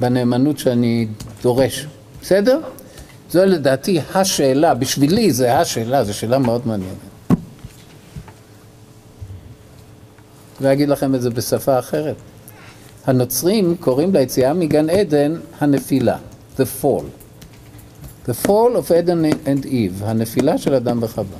בנאמנות 0.00 0.58
שאני 0.58 1.06
דורש. 1.42 1.86
בסדר? 2.24 2.60
זו 3.30 3.44
לדעתי 3.44 4.00
השאלה, 4.14 4.74
בשבילי 4.74 5.32
זה 5.32 5.58
השאלה, 5.58 6.04
זו 6.04 6.14
שאלה 6.14 6.38
מאוד 6.38 6.66
מעניינת. 6.66 6.94
ואגיד 10.60 10.88
לכם 10.88 11.14
את 11.14 11.22
זה 11.22 11.30
בשפה 11.30 11.78
אחרת. 11.78 12.16
הנוצרים 13.06 13.76
קוראים 13.80 14.14
ליציאה 14.14 14.52
מגן 14.52 14.90
עדן 14.90 15.36
הנפילה, 15.60 16.16
the 16.56 16.82
fall. 16.82 17.04
The 18.26 18.46
fall 18.46 18.76
of 18.76 18.90
Adam 18.90 19.46
and 19.46 19.66
Eve, 19.66 20.04
הנפילה 20.04 20.58
של 20.58 20.74
אדם 20.74 21.02
וחווה. 21.02 21.38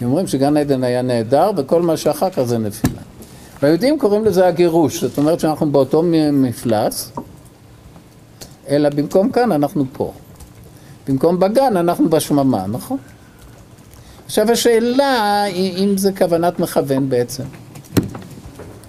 הם 0.00 0.08
אומרים 0.08 0.26
שגן 0.26 0.56
עדן 0.56 0.84
היה 0.84 1.02
נהדר 1.02 1.50
וכל 1.56 1.82
מה 1.82 1.96
שאחר 1.96 2.30
כך 2.30 2.42
זה 2.42 2.58
נפילה. 2.58 3.02
והיהודים 3.62 3.98
קוראים 3.98 4.24
לזה 4.24 4.46
הגירוש, 4.46 5.04
זאת 5.04 5.18
אומרת 5.18 5.40
שאנחנו 5.40 5.72
באותו 5.72 6.02
מפלס, 6.32 7.12
אלא 8.68 8.88
במקום 8.88 9.30
כאן 9.30 9.52
אנחנו 9.52 9.84
פה. 9.92 10.12
במקום 11.08 11.40
בגן 11.40 11.76
אנחנו 11.76 12.10
בשממה, 12.10 12.66
נכון? 12.66 12.98
עכשיו 14.26 14.50
השאלה 14.50 15.42
היא 15.42 15.84
אם 15.84 15.98
זה 15.98 16.12
כוונת 16.12 16.60
מכוון 16.60 17.08
בעצם. 17.08 17.44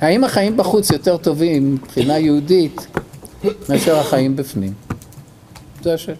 האם 0.01 0.23
החיים 0.23 0.57
בחוץ 0.57 0.91
יותר 0.91 1.17
טובים 1.17 1.73
מבחינה 1.73 2.17
יהודית 2.17 2.87
מאשר 3.69 3.99
החיים 3.99 4.35
בפנים? 4.35 4.73
זה 5.81 5.93
השאלה. 5.93 6.17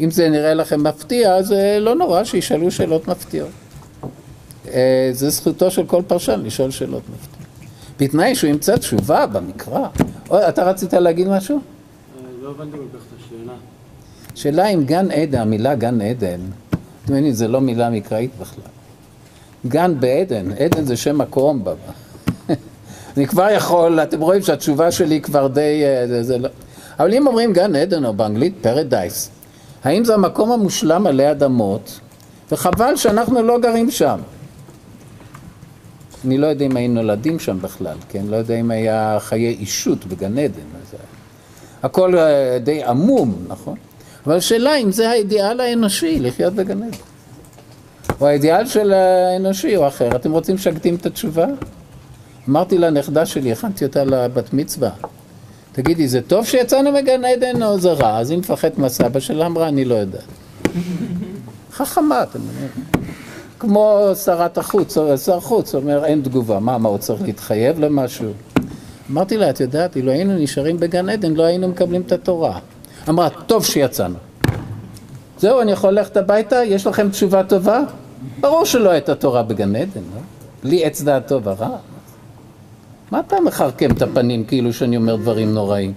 אם 0.00 0.10
זה 0.10 0.28
נראה 0.28 0.54
לכם 0.54 0.82
מפתיע, 0.82 1.42
זה 1.42 1.78
לא 1.80 1.94
נורא 1.94 2.24
שישאלו 2.24 2.70
שאלות 2.70 3.08
מפתיעות. 3.08 3.50
אה, 4.68 5.10
זה 5.12 5.30
זכותו 5.30 5.70
של 5.70 5.86
כל 5.86 6.02
פרשן 6.06 6.40
לשאול 6.44 6.70
שאלות 6.70 7.02
מפתיעות. 7.02 7.40
בתנאי 8.00 8.34
שהוא 8.34 8.50
ימצא 8.50 8.76
תשובה 8.76 9.26
במקרא. 9.26 9.88
אתה 10.48 10.64
רצית 10.64 10.92
להגיד 10.92 11.28
משהו? 11.28 11.60
לא 12.50 12.54
הבנתי 12.54 12.76
כל 12.76 12.98
כך 12.98 13.04
את 13.04 13.20
השאלה. 13.26 13.52
שאלה 14.34 14.66
אם 14.66 14.84
גן 14.84 15.10
עדן, 15.10 15.38
המילה 15.38 15.74
גן 15.74 16.00
עדן, 16.00 16.40
אתם 17.04 17.14
יודעים, 17.14 17.32
זה 17.32 17.48
לא 17.48 17.60
מילה 17.60 17.90
מקראית 17.90 18.30
בכלל. 18.40 18.64
גן 19.66 20.00
בעדן, 20.00 20.52
עדן 20.52 20.84
זה 20.84 20.96
שם 20.96 21.18
מקום. 21.18 21.64
אני 23.16 23.26
כבר 23.26 23.48
יכול, 23.50 24.00
אתם 24.00 24.20
רואים 24.20 24.42
שהתשובה 24.42 24.90
שלי 24.90 25.20
כבר 25.20 25.46
די... 25.46 25.82
אה, 25.84 26.06
זה, 26.08 26.22
זה 26.22 26.38
לא... 26.38 26.48
אבל 26.98 27.14
אם 27.14 27.26
אומרים 27.26 27.52
גן 27.52 27.76
עדן 27.76 28.04
או 28.04 28.12
באנגלית 28.12 28.54
פרדייס, 28.60 29.30
האם 29.84 30.04
זה 30.04 30.14
המקום 30.14 30.52
המושלם 30.52 31.06
עלי 31.06 31.30
אדמות? 31.30 32.00
וחבל 32.52 32.96
שאנחנו 32.96 33.42
לא 33.42 33.58
גרים 33.58 33.90
שם. 33.90 34.20
אני 36.24 36.38
לא 36.38 36.46
יודע 36.46 36.66
אם 36.66 36.76
היינו 36.76 37.02
נולדים 37.02 37.38
שם 37.38 37.58
בכלל, 37.60 37.96
כן? 38.08 38.22
לא 38.28 38.36
יודע 38.36 38.54
אם 38.54 38.70
היה 38.70 39.16
חיי 39.20 39.48
אישות 39.48 40.06
בגן 40.06 40.38
עדן. 40.38 40.79
הכל 41.82 42.18
אה, 42.18 42.58
די 42.58 42.84
עמום, 42.84 43.34
נכון? 43.48 43.74
אבל 44.26 44.36
השאלה 44.36 44.76
אם 44.76 44.92
זה 44.92 45.10
האידיאל 45.10 45.60
האנושי, 45.60 46.20
לחיות 46.20 46.54
בגן 46.54 46.82
עדן. 46.82 46.96
או 48.20 48.26
האידיאל 48.26 48.66
של 48.66 48.92
האנושי 48.92 49.76
או 49.76 49.88
אחר. 49.88 50.16
אתם 50.16 50.32
רוצים 50.32 50.58
שאקדים 50.58 50.94
את 50.94 51.06
התשובה? 51.06 51.46
אמרתי 52.48 52.78
לנכדה 52.78 53.26
שלי, 53.26 53.52
הכנתי 53.52 53.84
אותה 53.84 54.04
לבת 54.04 54.52
מצווה. 54.52 54.90
תגידי, 55.72 56.08
זה 56.08 56.20
טוב 56.22 56.46
שיצאנו 56.46 56.92
מגן 56.92 57.24
עדן 57.24 57.62
או 57.62 57.80
זה 57.80 57.92
רע? 57.92 58.18
אז 58.18 58.30
היא 58.30 58.38
מפחדת 58.38 58.78
מהסבא 58.78 59.20
שלה, 59.20 59.46
אמרה, 59.46 59.68
אני 59.68 59.84
לא 59.84 59.94
יודעת. 59.94 60.24
חכמה, 61.76 62.22
אתם 62.22 62.38
מבינים. 62.38 62.70
כמו 63.58 64.10
שרת 64.24 64.58
החוץ, 64.58 64.96
שר 65.24 65.40
חוץ, 65.40 65.74
אומר, 65.74 66.04
אין 66.04 66.20
תגובה. 66.20 66.60
מה, 66.60 66.78
מה, 66.78 66.88
הוא 66.88 66.98
צריך 66.98 67.22
להתחייב 67.22 67.80
למשהו? 67.80 68.30
אמרתי 69.10 69.36
לה, 69.36 69.50
את 69.50 69.60
יודעת, 69.60 69.96
אילו 69.96 70.12
היינו 70.12 70.34
נשארים 70.38 70.80
בגן 70.80 71.08
עדן, 71.08 71.34
לא 71.34 71.42
היינו 71.42 71.68
מקבלים 71.68 72.02
את 72.02 72.12
התורה. 72.12 72.58
אמרה, 73.08 73.28
טוב 73.30 73.64
שיצאנו. 73.64 74.14
זהו, 75.38 75.60
אני 75.60 75.72
יכול 75.72 75.90
ללכת 75.90 76.16
הביתה? 76.16 76.64
יש 76.64 76.86
לכם 76.86 77.10
תשובה 77.10 77.44
טובה? 77.44 77.80
ברור 78.40 78.64
שלא 78.64 78.90
הייתה 78.90 79.14
תורה 79.14 79.42
בגן 79.42 79.76
עדן, 79.76 80.00
לא? 80.14 80.20
בלי 80.62 80.84
עץ 80.84 81.02
דעתו 81.02 81.42
ורע. 81.42 81.76
מה 83.10 83.20
אתה 83.20 83.40
מחרקם 83.40 83.90
את 83.90 84.02
הפנים 84.02 84.44
כאילו 84.44 84.72
שאני 84.72 84.96
אומר 84.96 85.16
דברים 85.16 85.54
נוראים? 85.54 85.92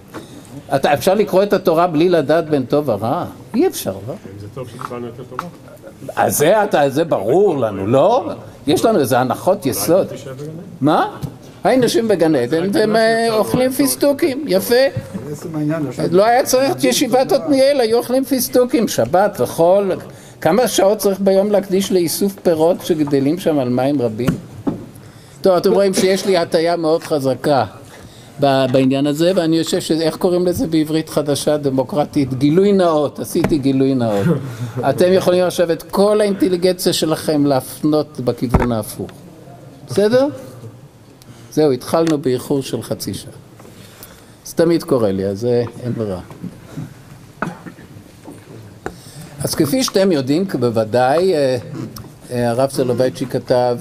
אתה, 0.76 0.94
אפשר 0.94 1.14
לקרוא 1.14 1.44
את 1.44 1.54
התורה 1.54 1.88
בלי 1.88 2.10
לדעת 2.10 2.50
בין 2.50 2.66
טוב 2.66 2.90
ורע? 2.90 3.26
אי 3.56 3.68
אפשר, 3.68 3.94
לא? 4.08 4.14
אם 4.14 4.40
זה 4.40 4.48
טוב 4.54 4.68
שקיבלנו 4.70 5.08
יותר 5.08 5.24
טובה. 5.24 5.44
אז 6.16 6.38
זה, 6.38 6.64
אתה, 6.64 6.90
זה 6.90 7.04
ברור 7.04 7.58
לנו, 7.58 7.88
לא? 7.88 8.32
יש 8.68 8.86
לנו 8.86 9.00
איזה 9.00 9.20
הנחות 9.20 9.66
יסוד. 9.66 10.08
עדן. 10.08 10.46
מה? 10.82 11.18
היינו 11.64 11.84
יושבים 11.84 12.08
בגן 12.08 12.36
עדן 12.36 12.70
והם 12.74 12.96
אה, 12.96 13.28
אוכלים 13.38 13.72
פיסטוקים, 13.72 14.46
יפה. 14.48 14.76
לא 16.12 16.26
היה 16.26 16.44
צריך 16.44 16.84
ישיבת 16.84 17.32
עתניאל, 17.32 17.82
היו 17.82 17.98
אוכלים 17.98 18.24
פיסטוקים, 18.24 18.88
שבת 18.88 19.38
וחול. 19.40 19.92
כמה 20.42 20.68
שעות 20.68 20.98
צריך 20.98 21.20
ביום 21.20 21.52
להקדיש 21.52 21.92
לאיסוף 21.92 22.36
פירות 22.44 22.86
שגדלים 22.86 23.40
שם 23.40 23.60
על 23.60 23.70
מים 23.70 24.02
רבים? 24.02 24.30
טוב, 25.42 25.56
אתם 25.56 25.72
רואים 25.74 25.94
שיש 25.94 26.26
לי 26.26 26.38
הטיה 26.38 26.76
מאוד 26.76 27.04
חזקה 27.04 27.66
בעניין 28.40 29.08
הזה, 29.08 29.32
ואני 29.36 29.64
חושב 29.64 29.82
שזה, 29.82 30.04
איך 30.04 30.16
קוראים 30.16 30.46
לזה 30.46 30.68
בעברית 30.68 31.10
חדשה, 31.10 31.58
דמוקרטית? 31.58 32.34
גילוי 32.34 32.72
נאות, 32.72 33.20
עשיתי 33.20 33.58
גילוי 33.58 33.96
נאות. 33.96 34.28
אתם 34.90 35.14
יכולים 35.14 35.44
עכשיו 35.44 35.72
את 35.72 35.84
כל 35.84 36.22
האינטליגנציה 36.22 36.94
שלכם 36.94 37.46
להפנות 37.46 38.20
בכיוון 38.20 38.72
ההפוך. 38.72 39.12
בסדר? 39.88 40.28
זהו, 41.54 41.72
התחלנו 41.72 42.18
באיחור 42.18 42.62
של 42.62 42.82
חצי 42.82 43.14
שעה. 43.14 43.32
זה 44.46 44.54
תמיד 44.56 44.84
קורה 44.84 45.12
לי, 45.12 45.26
אז 45.26 45.46
אה, 45.46 45.64
אין 45.84 45.94
ברירה. 45.94 46.22
אז 49.44 49.56
כפי 49.56 49.84
שאתם 49.84 50.12
יודעים, 50.12 50.46
בוודאי, 50.60 51.34
אה, 51.34 51.58
אה, 52.32 52.50
הרב 52.50 52.70
סולובייצ'י 52.70 53.26
כתב 53.26 53.78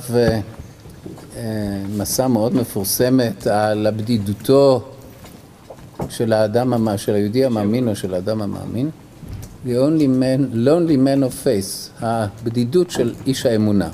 מסה 1.97 2.29
מאוד 2.29 2.55
מפורסמת 2.55 3.47
על 3.47 3.87
הבדידותו 3.87 4.83
של 6.09 6.33
האדם, 6.33 6.89
של 6.97 7.15
היהודי 7.15 7.45
המאמין 7.45 7.89
או 7.89 7.97
של 7.97 8.15
האדם 8.15 8.43
המאמין. 8.43 8.91
The 9.67 9.69
only 9.69 10.09
man, 10.21 10.55
lonely 10.55 10.97
man 10.97 11.23
of 11.23 11.47
faith, 11.47 12.05
הבדידות 12.05 12.91
של 12.91 13.15
איש 13.27 13.47
האמונה. 13.47 13.89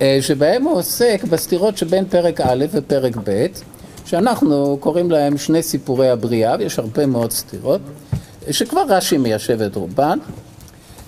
אה, 0.00 0.18
שבהם 0.20 0.62
הוא 0.62 0.78
עוסק 0.78 1.24
בסתירות 1.30 1.76
שבין 1.76 2.04
פרק 2.04 2.40
א' 2.40 2.64
ופרק 2.72 3.16
ב', 3.24 3.46
שאנחנו 4.04 4.76
קוראים 4.80 5.10
להם 5.10 5.38
שני 5.38 5.62
סיפורי 5.62 6.10
הבריאה, 6.10 6.56
ויש 6.58 6.78
הרבה 6.78 7.06
מאוד 7.06 7.32
סתירות, 7.32 7.80
שכבר 8.50 8.84
רש"י 8.88 9.18
מיישב 9.18 9.62
את 9.62 9.76
רובן, 9.76 10.18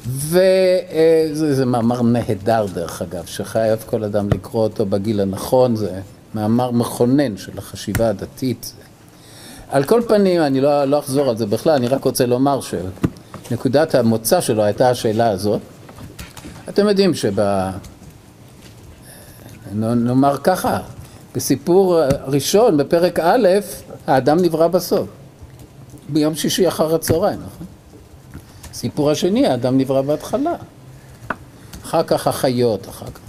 וזה 0.06 1.54
זה 1.54 1.66
מאמר 1.66 2.02
נהדר 2.02 2.66
דרך 2.74 3.02
אגב, 3.02 3.26
שחייב 3.26 3.84
כל 3.86 4.04
אדם 4.04 4.28
לקרוא 4.28 4.62
אותו 4.62 4.86
בגיל 4.86 5.20
הנכון, 5.20 5.76
זה 5.76 6.00
מאמר 6.34 6.70
מכונן 6.70 7.36
של 7.36 7.58
החשיבה 7.58 8.08
הדתית. 8.08 8.72
על 9.70 9.84
כל 9.84 10.02
פנים, 10.08 10.42
אני 10.42 10.60
לא, 10.60 10.84
לא 10.84 10.98
אחזור 10.98 11.28
על 11.30 11.36
זה 11.36 11.46
בכלל, 11.46 11.72
אני 11.72 11.88
רק 11.88 12.04
רוצה 12.04 12.26
לומר 12.26 12.60
שנקודת 12.60 13.94
המוצא 13.94 14.40
שלו 14.40 14.62
הייתה 14.62 14.90
השאלה 14.90 15.28
הזאת. 15.28 15.60
אתם 16.68 16.88
יודעים 16.88 17.14
שב... 17.14 17.40
נאמר 19.74 20.36
ככה, 20.36 20.78
בסיפור 21.34 22.00
ראשון, 22.26 22.76
בפרק 22.76 23.18
א', 23.18 23.48
האדם 24.06 24.38
נברא 24.38 24.68
בסוף. 24.68 25.08
ביום 26.08 26.34
שישי 26.34 26.68
אחר 26.68 26.94
הצהריים, 26.94 27.38
נכון? 27.38 27.66
סיפור 28.72 29.10
השני, 29.10 29.46
האדם 29.46 29.78
נברא 29.78 30.02
בהתחלה. 30.02 30.54
אחר 31.84 32.02
כך 32.02 32.26
החיות, 32.26 32.88
אחר 32.88 33.06
כך. 33.06 33.20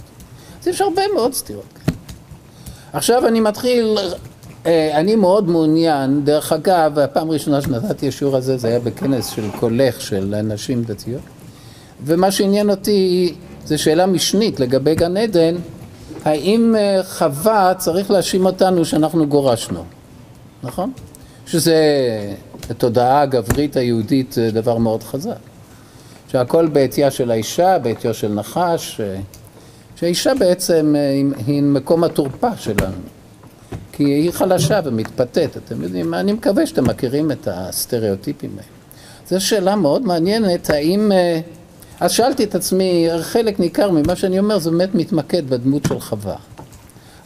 אז 0.60 0.68
יש 0.68 0.80
הרבה 0.80 1.02
מאוד 1.14 1.34
סתירות. 1.34 1.78
עכשיו 2.92 3.26
אני 3.28 3.40
מתחיל, 3.40 3.98
אה, 4.66 5.00
אני 5.00 5.16
מאוד 5.16 5.48
מעוניין, 5.48 6.24
דרך 6.24 6.52
אגב, 6.52 6.98
הפעם 6.98 7.30
הראשונה 7.30 7.62
שנתתי 7.62 8.08
השיעור 8.08 8.36
הזה, 8.36 8.56
זה 8.56 8.68
היה 8.68 8.80
בכנס 8.80 9.28
של 9.28 9.50
קולך 9.60 10.00
של 10.00 10.40
נשים 10.42 10.84
דתיות, 10.84 11.22
ומה 12.04 12.30
שעניין 12.30 12.70
אותי 12.70 13.34
זה 13.64 13.78
שאלה 13.78 14.06
משנית 14.06 14.60
לגבי 14.60 14.94
גן 14.94 15.16
עדן, 15.16 15.54
האם 16.24 16.74
אה, 16.78 17.00
חווה 17.02 17.72
צריך 17.78 18.10
להאשים 18.10 18.46
אותנו 18.46 18.84
שאנחנו 18.84 19.26
גורשנו, 19.26 19.84
נכון? 20.62 20.92
שזה 21.46 21.76
בתודעה 22.70 23.20
הגברית 23.20 23.76
היהודית 23.76 24.36
דבר 24.52 24.78
מאוד 24.78 25.02
חזק. 25.02 25.36
שהכל 26.28 26.66
בעטייה 26.66 27.10
של 27.10 27.30
האישה, 27.30 27.78
בעטיו 27.78 28.14
של 28.14 28.32
נחש, 28.32 29.00
שהאישה 29.96 30.32
בעצם 30.38 30.94
אה, 30.96 31.22
היא 31.46 31.62
מקום 31.62 32.04
התורפה 32.04 32.56
שלנו. 32.56 32.96
כי 33.92 34.04
היא 34.04 34.30
חלשה 34.30 34.80
ומתפתית, 34.84 35.56
אתם 35.56 35.82
יודעים, 35.82 36.14
אני 36.14 36.32
מקווה 36.32 36.66
שאתם 36.66 36.84
מכירים 36.84 37.32
את 37.32 37.48
הסטריאוטיפים 37.50 38.50
האלה. 38.50 38.62
זו 39.28 39.46
שאלה 39.46 39.76
מאוד 39.76 40.02
מעניינת, 40.02 40.70
האם... 40.70 41.12
אז 42.00 42.12
שאלתי 42.12 42.44
את 42.44 42.54
עצמי, 42.54 43.08
חלק 43.20 43.60
ניכר 43.60 43.90
ממה 43.90 44.16
שאני 44.16 44.38
אומר 44.38 44.58
זה 44.58 44.70
באמת 44.70 44.94
מתמקד 44.94 45.50
בדמות 45.50 45.84
של 45.88 46.00
חווה. 46.00 46.36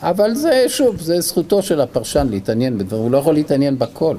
אבל 0.02 0.34
זה, 0.34 0.64
שוב, 0.68 1.00
זה 1.00 1.20
זכותו 1.20 1.62
של 1.62 1.80
הפרשן 1.80 2.26
להתעניין 2.30 2.78
בדברים, 2.78 3.02
הוא 3.02 3.10
לא 3.10 3.18
יכול 3.18 3.34
להתעניין 3.34 3.78
בכל. 3.78 4.16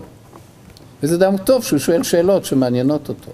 וזה 1.03 1.17
דם 1.17 1.37
טוב 1.37 1.63
שהוא 1.63 1.79
שואל 1.79 2.03
שאלות 2.03 2.45
שמעניינות 2.45 3.09
אותו. 3.09 3.31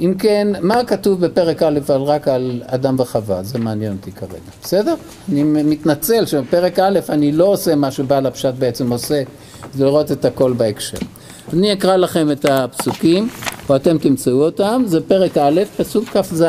אם 0.00 0.14
כן, 0.18 0.48
מה 0.60 0.84
כתוב 0.84 1.26
בפרק 1.26 1.62
א' 1.62 1.78
על 1.88 2.02
רק 2.02 2.28
על 2.28 2.62
אדם 2.66 2.96
וחווה? 2.98 3.42
זה 3.42 3.58
מעניין 3.58 3.92
אותי 3.92 4.12
כרגע. 4.12 4.50
בסדר? 4.62 4.94
אני 5.28 5.42
מתנצל 5.42 6.26
שבפרק 6.26 6.78
א' 6.78 6.98
אני 7.08 7.32
לא 7.32 7.44
עושה 7.44 7.74
מה 7.74 7.90
שבעל 7.90 8.26
הפשט 8.26 8.54
בעצם 8.58 8.92
עושה, 8.92 9.22
זה 9.74 9.84
לראות 9.84 10.12
את 10.12 10.24
הכל 10.24 10.52
בהקשר. 10.52 10.98
אני 11.52 11.72
אקרא 11.72 11.96
לכם 11.96 12.30
את 12.30 12.44
הפסוקים, 12.44 13.28
או 13.68 13.76
אתם 13.76 13.98
תמצאו 13.98 14.44
אותם, 14.44 14.82
זה 14.86 15.00
פרק 15.00 15.38
א', 15.38 15.62
פסוק 15.76 16.04
כ"ז. 16.04 16.44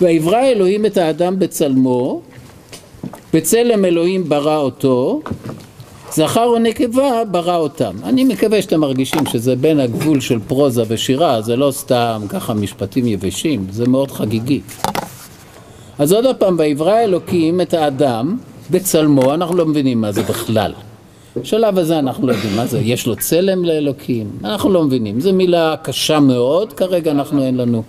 ויברא 0.00 0.42
אלוהים 0.42 0.86
את 0.86 0.96
האדם 0.96 1.38
בצלמו, 1.38 2.20
בצלם 3.34 3.84
אלוהים 3.84 4.28
ברא 4.28 4.56
אותו, 4.56 5.20
זכר 6.12 6.52
ונקבה 6.56 7.24
ברא 7.30 7.56
אותם. 7.56 7.96
אני 8.04 8.24
מקווה 8.24 8.62
שאתם 8.62 8.80
מרגישים 8.80 9.26
שזה 9.26 9.56
בין 9.56 9.80
הגבול 9.80 10.20
של 10.20 10.38
פרוזה 10.46 10.82
ושירה, 10.88 11.42
זה 11.42 11.56
לא 11.56 11.70
סתם 11.70 12.22
ככה 12.28 12.54
משפטים 12.54 13.06
יבשים, 13.06 13.66
זה 13.70 13.88
מאוד 13.88 14.10
חגיגי. 14.10 14.60
אז 15.98 16.12
עוד 16.12 16.36
פעם, 16.36 16.56
ויברא 16.58 17.00
אלוקים 17.00 17.60
את 17.60 17.74
האדם 17.74 18.36
בצלמו, 18.70 19.34
אנחנו 19.34 19.56
לא 19.56 19.66
מבינים 19.66 20.00
מה 20.00 20.12
זה 20.12 20.22
בכלל. 20.22 20.72
בשלב 21.40 21.78
הזה 21.78 21.98
אנחנו 21.98 22.26
לא 22.26 22.32
יודעים 22.32 22.56
מה 22.56 22.66
זה, 22.66 22.78
יש 22.78 23.06
לו 23.06 23.16
צלם 23.16 23.64
לאלוקים, 23.64 24.30
אנחנו 24.44 24.70
לא 24.70 24.84
מבינים, 24.84 25.20
זו 25.20 25.32
מילה 25.32 25.74
קשה 25.82 26.20
מאוד, 26.20 26.72
כרגע 26.72 27.10
אנחנו 27.10 27.42
אין 27.42 27.56
לנו. 27.56 27.82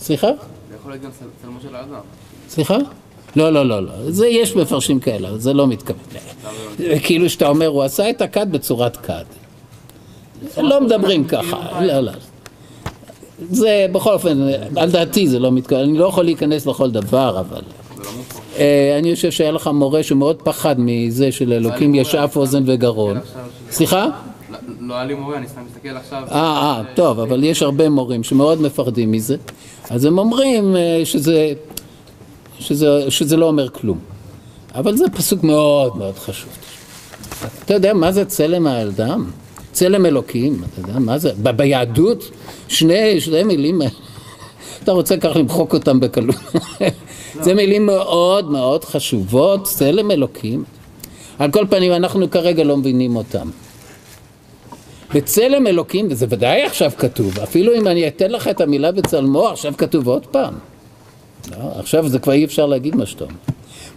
סליחה? 0.00 0.26
זה 0.26 0.76
יכול 0.76 0.92
להיות 0.92 1.04
גם 1.04 1.10
צלמו 1.42 1.58
של 1.62 1.74
האדם. 1.74 2.00
סליחה? 2.48 2.76
לא, 3.36 3.52
לא, 3.52 3.68
לא, 3.68 3.82
לא, 3.82 4.10
זה 4.10 4.26
יש 4.26 4.56
מפרשים 4.56 5.00
כאלה, 5.00 5.38
זה 5.38 5.52
לא 5.52 5.66
מתכוון. 5.66 6.00
כאילו 7.02 7.30
שאתה 7.30 7.48
אומר, 7.48 7.66
הוא 7.66 7.82
עשה 7.82 8.10
את 8.10 8.22
הכד 8.22 8.52
בצורת 8.52 8.96
כד. 8.96 9.24
לא 10.56 10.80
מדברים 10.80 11.24
ככה, 11.24 11.84
לא, 11.84 12.00
לא. 12.00 12.12
זה 13.50 13.86
בכל 13.92 14.12
אופן, 14.12 14.38
על 14.76 14.90
דעתי 14.90 15.28
זה 15.28 15.38
לא 15.38 15.52
מתכוון, 15.52 15.82
אני 15.82 15.98
לא 15.98 16.04
יכול 16.04 16.24
להיכנס 16.24 16.66
לכל 16.66 16.90
דבר, 16.90 17.40
אבל... 17.40 17.62
אה, 18.58 18.96
אני 18.98 19.14
חושב 19.14 19.30
שהיה 19.30 19.52
לך 19.52 19.66
מורה 19.66 20.02
שמאוד 20.02 20.42
פחד 20.42 20.74
מזה 20.78 21.32
שלאלוקים 21.32 21.94
יש 21.94 22.14
אף 22.14 22.36
אוזן 22.36 22.62
וגרון. 22.66 23.18
סליחה? 23.70 24.06
לא 24.80 24.94
היה 24.94 25.04
לי 25.04 25.14
מורה, 25.14 25.36
אני 25.36 25.48
סתם 25.48 25.60
מסתכל 25.66 25.88
עכשיו. 25.96 26.22
אה, 26.30 26.36
אה, 26.38 26.82
טוב, 26.94 27.20
אבל 27.20 27.44
יש 27.44 27.62
הרבה 27.62 27.88
מורים 27.88 28.22
שמאוד 28.22 28.60
מפחדים 28.62 29.12
מזה. 29.12 29.36
אז 29.90 30.04
הם 30.04 30.18
אומרים 30.18 30.76
אה, 30.76 31.00
שזה, 31.04 31.52
שזה, 32.58 33.10
שזה 33.10 33.36
לא 33.36 33.46
אומר 33.46 33.68
כלום. 33.68 33.98
אבל 34.74 34.96
זה 34.96 35.04
פסוק 35.12 35.44
מאוד 35.44 35.96
מאוד 35.96 36.18
חשוב. 36.18 36.50
אתה 37.64 37.74
יודע 37.74 37.94
מה 37.94 38.12
זה 38.12 38.24
צלם 38.24 38.66
האדם? 38.66 39.30
צלם 39.72 40.06
אלוקים, 40.06 40.62
אתה 40.72 40.80
יודע 40.80 40.98
מה 40.98 41.18
זה? 41.18 41.32
ב- 41.42 41.50
ביהדות 41.50 42.30
שני, 42.68 43.20
שני 43.20 43.42
מילים, 43.42 43.82
אתה 44.82 44.92
רוצה 44.92 45.16
ככה 45.16 45.38
למחוק 45.38 45.74
אותם 45.74 46.00
בקלות. 46.00 46.36
זה 47.42 47.54
מילים 47.54 47.86
מאוד 47.86 48.50
מאוד 48.50 48.84
חשובות, 48.84 49.64
צלם 49.64 50.10
אלוקים. 50.10 50.64
על 51.38 51.50
כל 51.50 51.66
פנים 51.70 51.92
אנחנו 51.92 52.30
כרגע 52.30 52.64
לא 52.64 52.76
מבינים 52.76 53.16
אותם. 53.16 53.50
בצלם 55.14 55.66
אלוקים, 55.66 56.06
וזה 56.10 56.26
ודאי 56.28 56.62
עכשיו 56.62 56.90
כתוב, 56.98 57.38
אפילו 57.40 57.74
אם 57.74 57.86
אני 57.86 58.08
אתן 58.08 58.30
לך 58.30 58.48
את 58.48 58.60
המילה 58.60 58.92
בצלמו, 58.92 59.48
עכשיו 59.48 59.72
כתוב 59.78 60.08
עוד 60.08 60.26
פעם. 60.26 60.54
לא, 61.50 61.56
עכשיו 61.78 62.08
זה 62.08 62.18
כבר 62.18 62.32
אי 62.32 62.44
אפשר 62.44 62.66
להגיד 62.66 62.96
מה 62.96 63.06
שאתה 63.06 63.24
אומר. 63.24 63.34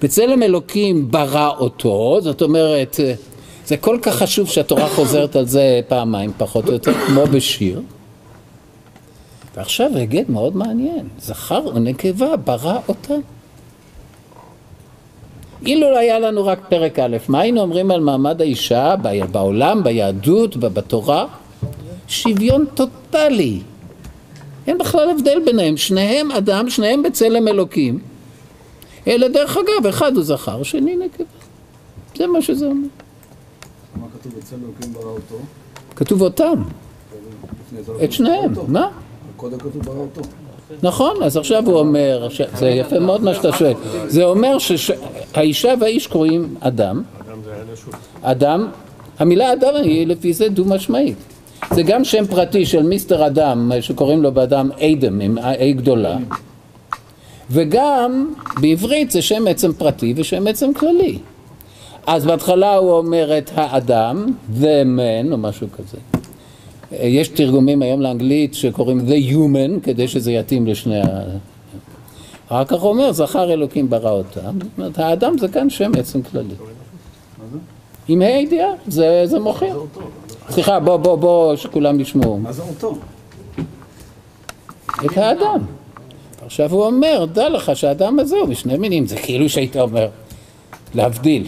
בצלם 0.02 0.44
אלוקים 0.44 1.12
ברא 1.12 1.50
אותו, 1.60 2.20
זאת 2.22 2.42
אומרת, 2.42 3.00
זה 3.66 3.78
כל 3.78 3.98
כך 4.02 4.16
חשוב 4.16 4.50
שהתורה 4.50 4.90
חוזרת 4.90 5.36
על 5.36 5.46
זה 5.46 5.82
פעמיים 5.88 6.32
פחות 6.38 6.68
או 6.68 6.74
יותר, 6.74 6.94
כמו 6.94 7.26
בשיר. 7.26 7.82
ועכשיו 9.56 9.92
היגד 9.96 10.32
מאוד 10.32 10.56
מעניין, 10.56 11.08
זכר 11.20 11.66
ונקבה 11.76 12.36
ברא 12.38 12.80
אותה. 12.88 13.14
אילו 15.66 15.92
לא 15.92 15.98
היה 15.98 16.20
לנו 16.20 16.46
רק 16.46 16.60
פרק 16.70 17.00
א', 17.00 17.18
מה 17.28 17.40
היינו 17.40 17.62
אומרים 17.62 17.92
על 17.92 18.00
מעמד 18.00 18.42
האישה 18.42 18.96
בעולם, 19.32 19.84
ביהדות, 19.84 20.58
בתורה? 20.58 21.26
שוויון 22.08 22.66
טוטאלי. 22.74 23.62
אין 24.68 24.78
בכלל 24.78 25.10
הבדל 25.10 25.40
ביניהם, 25.46 25.78
שניהם 25.78 26.32
אדם, 26.32 26.70
שניהם 26.70 27.04
בצלם 27.04 27.48
אלוקים. 27.48 28.00
אלא 29.08 29.28
דרך 29.28 29.58
אגב, 29.58 29.88
אחד 29.88 30.16
הוא 30.16 30.24
זכר, 30.24 30.64
שני 30.64 30.96
נקבה. 30.96 31.26
זה 32.16 32.28
מה 32.28 32.42
שזה 32.42 32.66
אומר. 32.66 32.88
מה 33.96 34.08
כתוב 34.20 34.34
אצל 34.40 34.56
אלוקים 34.56 34.94
ברא 34.94 35.12
אותו? 35.12 35.36
כתוב 35.96 36.22
אותם, 36.22 36.64
לא 37.88 38.04
את 38.04 38.12
שניהם. 38.12 38.54
מה? 38.68 38.88
קודם 39.36 39.58
כתוב 39.58 39.84
ברא 39.86 39.96
אותו. 39.96 40.22
נכון, 40.84 41.24
אז 41.24 41.38
עכשיו 41.38 41.64
הוא 41.66 41.80
אומר, 41.80 42.28
ש... 42.30 42.42
זה 42.56 42.70
יפה 42.70 43.00
מאוד 43.00 43.24
מה 43.24 43.34
שאתה 43.34 43.52
שואל, 43.52 43.74
זה 44.08 44.24
אומר 44.24 44.58
שהאישה 44.58 45.74
והאיש 45.80 46.08
קרואים 46.08 46.56
אדם, 46.60 47.04
אדם 48.22 48.68
המילה 49.20 49.54
אדם 49.54 49.76
היא 49.84 50.08
לפי 50.08 50.34
זה 50.34 50.50
דו 50.50 50.66
משמעית, 50.66 51.18
זה 51.72 51.84
גם 51.84 52.04
שם 52.04 52.26
פרטי 52.26 52.66
של 52.66 52.84
מיסטר 52.84 53.28
אדם 53.28 53.72
שקוראים 53.82 54.24
לו 54.24 54.32
באדם 54.32 54.70
אדם 54.72 55.22
עם 55.22 55.38
A 55.38 55.78
גדולה. 55.78 56.18
וגם 57.50 58.34
בעברית 58.62 59.12
זה 59.12 59.22
שם 59.22 59.48
עצם 59.48 59.74
פרטי 59.74 60.14
ושם 60.18 60.48
עצם 60.48 60.74
כללי. 60.74 61.18
אז 62.08 62.26
בהתחלה 62.26 62.76
הוא 62.76 62.92
אומר 62.92 63.38
את 63.38 63.52
האדם, 63.56 64.26
the 64.60 64.86
man 64.98 65.32
או 65.32 65.38
משהו 65.38 65.68
כזה 65.78 65.98
יש 67.00 67.28
תרגומים 67.28 67.82
היום 67.82 68.02
לאנגלית 68.02 68.54
שקוראים 68.54 69.00
the 69.00 69.32
human 69.34 69.84
כדי 69.84 70.08
שזה 70.08 70.32
יתאים 70.32 70.68
לשני 70.68 71.02
ה... 71.02 71.06
אחר 72.48 72.66
כך 72.66 72.82
הוא 72.82 72.90
אומר 72.90 73.12
זכר 73.12 73.54
אלוקים 73.54 73.90
ברא 73.90 74.12
אותם, 74.12 74.60
זאת 74.62 74.68
אומרת 74.78 75.00
האדם 75.00 75.38
זה 75.38 75.48
כאן 75.48 75.70
שם 75.70 75.92
עצם 75.98 76.22
כללי 76.22 76.56
עם 78.08 78.22
ה' 78.22 78.26
הידיעה, 78.26 78.70
זה, 78.88 79.22
זה 79.26 79.40
מוכיח. 79.40 79.76
סליחה, 80.50 80.80
בוא, 80.80 80.98
בוא, 80.98 81.16
בוא, 81.16 81.56
שכולם 81.56 82.00
ישמעו. 82.00 82.38
מה 82.38 82.52
זה 82.52 82.64
אותו? 82.64 82.96
את 85.06 85.18
האדם. 85.18 85.60
עכשיו 86.46 86.72
הוא 86.72 86.86
אומר, 86.86 87.26
דע 87.34 87.50
לך 87.50 87.76
שהאדם 87.76 88.20
הזה 88.20 88.36
הוא 88.36 88.48
משני 88.48 88.78
מינים, 88.78 89.06
זה 89.06 89.16
כאילו 89.16 89.50
שהיית 89.50 89.78
אומר, 89.78 90.08
להבדיל. 90.96 91.48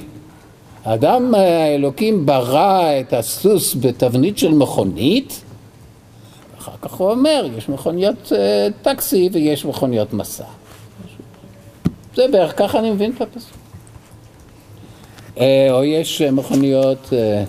האדם 0.85 1.35
האלוקים 1.35 2.25
ברא 2.25 2.99
את 2.99 3.13
הסוס 3.13 3.75
בתבנית 3.75 4.37
של 4.37 4.53
מכונית, 4.53 5.41
אחר 6.59 6.71
כך 6.81 6.93
הוא 6.93 7.11
אומר, 7.11 7.47
יש 7.57 7.69
מכוניות 7.69 8.31
אה, 8.35 8.67
טקסי 8.81 9.29
ויש 9.33 9.65
מכוניות 9.65 10.13
מסע. 10.13 10.43
זה 12.15 12.27
בערך 12.31 12.57
ככה 12.57 12.79
אני 12.79 12.91
מבין 12.91 13.11
את 13.11 13.21
הפסוק. 13.21 13.57
אה, 15.37 15.67
או 15.71 15.83
יש 15.83 16.21
מכוניות, 16.21 17.13
אה, 17.13 17.43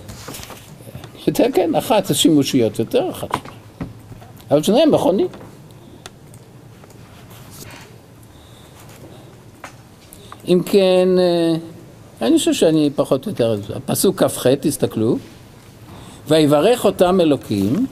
יותר 1.27 1.45
כן, 1.53 1.75
אחת 1.75 2.15
שימושיות 2.15 2.79
יותר, 2.79 3.09
אחת. 3.09 3.29
אבל 4.51 4.63
שניהם 4.63 4.91
מכונית. 4.91 5.31
אם 10.47 10.61
כן, 10.65 11.07
אה, 11.19 11.55
אני 12.21 12.37
חושב 12.37 12.53
שאני 12.53 12.89
פחות 12.95 13.25
או 13.25 13.31
יותר, 13.31 13.59
הפסוק 13.75 14.23
כ"ח, 14.23 14.47
תסתכלו, 14.47 15.17
ויברך 16.27 16.85
אותם 16.85 17.21
אלוקים, 17.21 17.87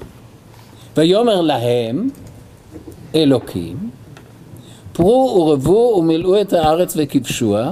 ויאמר 0.97 1.41
להם 1.41 2.09
אלוקים, 3.15 3.89
פרו 4.93 5.35
ורבו 5.39 5.95
ומילאו 5.99 6.41
את 6.41 6.53
הארץ 6.53 6.93
וכבשוה, 6.97 7.71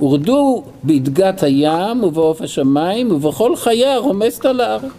ורדו 0.00 0.62
בדגת 0.84 1.42
הים 1.42 2.04
ובעוף 2.04 2.42
השמיים 2.42 3.12
ובכל 3.12 3.56
חיי 3.56 3.86
הרומסת 3.86 4.44
על 4.44 4.60
הארץ. 4.60 4.92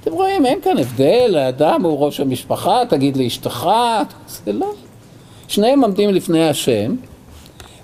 אתם 0.00 0.12
רואים, 0.12 0.46
אין 0.46 0.60
כאן 0.60 0.78
הבדל, 0.78 1.36
האדם 1.36 1.82
הוא 1.82 2.04
ראש 2.06 2.20
המשפחה, 2.20 2.82
תגיד 2.88 3.16
לאשתך, 3.16 3.68
זה 4.28 4.52
לא. 4.52 4.72
שניהם 5.48 5.84
עומדים 5.84 6.10
לפני 6.10 6.48
השם, 6.48 6.94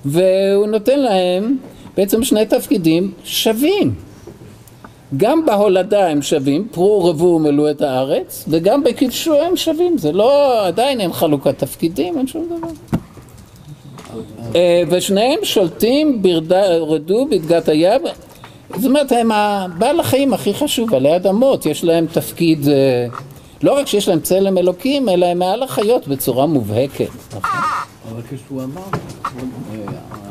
והוא 0.05 0.67
נותן 0.67 0.99
להם 0.99 1.57
בעצם 1.97 2.25
שני 2.25 2.47
תפקידים 2.47 3.13
שווים. 3.25 3.95
גם 5.17 5.47
בהולדה 5.47 6.07
הם 6.09 6.23
שווים, 6.23 6.69
פרו 6.71 7.05
רבו 7.05 7.25
ומלאו 7.25 7.71
את 7.71 7.83
הארץ, 7.83 8.45
וגם 8.49 8.85
בכבשו 8.85 9.43
הם 9.43 9.57
שווים, 9.57 9.99
זה 9.99 10.13
לא, 10.13 10.67
עדיין 10.67 11.01
אין 11.01 11.13
חלוקת 11.13 11.59
תפקידים, 11.59 12.19
אין 12.19 12.27
שום 12.27 12.47
דבר. 12.47 12.69
אה, 14.55 14.83
ושניהם 14.91 15.39
שולטים, 15.43 16.23
רדו 16.89 17.27
בדגת 17.31 17.69
הים, 17.69 18.03
זאת 18.77 18.85
אומרת, 18.85 19.13
הם 19.13 19.33
הבעל 19.33 20.01
החיים 20.01 20.35
הכי 20.35 20.55
חשוב 20.55 20.95
עלי 20.95 21.17
אדמות, 21.17 21.67
יש 21.67 21.85
להם 21.85 22.07
תפקיד, 22.07 22.69
אה, 22.69 23.07
לא 23.63 23.79
רק 23.79 23.87
שיש 23.87 24.09
להם 24.09 24.21
צלם 24.21 24.59
אלוקים, 24.59 25.09
אלא 25.09 25.27
הם 25.27 25.39
מעל 25.39 25.63
החיות 25.63 26.09
בצורה 26.09 26.47
מובהקת. 26.47 27.09
אבל 27.33 28.23
כשהוא 28.31 28.63
אמר, 28.63 28.83
אה, 29.25 30.24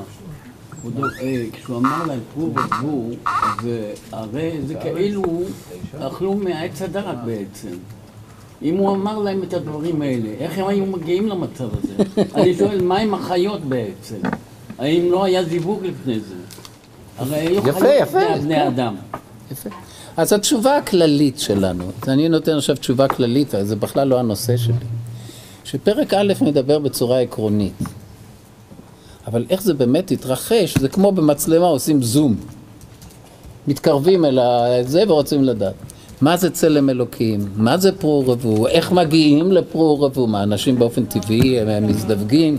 כבודו, 0.84 1.08
אה, 1.22 1.46
כשהוא 1.54 1.78
אמר 1.78 2.06
להם 2.06 2.20
פרו 2.34 2.50
ורבו, 2.54 3.10
אה, 3.28 3.94
הרי 4.12 4.52
זה 4.68 4.76
כאילו 4.76 5.24
אכלו 6.00 6.34
מהעץ 6.34 6.82
הדק 6.82 7.04
בעצם. 7.26 7.70
אם 8.62 8.78
הוא 8.78 8.96
אמר 8.96 9.20
להם 9.20 9.44
את 9.44 9.54
הדברים 9.54 10.02
האלה, 10.02 10.30
איך 10.40 10.58
הם 10.58 10.68
היו 10.68 10.86
מגיעים 10.86 11.28
למצב 11.28 11.70
הזה? 11.78 11.94
אני 12.36 12.54
שואל, 12.54 12.82
מה 12.82 12.98
עם 12.98 13.14
החיות 13.14 13.62
בעצם? 13.62 14.20
האם 14.78 15.12
לא 15.12 15.24
היה 15.24 15.44
זיווג 15.44 15.86
לפני 15.86 16.20
זה? 16.20 16.36
הרי 17.18 17.36
היו 17.36 17.62
חיות 17.62 18.10
בני 18.42 18.56
כן. 18.56 18.68
אדם. 18.68 18.96
יפה. 19.52 19.70
אז 20.18 20.34
התשובה 20.34 20.78
הכללית 20.78 21.40
שלנו, 21.40 21.92
אני 22.08 22.30
נותן 22.30 22.58
עכשיו 22.58 22.76
תשובה 22.76 23.08
כללית, 23.08 23.54
זה 23.62 23.76
בכלל 23.76 24.08
לא 24.08 24.20
הנושא 24.20 24.58
שלי, 24.58 24.74
שפרק 25.64 26.14
א' 26.14 26.34
מדבר 26.42 26.80
בצורה 26.80 27.20
עקרונית, 27.20 27.74
אבל 29.28 29.46
איך 29.50 29.62
זה 29.62 29.74
באמת 29.74 30.12
התרחש, 30.12 30.78
זה 30.78 30.90
כמו 30.90 31.12
במצלמה 31.12 31.66
עושים 31.66 32.04
זום, 32.04 32.36
מתקרבים 33.68 34.26
אל 34.26 34.40
זה 34.84 35.04
ורוצים 35.08 35.44
לדעת. 35.44 35.74
מה 36.22 36.38
זה 36.38 36.50
צלם 36.50 36.90
אלוקים? 36.90 37.48
מה 37.56 37.78
זה 37.78 37.92
פרו 37.92 38.24
ורבו? 38.26 38.68
איך 38.68 38.92
מגיעים 38.92 39.52
לפרו 39.52 39.98
ורבו? 40.00 40.28
מה, 40.28 40.44
אנשים 40.44 40.80
באופן 40.80 41.06
טבעי 41.06 41.60
הם 41.60 41.88
מזדווגים? 41.88 42.58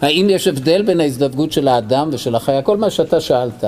האם 0.00 0.26
יש 0.30 0.46
הבדל 0.48 0.82
בין 0.82 1.00
ההזדווגות 1.00 1.52
של 1.52 1.68
האדם 1.68 2.08
ושל 2.12 2.34
החיה? 2.34 2.62
כל 2.62 2.76
מה 2.76 2.90
שאתה 2.90 3.20
שאלת, 3.20 3.64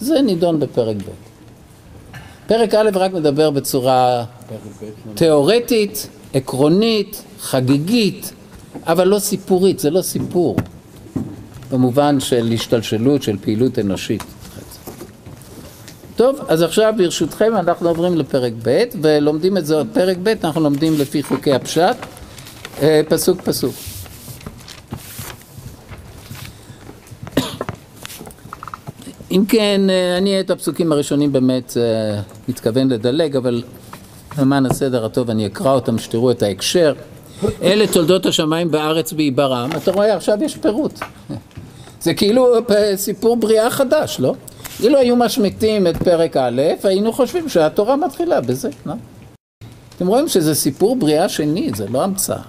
זה 0.00 0.22
נידון 0.22 0.60
בפרק 0.60 0.96
ב'. 0.96 1.32
פרק 2.46 2.74
א' 2.74 2.90
רק 2.94 3.12
מדבר 3.12 3.50
בצורה 3.50 4.24
תיאורטית, 5.14 6.08
עקרונית, 6.34 7.22
חגיגית, 7.40 8.32
אבל 8.86 9.08
לא 9.08 9.18
סיפורית, 9.18 9.78
זה 9.78 9.90
לא 9.90 10.02
סיפור. 10.02 10.56
במובן 11.72 12.20
של 12.20 12.50
השתלשלות, 12.54 13.22
של 13.22 13.36
פעילות 13.40 13.78
אנושית. 13.78 14.24
טוב, 16.16 16.40
אז 16.48 16.62
עכשיו 16.62 16.94
ברשותכם 16.96 17.56
אנחנו 17.56 17.88
עוברים 17.88 18.18
לפרק 18.18 18.52
ב' 18.62 18.84
ולומדים 19.02 19.56
את 19.56 19.66
זה 19.66 19.74
עוד 19.74 19.86
פרק 19.92 20.16
ב', 20.22 20.34
אנחנו 20.44 20.60
לומדים 20.60 20.98
לפי 20.98 21.22
חוקי 21.22 21.52
הפשט, 21.52 21.96
אה, 22.82 23.00
פסוק 23.08 23.40
פסוק. 23.40 23.74
אם 29.30 29.44
כן, 29.48 29.80
אה, 29.90 30.18
אני 30.18 30.40
את 30.40 30.50
הפסוקים 30.50 30.92
הראשונים 30.92 31.32
באמת 31.32 31.76
אה, 31.76 32.20
מתכוון 32.48 32.88
לדלג, 32.88 33.36
אבל 33.36 33.62
למען 34.38 34.66
הסדר 34.66 35.04
הטוב 35.04 35.30
אני 35.30 35.46
אקרא 35.46 35.72
אותם, 35.72 35.98
שתראו 35.98 36.30
את 36.30 36.42
ההקשר. 36.42 36.94
אלה 37.62 37.86
תולדות 37.86 38.26
השמיים 38.26 38.70
בארץ 38.70 39.12
בעיברם. 39.12 39.70
אתה 39.76 39.90
רואה, 39.90 40.16
עכשיו 40.16 40.38
יש 40.42 40.56
פירוט. 40.56 41.00
זה 42.02 42.14
כאילו 42.14 42.54
פ- 42.66 42.72
סיפור 42.96 43.36
בריאה 43.36 43.70
חדש, 43.70 44.16
לא? 44.20 44.34
אילו 44.80 44.98
היו 44.98 45.16
משמיטים 45.16 45.86
את 45.86 45.96
פרק 45.96 46.36
א', 46.36 46.62
היינו 46.84 47.12
חושבים 47.12 47.48
שהתורה 47.48 47.96
מתחילה 47.96 48.40
בזה, 48.40 48.70
לא? 48.86 48.94
אתם 49.96 50.06
רואים 50.06 50.28
שזה 50.28 50.54
סיפור 50.54 50.96
בריאה 50.96 51.28
שני, 51.28 51.70
זה 51.76 51.86
לא 51.88 52.02
המצאה. 52.02 52.42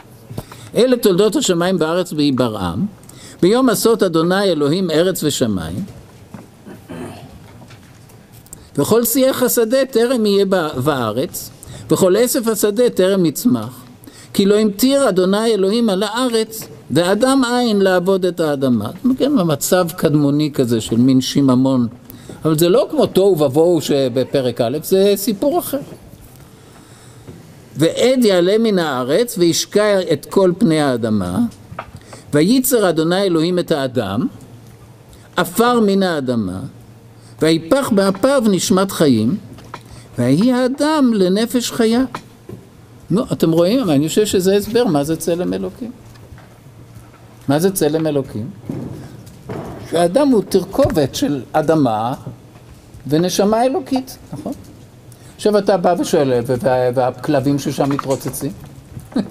אלה 0.75 0.97
תולדות 0.97 1.35
השמיים 1.35 1.79
בארץ 1.79 2.13
בעיברם. 2.13 2.85
ביום 3.41 3.69
עשות 3.69 4.03
אדוני 4.03 4.43
אלוהים 4.43 4.91
ארץ 4.91 5.23
ושמיים. 5.23 5.83
וכל 8.75 9.05
שיח 9.05 9.43
השדה 9.43 9.85
טרם 9.91 10.25
יהיה 10.25 10.45
בארץ, 10.83 11.49
וכל 11.89 12.15
עשף 12.15 12.47
השדה 12.47 12.89
טרם 12.89 13.25
יצמח. 13.25 13.83
כי 14.33 14.45
לא 14.45 14.55
המטיר 14.59 15.09
אדוני 15.09 15.53
אלוהים 15.53 15.89
על 15.89 16.03
הארץ, 16.03 16.67
ואדם 16.93 17.41
אין 17.59 17.81
לעבוד 17.81 18.25
את 18.25 18.39
האדמה. 18.39 18.89
כן, 19.17 19.35
במצב 19.37 19.87
קדמוני 19.95 20.51
כזה 20.53 20.81
של 20.81 20.95
מין 20.95 21.21
שיממון. 21.21 21.87
אבל 22.45 22.57
זה 22.57 22.69
לא 22.69 22.87
כמו 22.91 23.05
תוהו 23.05 23.39
ובוהו 23.39 23.81
שבפרק 23.81 24.61
א', 24.61 24.77
זה 24.83 25.13
סיפור 25.15 25.59
אחר. 25.59 25.79
ועד 27.75 28.25
יעלה 28.25 28.57
מן 28.59 28.79
הארץ 28.79 29.37
וישקע 29.37 30.01
את 30.13 30.25
כל 30.29 30.51
פני 30.57 30.81
האדמה, 30.81 31.39
וייצר 32.33 32.89
אדוני 32.89 33.21
אלוהים 33.21 33.59
את 33.59 33.71
האדם, 33.71 34.27
עפר 35.35 35.79
מן 35.79 36.03
האדמה, 36.03 36.59
ויפח 37.41 37.89
באפיו 37.95 38.43
נשמת 38.51 38.91
חיים, 38.91 39.37
ויהי 40.17 40.53
האדם 40.53 41.11
לנפש 41.13 41.71
חיה. 41.71 42.03
נו, 43.09 43.23
אתם 43.31 43.51
רואים? 43.51 43.89
אני 43.89 44.07
חושב 44.07 44.25
שזה 44.25 44.55
הסבר 44.55 44.85
מה 44.85 45.03
זה 45.03 45.15
צלם 45.15 45.53
אלוקים. 45.53 45.91
מה 47.47 47.59
זה 47.59 47.71
צלם 47.71 48.07
אלוקים? 48.07 48.49
שהאדם 49.91 50.27
הוא 50.27 50.43
תרכובת 50.49 51.15
של 51.15 51.41
אדמה 51.53 52.13
ונשמה 53.07 53.63
אלוקית, 53.65 54.17
נכון? 54.33 54.53
עכשיו 55.35 55.57
אתה 55.57 55.77
בא 55.77 55.95
ושואל, 55.99 56.33
וה- 56.45 56.89
והכלבים 56.93 57.59
ששם 57.59 57.89
מתרוצצים? 57.89 58.51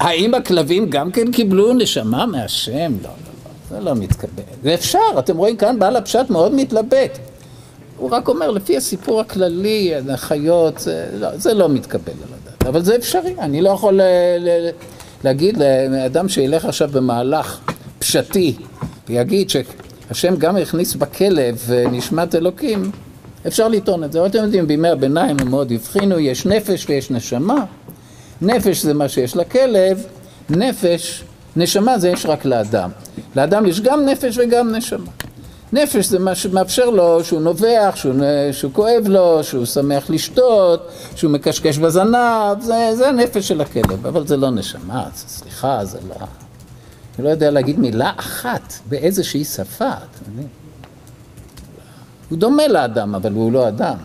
האם 0.00 0.34
הכלבים 0.34 0.90
גם 0.90 1.10
כן 1.10 1.32
קיבלו 1.32 1.72
נשמה 1.74 2.26
מהשם? 2.26 2.72
לא, 3.02 3.08
לא, 3.08 3.08
לא, 3.08 3.76
זה 3.78 3.84
לא 3.84 3.94
מתקבל. 3.94 4.42
זה 4.62 4.74
אפשר, 4.74 4.98
אתם 5.18 5.36
רואים 5.36 5.56
כאן 5.56 5.78
בעל 5.78 5.96
הפשט 5.96 6.30
מאוד 6.30 6.54
מתלבט. 6.54 7.18
הוא 7.96 8.10
רק 8.10 8.28
אומר, 8.28 8.50
לפי 8.50 8.76
הסיפור 8.76 9.20
הכללי, 9.20 9.92
החיות, 10.12 10.78
זה 10.78 11.08
לא, 11.12 11.36
זה 11.36 11.54
לא 11.54 11.68
מתקבל 11.68 12.12
על 12.12 12.34
הדעת. 12.42 12.66
אבל 12.68 12.82
זה 12.82 12.96
אפשרי, 12.96 13.34
אני 13.38 13.62
לא 13.62 13.70
יכול 13.70 13.94
ל, 13.94 14.02
ל, 14.40 14.70
להגיד 15.24 15.58
לאדם 15.90 16.28
שילך 16.28 16.64
עכשיו 16.64 16.88
במהלך 16.92 17.58
פשטי, 17.98 18.56
ויגיד 19.08 19.50
שהשם 19.50 20.36
גם 20.36 20.56
הכניס 20.56 20.94
בכלב 20.94 21.70
נשמת 21.92 22.34
אלוקים, 22.34 22.90
אפשר 23.46 23.68
לטעון 23.68 24.04
את 24.04 24.12
זה. 24.12 24.18
אבל 24.20 24.28
אתם 24.28 24.38
יודעים, 24.38 24.66
בימי 24.66 24.88
הביניים 24.88 25.36
הם 25.40 25.50
מאוד 25.50 25.72
הבחינו, 25.72 26.18
יש 26.18 26.46
נפש 26.46 26.86
ויש 26.88 27.10
נשמה. 27.10 27.64
נפש 28.42 28.82
זה 28.82 28.94
מה 28.94 29.08
שיש 29.08 29.36
לכלב, 29.36 30.04
נפש, 30.50 31.24
נשמה 31.56 31.98
זה 31.98 32.08
יש 32.08 32.26
רק 32.26 32.44
לאדם. 32.44 32.90
לאדם 33.36 33.66
יש 33.66 33.80
גם 33.80 34.04
נפש 34.04 34.38
וגם 34.38 34.74
נשמה. 34.74 35.10
נפש 35.72 36.06
זה 36.06 36.18
מה 36.18 36.34
שמאפשר 36.34 36.90
לו 36.90 37.24
שהוא 37.24 37.40
נובח, 37.40 37.92
שהוא, 37.94 38.14
שהוא 38.52 38.72
כואב 38.72 39.04
לו, 39.08 39.44
שהוא 39.44 39.64
שמח 39.64 40.10
לשתות, 40.10 40.88
שהוא 41.16 41.30
מקשקש 41.30 41.78
בזנב, 41.78 42.60
זה, 42.60 42.90
זה 42.94 43.08
הנפש 43.08 43.48
של 43.48 43.60
הכלב, 43.60 44.06
אבל 44.06 44.26
זה 44.26 44.36
לא 44.36 44.50
נשמה, 44.50 45.04
זה, 45.14 45.28
סליחה, 45.28 45.84
זה 45.84 45.98
לא... 46.08 46.26
אני 47.18 47.24
לא 47.24 47.30
יודע 47.30 47.50
להגיד 47.50 47.78
מילה 47.78 48.12
אחת 48.16 48.72
באיזושהי 48.88 49.44
שפה, 49.44 49.88
אתה 49.88 50.30
מבין? 50.32 50.46
הוא 52.30 52.38
דומה 52.38 52.68
לאדם, 52.68 53.14
אבל 53.14 53.32
הוא 53.32 53.52
לא 53.52 53.68
אדם. 53.68 53.96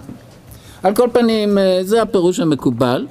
על 0.83 0.95
כל 0.95 1.09
פנים, 1.13 1.57
זה 1.81 2.01
הפירוש 2.01 2.39
המקובל. 2.39 3.07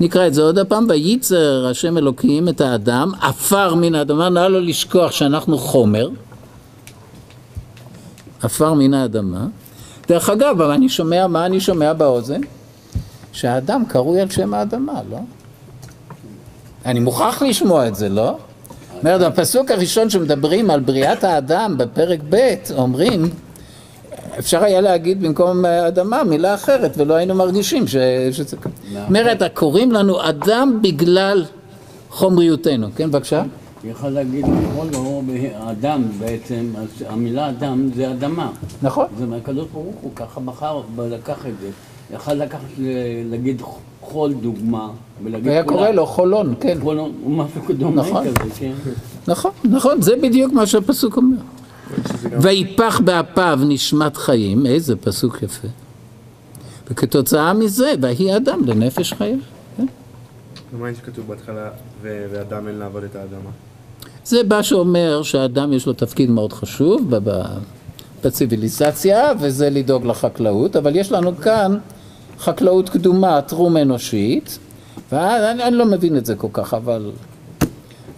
נקרא 0.00 0.26
את 0.26 0.34
זה 0.34 0.42
עוד 0.42 0.58
הפעם, 0.58 0.86
וייצר 0.88 1.66
השם 1.70 1.98
אלוקים 1.98 2.48
את 2.48 2.60
האדם, 2.60 3.12
עפר 3.20 3.74
מן 3.74 3.94
האדמה, 3.94 4.28
נא 4.28 4.40
לו 4.48 4.60
לשכוח 4.60 5.10
שאנחנו 5.10 5.58
חומר, 5.58 6.08
עפר 8.42 8.74
מן 8.74 8.94
האדמה. 8.94 9.46
דרך 10.08 10.30
אגב, 10.30 10.60
אבל 10.60 10.70
אני 10.70 10.88
שומע, 10.88 11.26
מה 11.26 11.46
אני 11.46 11.60
שומע 11.60 11.92
באוזן? 11.92 12.40
שהאדם 13.32 13.84
קרוי 13.88 14.20
על 14.20 14.30
שם 14.30 14.54
האדמה, 14.54 15.00
לא? 15.10 15.18
אני 16.86 17.00
מוכרח 17.00 17.42
לשמוע 17.42 17.88
את 17.88 17.94
זה, 17.94 18.08
לא? 18.08 18.36
אומרת, 18.98 19.20
בפסוק 19.20 19.70
הראשון 19.70 20.10
שמדברים 20.10 20.70
על 20.70 20.80
בריאת 20.80 21.24
האדם 21.24 21.74
בפרק 21.78 22.20
ב', 22.30 22.54
אומרים, 22.78 23.30
אפשר 24.38 24.64
היה 24.64 24.80
להגיד 24.80 25.22
במקום 25.22 25.64
אדמה 25.64 26.24
מילה 26.24 26.54
אחרת, 26.54 26.94
ולא 26.96 27.14
היינו 27.14 27.34
מרגישים 27.34 27.88
ש... 27.88 27.96
שזה. 28.32 28.56
זאת 28.56 28.66
אומרת, 29.08 29.42
קוראים 29.54 29.92
לנו 29.92 30.28
אדם 30.28 30.78
בגלל 30.82 31.44
חומריותנו. 32.10 32.88
כן, 32.96 33.10
בבקשה? 33.10 33.42
יכול 33.84 34.08
להגיד 34.08 34.44
לקרוא 34.48 34.84
לו 34.92 35.22
אדם 35.70 36.02
בעצם, 36.18 36.72
אז 36.78 36.88
המילה 37.08 37.48
אדם 37.50 37.88
זה 37.94 38.10
אדמה. 38.10 38.50
נכון. 38.82 39.06
זה 39.18 39.26
מהקדוש 39.26 39.66
ברוך 39.72 39.96
הוא 40.02 40.10
ככה 40.16 40.40
בחר 40.40 40.80
ולקח 40.96 41.46
את 41.46 41.52
זה. 41.60 41.70
יכל 42.14 42.34
לקחת, 42.34 42.60
להגיד 43.30 43.62
חול 44.00 44.32
דוגמה, 44.32 44.90
ולהגיד 45.24 45.46
והיה 45.46 45.64
קורא 45.64 45.88
לו 45.90 46.06
חולון, 46.06 46.54
כן. 46.60 46.78
חולון, 46.82 47.12
הוא 47.24 47.36
משהו 47.36 47.74
דומה 47.78 48.02
נכון. 48.02 48.24
כזה, 48.24 48.50
כן. 48.58 48.72
נכון, 49.28 49.50
נכון, 49.64 50.02
זה 50.02 50.14
בדיוק 50.22 50.52
מה 50.52 50.66
שהפסוק 50.66 51.16
אומר. 51.16 51.36
ויפח 52.42 53.00
באפיו 53.04 53.58
נשמת 53.66 54.16
חיים, 54.16 54.66
איזה 54.66 54.96
פסוק 54.96 55.42
יפה. 55.42 55.68
וכתוצאה 56.90 57.52
מזה, 57.52 57.92
ויהי 58.02 58.36
אדם 58.36 58.60
לנפש 58.66 59.12
חיה. 59.12 59.36
כן? 59.76 59.86
ומה 60.74 60.90
יש 60.90 60.98
כתוב 60.98 61.26
בהתחלה, 61.28 61.70
"ו- 62.02 62.26
ואדם 62.32 62.68
אין 62.68 62.76
לעבוד 62.76 63.04
את 63.04 63.16
האדמה? 63.16 63.50
זה 64.24 64.42
בא 64.42 64.62
שאומר 64.62 65.22
שהאדם 65.22 65.72
יש 65.72 65.86
לו 65.86 65.92
תפקיד 65.92 66.30
מאוד 66.30 66.52
חשוב 66.52 67.14
בציוויליזציה, 68.24 69.32
וזה 69.40 69.70
לדאוג 69.70 70.06
לחקלאות, 70.06 70.76
אבל 70.76 70.96
יש 70.96 71.12
לנו 71.12 71.36
כאן 71.36 71.78
חקלאות 72.38 72.88
קדומה, 72.88 73.40
טרום 73.40 73.76
אנושית, 73.76 74.58
ואני 75.12 75.62
אני 75.62 75.76
לא 75.76 75.86
מבין 75.86 76.16
את 76.16 76.26
זה 76.26 76.34
כל 76.34 76.48
כך, 76.52 76.74
אבל 76.74 77.10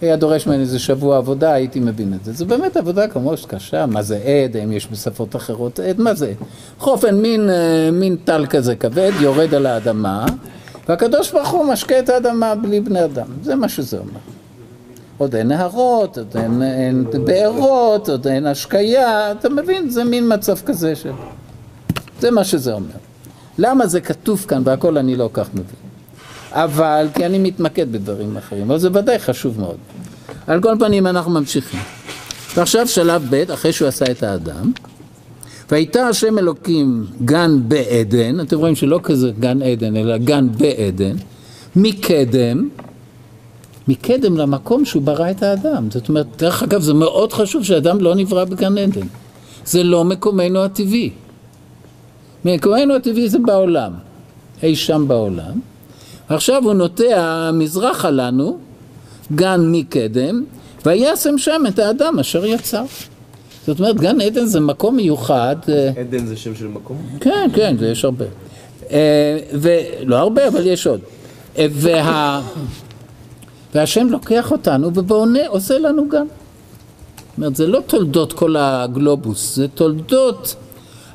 היה 0.01 0.15
דורש 0.15 0.47
ממני 0.47 0.61
איזה 0.61 0.79
שבוע 0.79 1.17
עבודה, 1.17 1.53
הייתי 1.53 1.79
מבין 1.79 2.13
את 2.13 2.25
זה. 2.25 2.33
זה 2.33 2.45
באמת 2.45 2.77
עבודה 2.77 3.07
כמו 3.07 3.37
שקשה, 3.37 3.85
מה 3.85 4.01
זה 4.01 4.17
עד, 4.17 4.57
האם 4.57 4.71
יש 4.71 4.87
בשפות 4.91 5.35
אחרות 5.35 5.79
עד, 5.79 5.99
מה 5.99 6.13
זה? 6.13 6.33
אופן, 6.81 7.21
מין, 7.21 7.49
אה, 7.49 7.89
מין 7.91 8.15
טל 8.15 8.45
כזה 8.45 8.75
כבד, 8.75 9.11
יורד 9.19 9.53
על 9.53 9.65
האדמה, 9.65 10.25
והקדוש 10.89 11.31
ברוך 11.31 11.49
הוא 11.49 11.65
משקה 11.65 11.99
את 11.99 12.09
האדמה 12.09 12.55
בלי 12.55 12.79
בני 12.79 13.03
אדם, 13.05 13.27
זה 13.43 13.55
מה 13.55 13.69
שזה 13.69 13.97
אומר. 13.97 14.34
עוד 15.17 15.35
אין 15.35 15.47
נהרות, 15.47 16.17
עוד 16.17 16.37
אין, 16.37 16.61
אין 16.61 17.05
בארות, 17.25 18.09
עוד 18.09 18.27
אין 18.27 18.45
השקיה, 18.45 19.31
אתה 19.31 19.49
מבין? 19.49 19.89
זה 19.89 20.03
מין 20.03 20.33
מצב 20.33 20.55
כזה 20.65 20.95
של... 20.95 21.11
זה 22.19 22.31
מה 22.31 22.43
שזה 22.43 22.73
אומר. 22.73 22.97
למה 23.57 23.87
זה 23.87 24.01
כתוב 24.01 24.45
כאן 24.47 24.61
והכל 24.65 24.97
אני 24.97 25.15
לא 25.15 25.29
כך 25.33 25.49
מבין. 25.53 25.85
אבל, 26.51 27.07
כי 27.13 27.25
אני 27.25 27.39
מתמקד 27.39 27.91
בדברים 27.91 28.37
אחרים, 28.37 28.71
אבל 28.71 28.79
זה 28.79 28.89
ודאי 28.93 29.19
חשוב 29.19 29.59
מאוד. 29.59 29.77
על 30.47 30.61
כל 30.61 30.75
פנים 30.79 31.07
אנחנו 31.07 31.31
ממשיכים. 31.31 31.79
ועכשיו 32.55 32.87
שלב 32.87 33.27
ב', 33.29 33.51
אחרי 33.51 33.73
שהוא 33.73 33.87
עשה 33.87 34.05
את 34.11 34.23
האדם, 34.23 34.71
והייתה 35.71 36.07
השם 36.07 36.37
אלוקים 36.37 37.05
גן 37.25 37.59
בעדן, 37.67 38.39
אתם 38.39 38.57
רואים 38.57 38.75
שלא 38.75 38.99
כזה 39.03 39.31
גן 39.39 39.61
עדן, 39.61 39.95
אלא 39.95 40.17
גן 40.17 40.47
בעדן, 40.57 41.15
מקדם, 41.75 42.69
מקדם 43.87 44.37
למקום 44.37 44.85
שהוא 44.85 45.01
ברא 45.01 45.31
את 45.31 45.43
האדם. 45.43 45.87
זאת 45.91 46.09
אומרת, 46.09 46.25
דרך 46.37 46.63
אגב, 46.63 46.81
זה 46.81 46.93
מאוד 46.93 47.33
חשוב 47.33 47.63
שאדם 47.63 48.01
לא 48.01 48.15
נברא 48.15 48.45
בגן 48.45 48.77
עדן. 48.77 49.07
זה 49.65 49.83
לא 49.83 50.03
מקומנו 50.03 50.63
הטבעי. 50.63 51.09
מקומנו 52.45 52.95
הטבעי 52.95 53.29
זה 53.29 53.39
בעולם, 53.39 53.93
אי 54.63 54.75
שם 54.75 55.07
בעולם. 55.07 55.59
עכשיו 56.29 56.63
הוא 56.63 56.73
נוטע 56.73 57.49
מזרחה 57.53 58.09
לנו, 58.09 58.57
גן 59.35 59.61
מקדם, 59.71 60.43
וישם 60.85 61.37
שם 61.37 61.63
את 61.67 61.79
האדם 61.79 62.19
אשר 62.19 62.45
יצר. 62.45 62.83
זאת 63.67 63.79
אומרת, 63.79 63.95
גן 63.95 64.21
עדן 64.21 64.45
זה 64.45 64.59
מקום 64.59 64.95
מיוחד. 64.95 65.55
אה, 65.69 65.91
עדן 65.99 66.25
זה 66.25 66.37
שם 66.37 66.55
של 66.55 66.67
מקום? 66.67 66.97
כן, 67.19 67.49
כן, 67.53 67.75
זה 67.79 67.87
יש 67.87 68.05
הרבה. 68.05 68.25
אה, 68.91 69.39
ולא 69.53 70.15
הרבה, 70.15 70.47
אבל 70.47 70.67
יש 70.67 70.87
עוד. 70.87 70.99
אה, 71.57 71.65
וה... 71.71 72.41
והשם 73.75 74.07
לוקח 74.09 74.51
אותנו 74.51 74.91
ובונה, 74.95 75.39
עושה 75.47 75.77
לנו 75.79 76.09
גן. 76.09 76.17
זאת 76.27 77.37
אומרת, 77.37 77.55
זה 77.55 77.67
לא 77.67 77.79
תולדות 77.87 78.33
כל 78.33 78.55
הגלובוס, 78.59 79.55
זה 79.55 79.67
תולדות 79.67 80.55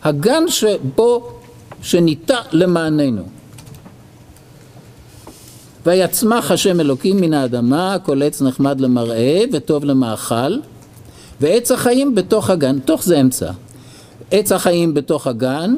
הגן 0.02 0.48
שבו, 0.48 1.28
שניטע 1.82 2.36
למעננו. 2.52 3.22
ויצמח 5.86 6.50
השם 6.50 6.80
אלוקים 6.80 7.16
מן 7.16 7.34
האדמה, 7.34 7.96
כל 8.02 8.22
עץ 8.22 8.42
נחמד 8.42 8.80
למראה 8.80 9.44
וטוב 9.52 9.84
למאכל, 9.84 10.56
ועץ 11.40 11.72
החיים 11.72 12.14
בתוך 12.14 12.50
הגן, 12.50 12.78
תוך 12.78 13.04
זה 13.04 13.20
אמצע. 13.20 13.50
עץ 14.30 14.52
החיים 14.52 14.94
בתוך 14.94 15.26
הגן, 15.26 15.74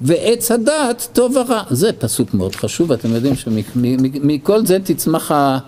ועץ 0.00 0.50
הדעת 0.50 1.08
טוב 1.12 1.36
ורע. 1.36 1.62
זה 1.70 1.90
פסוק 1.92 2.34
מאוד 2.34 2.54
חשוב, 2.54 2.92
אתם 2.92 3.14
יודעים 3.14 3.34
שמכל 3.36 4.66
זה 4.66 4.78
תצמח 4.84 5.32
ה- 5.32 5.58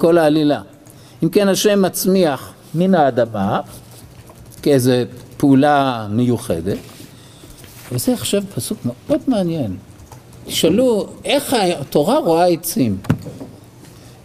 כל 0.00 0.18
העלילה. 0.18 0.60
אם 1.22 1.28
כן, 1.28 1.48
השם 1.48 1.82
מצמיח 1.82 2.52
מן 2.74 2.94
האדמה, 2.94 3.60
כאיזו 4.62 4.92
פעולה 5.36 6.06
מיוחדת, 6.10 6.78
וזה 7.92 8.12
עכשיו 8.12 8.42
פסוק 8.54 8.78
מאוד 8.84 9.20
מעניין. 9.26 9.76
תשאלו, 10.46 11.06
איך 11.24 11.54
התורה 11.78 12.18
רואה 12.18 12.46
עצים? 12.46 12.98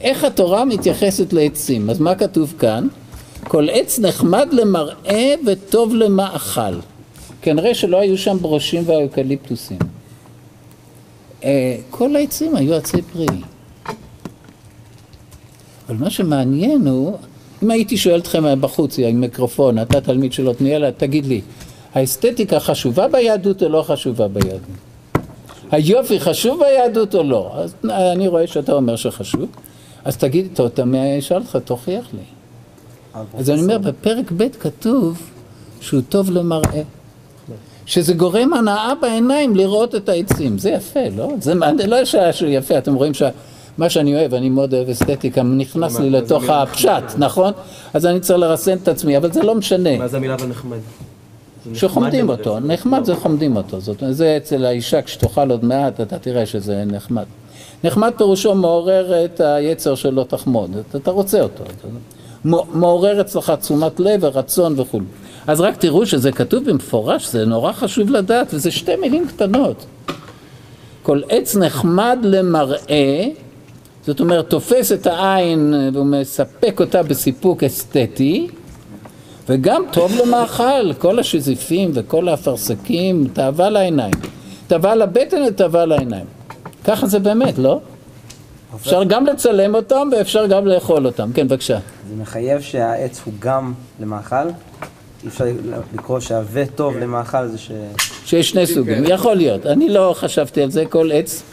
איך 0.01 0.23
התורה 0.23 0.65
מתייחסת 0.65 1.33
לעצים? 1.33 1.89
אז 1.89 1.99
מה 1.99 2.15
כתוב 2.15 2.53
כאן? 2.59 2.87
כל 3.43 3.67
עץ 3.71 3.99
נחמד 3.99 4.47
למראה 4.51 5.35
וטוב 5.47 5.95
למאכל. 5.95 6.79
כנראה 7.41 7.73
שלא 7.73 7.97
היו 7.99 8.17
שם 8.17 8.37
ברושים 8.41 8.83
ואקליפטוסים. 8.85 9.79
אה, 11.43 11.77
כל 11.89 12.15
העצים 12.15 12.55
היו 12.55 12.75
עצי 12.75 13.01
פרי. 13.01 13.27
אבל 15.89 15.97
מה 15.97 16.09
שמעניין 16.09 16.87
הוא, 16.87 17.17
אם 17.63 17.71
הייתי 17.71 17.97
שואל 17.97 18.19
אתכם 18.19 18.61
בחוץ 18.61 18.99
עם 18.99 19.21
מיקרופון, 19.21 19.79
אתה 19.79 20.01
תלמיד 20.01 20.33
של 20.33 20.49
עתניאל, 20.49 20.91
תגיד 20.91 21.25
לי, 21.25 21.41
האסתטיקה 21.93 22.59
חשובה 22.59 23.07
ביהדות 23.07 23.63
או 23.63 23.69
לא 23.69 23.83
חשובה 23.87 24.27
ביהדות? 24.27 24.59
היופי 25.71 26.19
חשוב 26.19 26.59
ביהדות 26.59 27.15
או 27.15 27.23
לא? 27.23 27.51
אז 27.55 27.75
אני 27.89 28.27
רואה 28.27 28.47
שאתה 28.47 28.73
אומר 28.73 28.95
שחשוב, 28.95 29.49
אז 30.05 30.17
תגיד, 30.17 30.59
אשאל 31.19 31.37
אותך, 31.37 31.57
תוכיח 31.65 32.05
לי. 32.13 32.19
אז 33.37 33.49
אני 33.49 33.61
אומר, 33.61 33.77
בפרק 33.77 34.31
ב' 34.37 34.47
כתוב 34.59 35.21
שהוא 35.81 36.01
טוב 36.09 36.31
למראה. 36.31 36.81
שזה 37.85 38.13
גורם 38.13 38.53
הנאה 38.53 38.93
בעיניים 39.01 39.55
לראות 39.55 39.95
את 39.95 40.09
העצים. 40.09 40.57
זה 40.57 40.69
יפה, 40.69 41.09
לא? 41.17 41.29
זה 41.39 41.53
לא 41.87 42.05
שהוא 42.31 42.49
יפה, 42.49 42.77
אתם 42.77 42.95
רואים 42.95 43.13
שמה 43.77 43.89
שאני 43.89 44.15
אוהב, 44.15 44.33
אני 44.33 44.49
מאוד 44.49 44.73
אוהב 44.73 44.89
אסתטיקה, 44.89 45.43
נכנס 45.43 45.99
לי 45.99 46.09
לתוך 46.09 46.49
הפשט, 46.49 47.03
נכון? 47.17 47.53
אז 47.93 48.05
אני 48.05 48.19
צריך 48.19 48.39
לרסן 48.39 48.77
את 48.83 48.87
עצמי, 48.87 49.17
אבל 49.17 49.31
זה 49.31 49.43
לא 49.43 49.55
משנה. 49.55 49.97
מה 49.97 50.07
זה 50.07 50.17
המילה 50.17 50.37
בנחמד? 50.37 50.77
זה 50.77 51.71
נחמד 51.71 51.75
שחומדים. 51.79 52.29
אותו, 52.29 52.59
נחמד 52.59 53.05
זה 53.05 53.15
חומדים 53.15 53.55
אותו, 53.57 53.79
זאת 53.79 54.01
אומרת, 54.01 54.15
זה 54.15 54.37
אצל 54.37 54.65
האישה 54.65 55.01
כשתאכל 55.01 55.51
עוד 55.51 55.65
מעט, 55.65 56.01
אתה 56.01 56.19
תראה 56.19 56.45
שזה 56.45 56.83
נחמד. 56.87 57.23
נחמד 57.83 58.11
פירושו 58.17 58.55
מעורר 58.55 59.25
את 59.25 59.39
היצר 59.39 59.95
שלא 59.95 60.25
תחמוד, 60.27 60.71
אתה- 60.95 61.11
רוצה 61.11 61.41
אותו, 61.41 61.63
מעורר 62.73 63.21
אצלך 63.21 63.53
תשומת 63.61 63.99
לב 63.99 64.19
ורצון 64.23 64.79
וכו'. 64.79 64.99
אז 65.47 65.61
רק 65.61 65.75
תראו 65.77 66.05
שזה 66.05 66.31
כתוב 66.31 66.69
במפורש, 66.69 67.27
זה 67.27 67.45
נורא 67.45 67.71
חשוב 67.71 68.09
לדעת, 68.11 68.47
וזה 68.53 68.71
שתי 68.71 68.95
מילים 68.95 69.27
קטנות. 69.27 69.85
כל 71.03 71.21
עץ 71.29 71.55
נחמד 71.55 72.17
למראה, 72.23 73.27
זאת 74.07 74.19
אומרת, 74.19 74.49
תופס 74.49 74.91
את 74.91 75.07
העין 75.07 75.73
ומספק 75.93 76.79
אותה 76.79 77.03
בסיפוק 77.03 77.63
אסתטי, 77.63 78.47
וגם 79.49 79.83
טוב 79.91 80.11
למאכל, 80.23 80.93
כל 80.93 81.19
השזיפים 81.19 81.91
וכל 81.93 82.27
האפרסקים, 82.27 83.27
תאווה 83.33 83.69
לעיניים. 83.69 84.13
תאווה 84.67 84.95
לבטן 84.95 85.41
ותאווה 85.47 85.85
לעיניים. 85.85 86.25
ככה 86.83 87.07
זה 87.07 87.19
באמת, 87.19 87.57
לא? 87.57 87.79
אפשר 88.75 89.03
גם 89.03 89.25
לצלם 89.25 89.75
אותם 89.75 90.09
ואפשר 90.11 90.45
גם 90.45 90.67
לאכול 90.67 91.05
אותם. 91.05 91.29
כן, 91.33 91.47
בבקשה. 91.47 91.79
זה 92.09 92.15
מחייב 92.21 92.61
שהעץ 92.61 93.21
הוא 93.25 93.33
גם 93.39 93.73
למאכל? 93.99 94.35
אי 95.23 95.27
אפשר 95.27 95.45
לקרוא 95.93 96.19
שהווה 96.19 96.65
טוב 96.65 96.97
למאכל 96.97 97.47
זה 97.47 97.57
ש... 97.57 97.71
שיש 98.25 98.49
שני 98.49 98.67
סוגים, 98.67 99.03
יכול 99.07 99.35
להיות. 99.35 99.65
אני 99.65 99.89
לא 99.89 100.15
חשבתי 100.17 100.61
על 100.61 100.71
זה, 100.71 100.85
כל 100.85 101.11
עץ. 101.13 101.43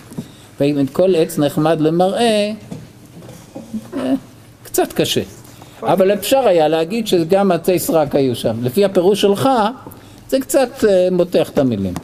ואם 0.60 0.86
כל 0.92 1.14
עץ 1.16 1.38
נחמד 1.38 1.80
למראה, 1.80 2.52
אה, 3.96 4.14
קצת 4.62 4.92
קשה. 4.92 5.22
אבל 5.82 6.12
אפשר 6.12 6.38
היה 6.38 6.68
להגיד 6.68 7.06
שגם 7.06 7.52
עצי 7.52 7.78
סרק 7.78 8.14
היו 8.14 8.36
שם. 8.36 8.56
לפי 8.62 8.84
הפירוש 8.84 9.20
שלך, 9.20 9.48
זה 10.28 10.40
קצת 10.40 10.84
אה, 10.88 11.08
מותח 11.12 11.50
את 11.50 11.58
המילים. 11.58 11.94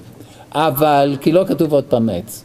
אבל, 0.53 1.17
כי 1.21 1.33
לא 1.33 1.45
כתוב 1.49 1.73
עוד 1.73 1.85
פעם 1.85 2.09
עץ. 2.09 2.45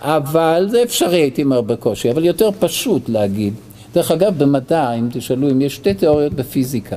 אבל 0.00 0.66
זה 0.70 0.82
אפשרי, 0.82 1.16
הייתי 1.16 1.42
אומר, 1.42 1.60
בקושי, 1.60 2.10
אבל 2.10 2.24
יותר 2.24 2.50
פשוט 2.58 3.08
להגיד. 3.08 3.54
דרך 3.94 4.10
אגב, 4.10 4.38
במדע, 4.38 4.92
אם 4.92 5.08
תשאלו, 5.12 5.50
אם 5.50 5.60
יש 5.60 5.74
שתי 5.74 5.94
תיאוריות 5.94 6.32
בפיזיקה, 6.32 6.96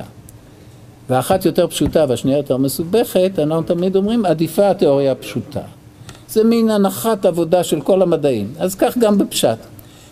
ואחת 1.10 1.44
יותר 1.44 1.66
פשוטה 1.66 2.04
והשנייה 2.08 2.38
יותר 2.38 2.56
מסובכת, 2.56 3.30
אנחנו 3.38 3.62
תמיד 3.62 3.96
אומרים, 3.96 4.24
עדיפה 4.24 4.70
התיאוריה 4.70 5.12
הפשוטה. 5.12 5.60
זה 6.28 6.44
מין 6.44 6.70
הנחת 6.70 7.24
עבודה 7.26 7.64
של 7.64 7.80
כל 7.80 8.02
המדעים. 8.02 8.52
אז 8.58 8.74
כך 8.74 8.98
גם 8.98 9.18
בפשט. 9.18 9.58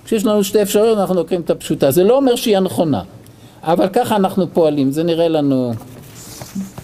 כשיש 0.04 0.24
לנו 0.24 0.44
שתי 0.44 0.62
אפשרויות, 0.62 0.98
אנחנו 0.98 1.14
לוקחים 1.14 1.40
את 1.40 1.50
הפשוטה. 1.50 1.90
זה 1.90 2.04
לא 2.04 2.16
אומר 2.16 2.36
שהיא 2.36 2.56
הנכונה, 2.56 3.02
אבל 3.62 3.88
ככה 3.88 4.16
אנחנו 4.16 4.46
פועלים, 4.52 4.90
זה 4.90 5.02
נראה 5.02 5.28
לנו... 5.28 5.72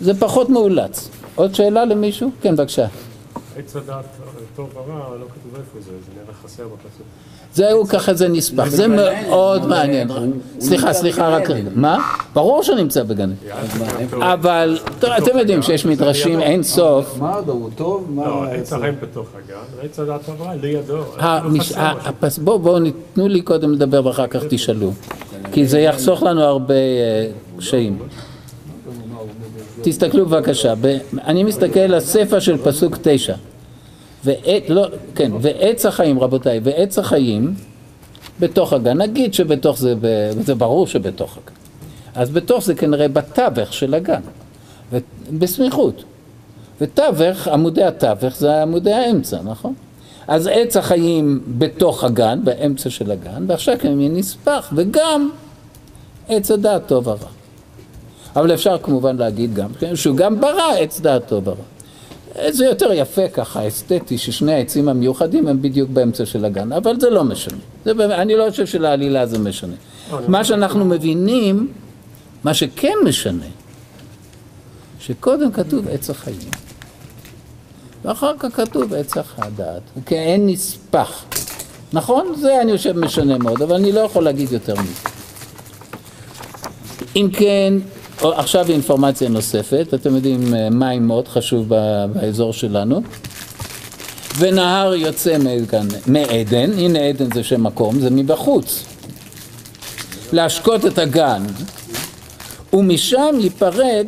זה 0.01 0.21
פחות 0.21 0.49
מאולץ. 0.51 1.09
עוד 1.35 1.55
שאלה 1.55 1.85
למישהו? 1.85 2.31
כן, 2.41 2.57
בבקשה. 2.57 2.87
עץ 3.57 3.77
הדעת 3.77 4.05
טוב 4.57 4.71
ורע, 4.77 5.17
לא 5.21 5.25
כתוב 5.25 5.57
איפה 5.57 5.81
זה, 5.81 5.91
זה 5.91 6.23
נראה 6.23 6.35
חסר 6.45 6.65
בפסוק. 6.65 7.07
זהו, 7.55 7.87
ככה 7.87 8.15
זה 8.15 8.29
נספח. 8.29 8.69
זה 8.69 8.89
מאוד 8.89 9.67
מעניין. 9.67 10.09
סליחה, 10.61 10.87
נמצא 10.87 11.01
סליחה, 11.01 11.29
רק. 11.29 11.51
רגע. 11.51 11.71
מה? 11.75 11.99
ברור 12.35 12.63
שנמצא 12.63 13.03
בגן 13.03 13.31
עדן. 13.53 14.23
אבל 14.23 14.79
אתם 15.19 15.39
יודעים 15.39 15.63
שיש 15.63 15.87
מדרשים 15.87 16.41
אין 16.41 16.63
סוף. 16.63 17.19
מה 17.19 17.41
הוא 17.47 17.71
טוב? 17.75 18.07
מה 18.11 18.27
לא, 18.27 18.33
הוא 18.33 18.45
היה 18.45 18.55
עץ? 18.55 18.73
החיים 18.73 18.95
בתוך 19.03 19.27
הגן, 19.37 19.85
עץ 19.85 19.99
הדעת 19.99 20.21
טוב 20.27 20.41
ורע, 20.41 20.55
לידו. 20.63 20.99
בואו 22.39 22.59
בואו 22.59 22.79
תנו 23.13 23.29
לי 23.29 23.41
קודם 23.41 23.73
לדבר 23.73 24.07
ואחר 24.07 24.27
כך 24.27 24.41
תשאלו, 24.49 24.93
כי 25.53 25.67
זה 25.67 25.81
יחסוך 25.81 26.23
לנו 26.23 26.43
הרבה 26.43 26.75
אה, 26.75 27.27
קשיים. 27.59 27.99
תסתכלו 29.83 30.27
בבקשה, 30.27 30.75
אני 31.27 31.45
מסתכל 31.45 31.81
על 31.81 31.95
הסיפא 31.95 32.41
של 32.41 32.57
פסוק 32.59 32.99
תשע. 33.03 33.35
ועת, 34.25 34.71
לא, 34.71 34.87
כן, 35.15 35.33
ועץ 35.41 35.87
החיים, 35.87 36.21
רבותיי, 36.21 36.61
ועץ 36.63 36.99
החיים 36.99 37.55
בתוך 38.41 38.73
הגן, 38.73 39.03
נגיד 39.03 39.35
שבתוך 39.35 39.79
זה, 39.79 39.95
זה 40.41 40.55
ברור 40.55 40.87
שבתוך 40.87 41.37
הגן. 41.37 41.57
אז 42.15 42.31
בתוך 42.31 42.65
זה 42.65 42.75
כנראה 42.75 43.09
בתווך 43.09 43.73
של 43.73 43.95
הגן, 43.95 44.21
ו- 44.93 44.99
בסמיכות. 45.39 46.05
ותווך, 46.81 47.49
עמודי 47.49 47.85
התווך 47.85 48.37
זה 48.37 48.63
עמודי 48.63 48.93
האמצע, 48.93 49.39
נכון? 49.45 49.75
אז 50.29 50.47
עץ 50.53 50.77
החיים 50.77 51.41
בתוך 51.59 52.05
הגן, 52.05 52.41
באמצע 52.45 52.91
של 52.91 53.11
הגן, 53.11 53.45
ועכשיו 53.47 53.79
כמין 53.79 54.17
נספח, 54.17 54.73
וגם 54.77 55.31
עץ 56.29 56.51
הדעת 56.51 56.87
טוב 56.87 57.07
ורע. 57.07 57.17
אבל 58.37 58.55
אפשר 58.55 58.79
כמובן 58.83 59.17
להגיד 59.17 59.55
גם, 59.55 59.69
כן, 59.79 59.97
שהוא 59.97 60.17
גם 60.17 60.41
ברא 60.41 60.73
עץ 60.79 61.01
דעת 61.01 61.29
טוב 61.29 61.49
ורע. 61.49 61.57
זה 62.51 62.65
יותר 62.65 62.93
יפה 62.93 63.29
ככה, 63.29 63.69
אסתטי, 63.69 64.19
ששני 64.19 64.53
העצים 64.55 64.89
המיוחדים 64.89 65.47
הם 65.49 65.63
בדיוק 65.63 65.91
באמצע 65.91 66.27
של 66.27 66.45
הגן, 66.45 66.73
אבל 66.73 67.01
זה 67.01 67.11
לא 67.11 67.25
משנה. 67.25 67.59
זה, 67.85 67.95
באמת- 67.95 68.19
אני 68.19 68.37
לא 68.37 68.51
חושב 68.51 68.67
שלעלילה 68.67 69.27
זה 69.27 69.39
משנה. 69.39 69.75
מה 70.29 70.45
שאנחנו 70.45 70.85
מבינים, 70.85 71.69
מה 72.45 72.55
שכן 72.55 72.95
משנה, 73.05 73.45
שקודם 75.01 75.53
כתוב 75.53 75.89
עץ 75.89 76.11
החיים, 76.11 76.51
ואחר 78.05 78.33
כך 78.39 78.57
כתוב 78.57 78.95
עץ 78.95 79.13
הדעת, 79.39 79.83
כעין 80.07 80.47
נספח. 80.47 81.25
נכון? 81.93 82.35
זה 82.41 82.61
אני 82.63 82.77
חושב 82.77 82.99
משנה 82.99 83.39
מאוד, 83.39 83.63
אבל 83.63 83.75
אני 83.75 83.93
לא 83.93 84.01
יכול 84.01 84.25
להגיד 84.25 84.53
יותר 84.53 84.75
מזה. 84.75 85.09
אם 87.17 87.29
כן, 87.33 87.75
עכשיו 88.25 88.69
אינפורמציה 88.69 89.29
נוספת, 89.29 89.87
אתם 89.95 90.15
יודעים, 90.15 90.55
אה, 90.55 90.71
מים 90.71 91.07
מאוד 91.07 91.29
חשוב 91.29 91.69
באזור 91.69 92.53
שלנו. 92.53 93.03
ונהר 94.39 94.95
יוצא 94.95 95.37
מכאן, 95.39 95.87
מעדן, 96.07 96.73
הנה 96.79 96.99
עדן 96.99 97.35
זה 97.35 97.45
שם 97.45 97.63
מקום, 97.63 98.01
זה 98.01 98.11
מבחוץ. 98.11 98.85
להשקות 100.33 100.87
את 100.87 100.99
הגן, 100.99 101.43
ומשם 102.73 103.35
ייפרד, 103.41 104.07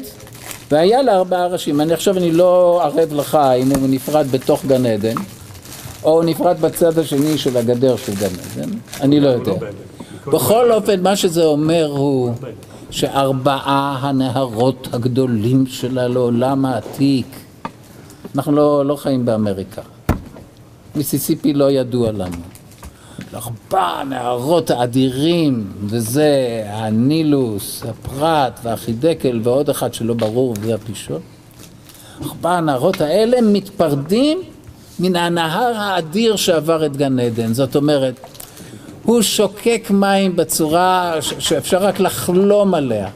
והיה 0.71 1.03
לה 1.03 1.17
ארבעה 1.17 1.47
ראשים. 1.47 1.81
אני 1.81 1.93
עכשיו 1.93 2.19
אני 2.19 2.33
לא 2.33 2.81
ערב 2.85 3.13
לך 3.13 3.39
אם 3.59 3.71
הוא 3.71 3.89
נפרד 3.89 4.27
בתוך 4.31 4.65
גן 4.65 4.87
עדן, 4.87 5.15
או 6.05 6.23
נפרד 6.23 6.61
בצד 6.61 6.99
השני 6.99 7.39
של 7.39 7.57
הגדר 7.57 7.97
של 7.97 8.15
גן 8.15 8.27
עדן, 8.27 8.71
אני 9.01 9.21
לא 9.21 9.29
יודע. 9.29 9.53
בכל 10.27 10.73
אופן, 10.73 11.03
מה 11.03 11.17
שזה 11.17 11.45
אומר 11.45 11.87
הוא 11.87 12.31
שארבעה 12.95 13.99
הנהרות 14.01 14.89
הגדולים 14.93 15.67
של 15.67 15.99
העולם 15.99 16.65
העתיק, 16.65 17.27
אנחנו 18.35 18.53
לא, 18.53 18.87
לא 18.87 18.97
חיים 18.97 19.25
באמריקה. 19.25 19.83
מיסיסיפי 20.97 21.53
לא 21.53 21.71
ידוע 21.71 22.13
לנו. 22.13 22.37
ארבעה 23.35 24.01
הנהרות 24.01 24.71
האדירים, 24.71 25.73
וזה 25.85 26.63
הנילוס, 26.67 27.83
הפרת 27.89 28.61
והחידקל 28.63 29.41
ועוד 29.43 29.71
אחד 29.71 29.95
שלא 29.95 30.15
ברור, 30.15 30.55
וזה 30.61 30.75
הפישון. 30.75 31.21
ארבעה 32.23 32.59
הנהרות 32.59 33.01
האלה 33.01 33.41
מתפרדים 33.41 34.39
מן 35.01 35.17
הנהר 35.17 35.77
האדיר 35.77 36.37
שעבר 36.37 36.87
את 36.87 36.97
גן 36.97 37.19
עדן. 37.19 37.53
זאת 37.53 37.77
אומרת, 37.77 38.34
הוא 39.05 39.23
שוקק 39.23 39.89
מים 39.91 40.37
בצורה 40.37 41.15
שאפשר 41.21 41.79
רק 41.79 42.01
לחלום 42.01 42.75
עליה. 42.75 43.09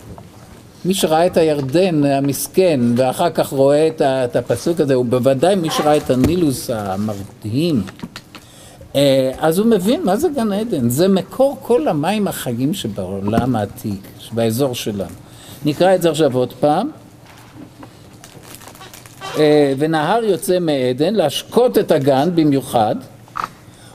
מי 0.85 0.95
שראה 0.95 1.27
את 1.27 1.37
הירדן 1.37 2.05
המסכן 2.05 2.81
ואחר 2.97 3.31
כך 3.31 3.49
רואה 3.49 3.87
את, 3.87 4.03
את 4.03 4.37
הפסוק 4.37 4.81
הזה, 4.81 4.95
הוא 4.95 5.05
בוודאי 5.05 5.55
מי 5.55 5.71
שראה 5.71 5.97
את 5.97 6.11
הנילוס 6.11 6.71
המרתיעים, 6.71 7.83
אה, 8.97 9.33
אז 9.39 9.59
הוא 9.59 9.67
מבין 9.67 10.05
מה 10.05 10.17
זה 10.17 10.29
גן 10.29 10.53
עדן. 10.53 10.89
זה 10.89 11.09
מקור 11.09 11.59
כל 11.63 11.89
המים 11.89 12.29
החיים 12.29 12.75
שבעולם 12.75 13.57
העתיק, 13.57 14.01
באזור 14.33 14.75
שלנו. 14.75 15.15
נקרא 15.65 15.95
את 15.95 16.03
זה 16.03 16.11
עכשיו 16.11 16.37
עוד 16.37 16.53
פעם. 16.61 16.91
אה, 19.39 19.73
ונהר 19.79 20.25
יוצא 20.25 20.59
מעדן 20.59 21.15
להשקות 21.15 21.79
את 21.79 21.91
הגן 21.91 22.31
במיוחד, 22.35 22.97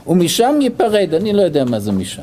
ומשם 0.06 0.58
ייפרד, 0.60 1.14
אני 1.14 1.32
לא 1.32 1.42
יודע 1.42 1.64
מה 1.64 1.80
זה 1.80 1.92
משם. 1.92 2.22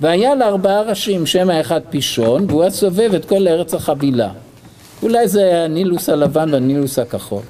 והיה 0.00 0.34
לארבעה 0.34 0.82
ראשים, 0.82 1.26
שם 1.26 1.50
האחד 1.50 1.80
פישון, 1.90 2.46
והוא 2.48 2.64
הסובב 2.64 3.14
את 3.14 3.24
כל 3.24 3.48
ארץ 3.48 3.74
החבילה. 3.74 4.28
אולי 5.02 5.28
זה 5.28 5.64
הנילוס 5.64 6.08
הלבן 6.08 6.48
והנילוס 6.52 6.98
הכחול. 6.98 7.42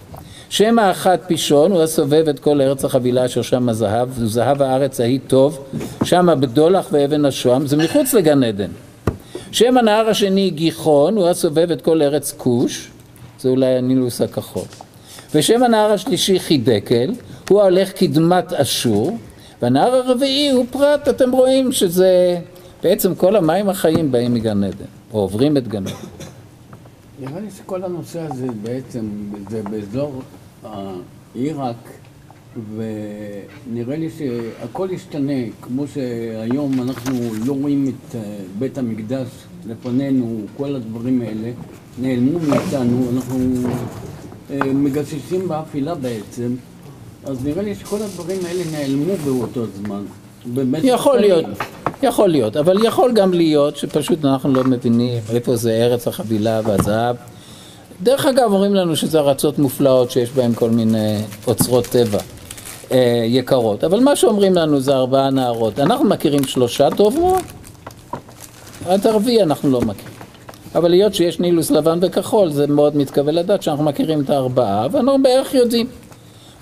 שם 0.51 0.79
האחד 0.79 1.19
פישון, 1.27 1.73
הוא 1.73 1.83
הסובב 1.83 2.29
את 2.29 2.39
כל 2.39 2.61
ארץ 2.61 2.85
החבילה 2.85 3.25
אשר 3.25 3.43
שם 3.43 3.69
הזהב, 3.69 4.09
וזהב 4.15 4.63
הארץ 4.63 5.01
ההיא 5.01 5.21
טוב, 5.27 5.65
שם 6.05 6.29
בדולח 6.41 6.89
ואבן 6.93 7.25
השוהם, 7.25 7.67
זה 7.67 7.77
מחוץ 7.77 8.15
לגן 8.15 8.43
עדן. 8.43 8.71
שם 9.53 9.77
הנהר 9.79 10.09
השני 10.09 10.51
גיחון, 10.51 11.17
הוא 11.17 11.29
הסובב 11.29 11.71
את 11.71 11.83
כל 11.83 12.03
ארץ 12.03 12.33
כוש, 12.37 12.91
זה 13.41 13.49
אולי 13.49 13.67
הנילוס 13.67 14.21
הכחול. 14.21 14.65
ושם 15.35 15.63
הנהר 15.63 15.93
השלישי 15.93 16.39
חידקל, 16.39 17.11
הוא 17.49 17.61
ההולך 17.61 17.93
קדמת 17.93 18.53
אשור, 18.53 19.19
והנהר 19.63 19.95
הרביעי 19.95 20.51
הוא 20.51 20.67
פרת, 20.71 21.09
אתם 21.09 21.31
רואים 21.31 21.73
שזה 21.73 22.39
בעצם 22.83 23.15
כל 23.15 23.37
המים 23.37 23.69
החיים 23.69 24.13
באים 24.13 24.35
מגן 24.35 24.65
עדן, 24.65 24.85
או 25.13 25.19
עוברים 25.21 25.57
את 25.57 25.69
גן 25.69 25.87
עדן. 25.87 25.97
נראה 27.21 27.41
לי 27.41 27.51
שכל 27.51 27.85
הנושא 27.85 28.21
הזה 28.21 28.47
בעצם, 28.63 29.07
זה 29.51 29.63
באזור 29.63 30.23
עיראק, 31.35 31.77
ונראה 32.77 33.97
לי 33.97 34.11
שהכל 34.11 34.89
ישתנה, 34.91 35.33
כמו 35.63 35.87
שהיום 35.87 36.83
אנחנו 36.83 37.15
לא 37.47 37.53
רואים 37.53 37.89
את 37.89 38.15
אה, 38.15 38.21
בית 38.59 38.79
המקדש 38.79 39.29
לפנינו, 39.67 40.41
כל 40.57 40.75
הדברים 40.75 41.21
האלה 41.21 41.51
נעלמו 41.99 42.39
מאיתנו, 42.39 43.11
אנחנו 43.15 43.39
אה, 44.51 44.65
מגששים 44.65 45.49
באפילה 45.49 45.95
בעצם, 45.95 46.55
אז 47.25 47.45
נראה 47.45 47.63
לי 47.63 47.75
שכל 47.75 47.97
הדברים 48.03 48.39
האלה 48.47 48.63
נעלמו 48.73 49.15
באותו 49.25 49.61
זמן. 49.67 50.03
יכול. 50.83 51.19
להיות, 51.19 51.45
יכול 52.03 52.29
להיות, 52.29 52.57
אבל 52.57 52.87
יכול 52.87 53.13
גם 53.13 53.33
להיות 53.33 53.77
שפשוט 53.77 54.25
אנחנו 54.25 54.55
לא 54.55 54.65
מבינים 54.65 55.19
איפה 55.33 55.57
זה 55.57 55.71
ארץ 55.71 56.09
החבילה 56.09 56.61
והזהב. 56.65 57.17
דרך 58.03 58.27
אגב, 58.27 58.53
אומרים 58.53 58.75
לנו 58.75 58.97
שזה 58.97 59.21
ארצות 59.21 59.59
מופלאות 59.59 60.11
שיש 60.11 60.31
בהן 60.31 60.55
כל 60.55 60.71
מיני 60.71 61.19
אוצרות 61.47 61.87
טבע 61.87 62.19
אה, 62.93 63.23
יקרות, 63.27 63.85
אבל 63.85 64.01
מה 64.01 64.17
שאומרים 64.17 64.55
לנו 64.55 64.81
זה 64.81 64.95
ארבעה 64.95 65.31
נהרות. 65.31 65.79
אנחנו 65.79 66.05
מכירים 66.05 66.45
שלושה 66.45 66.89
טוב 66.97 67.19
מאוד, 67.19 67.43
את 68.95 69.07
הרביעי 69.07 69.43
אנחנו 69.43 69.71
לא 69.71 69.81
מכירים. 69.81 70.15
אבל 70.75 70.93
היות 70.93 71.15
שיש 71.15 71.41
נילוס 71.41 71.71
לבן 71.71 71.99
וכחול, 72.03 72.51
זה 72.51 72.67
מאוד 72.67 72.97
מתקבל 72.97 73.39
לדעת 73.39 73.63
שאנחנו 73.63 73.85
מכירים 73.85 74.21
את 74.21 74.31
הארבעה, 74.31 74.87
ואנחנו 74.93 75.23
בערך 75.23 75.55
יודעים. 75.55 75.87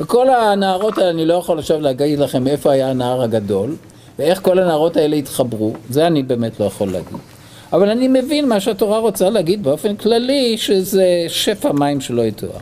וכל 0.01 0.31
הנערות 0.31 0.99
האלה, 0.99 1.11
אני 1.11 1.27
לא 1.27 1.35
יכול 1.35 1.59
עכשיו 1.59 1.81
להגיד 1.81 2.19
לכם 2.19 2.47
איפה 2.47 2.73
היה 2.73 2.91
הנער 2.91 3.23
הגדול, 3.23 3.77
ואיך 4.19 4.43
כל 4.43 4.59
הנערות 4.59 4.97
האלה 4.97 5.17
התחברו, 5.17 5.73
זה 5.91 6.07
אני 6.07 6.23
באמת 6.23 6.61
לא 6.61 6.65
יכול 6.65 6.89
להגיד. 6.93 7.19
אבל 7.73 7.91
אני 7.91 8.09
מבין 8.09 8.49
מה 8.49 8.61
שהתורה 8.61 8.99
רוצה 8.99 9.31
להגיד 9.31 9.63
באופן 9.63 9.97
כללי, 9.97 10.59
שזה 10.59 11.25
שפע 11.29 11.73
מים 11.73 12.01
שלא 12.01 12.23
יתואר. 12.23 12.59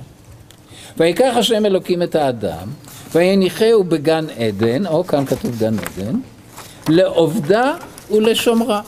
ויקח 0.97 1.33
השם 1.37 1.67
אלוקים 1.67 2.03
את 2.03 2.15
האדם, 2.15 2.69
ויניחהו 3.13 3.85
בגן 3.85 4.27
עדן, 4.39 4.87
או 4.87 5.05
כאן 5.05 5.27
כתוב 5.27 5.59
גן 5.59 5.75
עדן, 5.79 6.15
לעובדה 6.89 7.75
ולשומרה. 8.11 8.81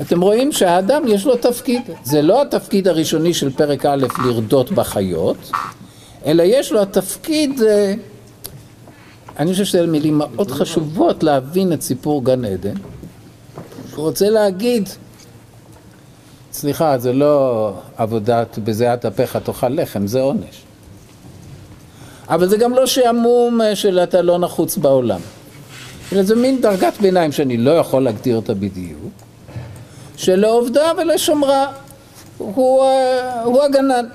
אתם 0.00 0.20
רואים 0.20 0.52
שהאדם 0.52 1.02
יש 1.08 1.26
לו 1.26 1.36
תפקיד, 1.36 1.82
זה 2.04 2.22
לא 2.22 2.42
התפקיד 2.42 2.88
הראשוני 2.88 3.34
של 3.34 3.50
פרק 3.50 3.86
א' 3.86 4.06
לרדות 4.24 4.72
בחיות, 4.72 5.50
אלא 6.28 6.42
יש 6.42 6.72
לו 6.72 6.82
התפקיד, 6.82 7.62
אה, 7.62 7.94
אני 9.38 9.52
חושב 9.52 9.64
שזה 9.64 9.86
מילים 9.86 10.18
מאוד 10.18 10.50
חשובות 10.50 11.22
להבין 11.22 11.72
את 11.72 11.82
סיפור 11.82 12.24
גן 12.24 12.44
עדן. 12.44 12.74
הוא 13.96 14.04
רוצה 14.04 14.30
להגיד, 14.30 14.88
סליחה, 16.52 16.98
זה 16.98 17.12
לא 17.12 17.72
עבודת 17.96 18.58
בזיעת 18.58 19.04
אפיך 19.04 19.36
תאכל 19.36 19.68
לחם, 19.68 20.06
זה 20.06 20.20
עונש. 20.20 20.62
אבל 22.28 22.48
זה 22.48 22.56
גם 22.56 22.74
לא 22.74 22.86
שעמום 22.86 23.60
אה, 23.60 23.76
של 23.76 23.98
אתה 23.98 24.22
לא 24.22 24.38
נחוץ 24.38 24.76
בעולם. 24.76 25.20
אלא 26.12 26.22
זה 26.22 26.34
מין 26.36 26.60
דרגת 26.60 27.00
ביניים 27.00 27.32
שאני 27.32 27.56
לא 27.56 27.70
יכול 27.70 28.02
להגדיר 28.02 28.36
אותה 28.36 28.54
בדיוק, 28.54 29.12
שלעובדה 30.16 30.92
ולשומרה 30.98 31.66
הוא, 32.38 32.82
אה, 32.84 33.42
הוא 33.42 33.62
הגנן. 33.62 34.06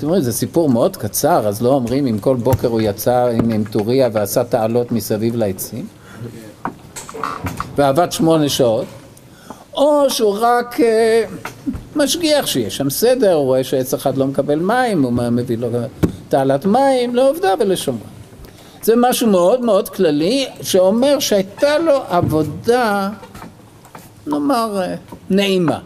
אתם 0.00 0.08
רואים, 0.08 0.22
זה 0.22 0.32
סיפור 0.32 0.70
מאוד 0.70 0.96
קצר, 0.96 1.48
אז 1.48 1.62
לא 1.62 1.68
אומרים 1.68 2.06
אם 2.06 2.18
כל 2.18 2.36
בוקר 2.36 2.68
הוא 2.68 2.80
יצא 2.80 3.26
עם, 3.26 3.50
עם 3.50 3.64
טוריה 3.64 4.08
ועשה 4.12 4.44
תעלות 4.44 4.92
מסביב 4.92 5.36
לעצים, 5.36 5.86
ועבד 7.76 8.12
שמונה 8.12 8.48
שעות, 8.48 8.84
או 9.74 10.10
שהוא 10.10 10.36
רק 10.40 10.80
אה, 10.80 11.24
משגיח 11.96 12.46
שיש 12.46 12.76
שם 12.76 12.90
סדר, 12.90 13.32
הוא 13.32 13.44
רואה 13.44 13.64
שעץ 13.64 13.94
אחד 13.94 14.16
לא 14.16 14.26
מקבל 14.26 14.58
מים, 14.58 15.02
הוא 15.02 15.12
מביא 15.12 15.58
לו 15.58 15.68
תעלת 16.28 16.66
מים, 16.66 17.14
לעובדה 17.14 17.54
ולשומרה. 17.60 18.08
זה 18.82 18.94
משהו 18.96 19.28
מאוד 19.28 19.60
מאוד 19.60 19.88
כללי, 19.88 20.46
שאומר 20.62 21.18
שהייתה 21.18 21.78
לו 21.78 22.02
עבודה, 22.08 23.10
נאמר, 24.26 24.82
אה, 24.82 24.94
נעימה. 25.30 25.78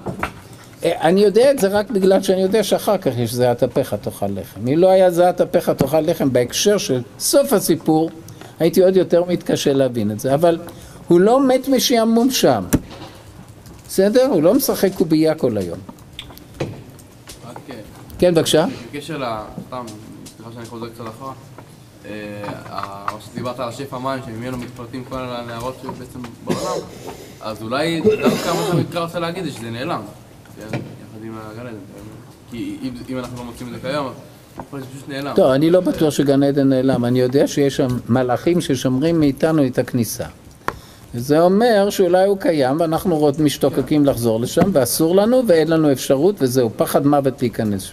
אה, 0.85 1.01
אני 1.01 1.21
יודע 1.21 1.51
את 1.51 1.59
זה 1.59 1.69
רק 1.69 1.91
בגלל 1.91 2.23
שאני 2.23 2.43
יודע 2.43 2.63
שאחר 2.63 2.99
כך 2.99 3.13
יש 3.19 3.35
זיעת 3.35 3.63
אפיך 3.63 3.95
תאכל 3.95 4.27
לחם. 4.27 4.69
אם 4.69 4.79
לא 4.79 4.91
היה 4.91 5.11
זיעת 5.11 5.41
אפיך 5.41 5.71
תאכל 5.71 6.01
לחם 6.01 6.33
בהקשר 6.33 6.79
של 6.79 7.03
סוף 7.19 7.53
הסיפור, 7.53 8.11
הייתי 8.59 8.83
עוד 8.83 8.97
יותר 8.97 9.25
מתקשה 9.25 9.73
להבין 9.73 10.11
את 10.11 10.21
זה. 10.21 10.35
אבל 10.35 10.59
הוא 11.09 11.21
לא 11.21 11.41
מת 11.41 11.69
משעמום 11.69 12.31
שם. 12.31 12.65
בסדר? 13.87 14.27
הוא 14.27 14.43
לא 14.43 14.55
משחק 14.55 14.95
קובייה 14.95 15.35
כל 15.35 15.59
היום. 15.59 15.79
אה, 16.61 16.67
כן, 18.19 18.35
בבקשה. 18.35 18.67
בקשר 18.91 19.19
ל... 19.19 19.25
סתם, 19.67 19.85
סליחה 20.37 20.51
שאני 20.55 20.67
חוזר 20.67 20.89
קצת 20.89 21.05
אחורה. 21.09 21.33
אה, 22.07 22.13
או 23.13 23.21
שדיברת 23.21 23.61
על 23.61 23.69
השפע 23.69 23.99
מים 23.99 24.21
שממנו 24.27 24.59
מתפרטים 24.59 25.05
כל 25.05 25.19
הנערות 25.19 25.77
שבעצם 25.83 26.21
בעולם, 26.45 26.79
אז 27.41 27.63
אולי 27.63 28.01
דווקא 28.01 28.49
מה 28.49 28.67
שהמקרא 28.67 29.01
רוצה 29.01 29.19
להגיד 29.19 29.45
זה 29.45 29.51
שזה 29.51 29.71
נעלם. 29.71 30.03
לא. 35.23 35.31
טוב, 35.35 35.51
אני 35.51 35.71
לא 35.71 35.81
בטוח 35.81 36.11
שגן 36.11 36.43
עדן 36.43 36.69
נעלם, 36.69 37.05
אני 37.05 37.21
יודע 37.21 37.47
שיש 37.47 37.77
שם 37.77 37.89
מלאכים 38.09 38.61
ששומרים 38.61 39.21
מאיתנו 39.21 39.67
את 39.67 39.79
הכניסה. 39.79 40.25
זה 41.15 41.41
אומר 41.41 41.91
שאולי 41.91 42.27
הוא 42.27 42.39
קיים 42.39 42.81
ואנחנו 42.81 43.17
עוד 43.17 43.41
משתוקקים 43.41 44.07
לחזור 44.07 44.41
לשם 44.41 44.71
ואסור 44.73 45.17
לנו 45.17 45.43
ואין 45.47 45.69
לנו 45.69 45.93
אפשרות 45.93 46.35
וזהו, 46.39 46.71
פחד 46.77 47.07
מוות 47.07 47.43
להיכנס. 47.43 47.91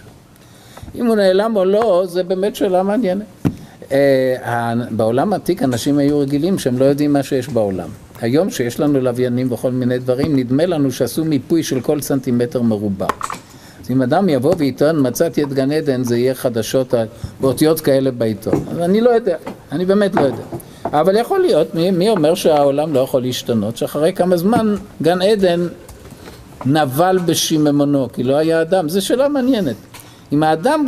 אם 0.94 1.06
הוא 1.06 1.16
נעלם 1.16 1.56
או 1.56 1.64
לא, 1.64 2.02
זה 2.06 2.22
באמת 2.22 2.56
שאלה 2.56 2.82
מעניינת. 2.82 3.24
אה, 3.92 4.74
בעולם 4.90 5.32
העתיק 5.32 5.62
אנשים 5.62 5.98
היו 5.98 6.18
רגילים 6.18 6.58
שהם 6.58 6.78
לא 6.78 6.84
יודעים 6.84 7.12
מה 7.12 7.22
שיש 7.22 7.48
בעולם. 7.48 7.88
היום 8.22 8.50
שיש 8.50 8.80
לנו 8.80 9.00
לוויינים 9.00 9.52
וכל 9.52 9.70
מיני 9.70 9.98
דברים, 9.98 10.36
נדמה 10.36 10.66
לנו 10.66 10.92
שעשו 10.92 11.24
מיפוי 11.24 11.62
של 11.62 11.80
כל 11.80 12.00
סנטימטר 12.00 12.62
מרובע. 12.62 13.06
אז 13.84 13.90
אם 13.90 14.02
אדם 14.02 14.28
יבוא 14.28 14.54
ויטען 14.58 15.06
מצאתי 15.06 15.42
את 15.42 15.52
גן 15.52 15.72
עדן, 15.72 16.04
זה 16.04 16.18
יהיה 16.18 16.34
חדשות 16.34 16.94
באותיות 17.40 17.80
כאלה 17.80 18.10
בעיתון. 18.10 18.64
אז 18.70 18.78
אני 18.78 19.00
לא 19.00 19.10
יודע, 19.10 19.36
אני 19.72 19.84
באמת 19.84 20.14
לא 20.14 20.20
יודע. 20.20 20.42
אבל 20.84 21.16
יכול 21.16 21.40
להיות, 21.40 21.74
מי, 21.74 21.90
מי 21.90 22.10
אומר 22.10 22.34
שהעולם 22.34 22.94
לא 22.94 23.00
יכול 23.00 23.22
להשתנות? 23.22 23.76
שאחרי 23.76 24.12
כמה 24.12 24.36
זמן 24.36 24.74
גן 25.02 25.22
עדן 25.22 25.66
נבל 26.66 27.18
בשיממונו, 27.26 28.08
כי 28.12 28.22
לא 28.22 28.36
היה 28.36 28.62
אדם. 28.62 28.88
זו 28.88 29.06
שאלה 29.06 29.28
מעניינת. 29.28 29.76
אם 30.32 30.42
האדם 30.42 30.86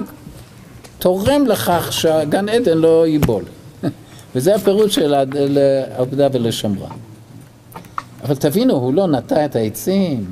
תורם 0.99 1.47
לכך 1.47 1.89
שהגן 1.91 2.49
עדן 2.49 2.79
לא 2.79 3.07
ייבול. 3.07 3.45
וזה 4.35 4.55
הפירוש 4.55 4.95
של 4.95 5.15
לעבודה 5.33 6.29
ולשמרה. 6.33 6.89
אבל 8.25 8.35
תבינו, 8.35 8.75
הוא 8.75 8.95
לא 8.95 9.07
נטע 9.07 9.45
את 9.45 9.57
העצים, 9.57 10.25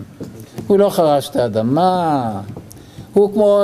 הוא 0.67 0.79
לא 0.79 0.91
חרש 0.91 1.29
את 1.29 1.37
האדמה, 1.37 2.41
הוא 3.13 3.33
כמו 3.33 3.61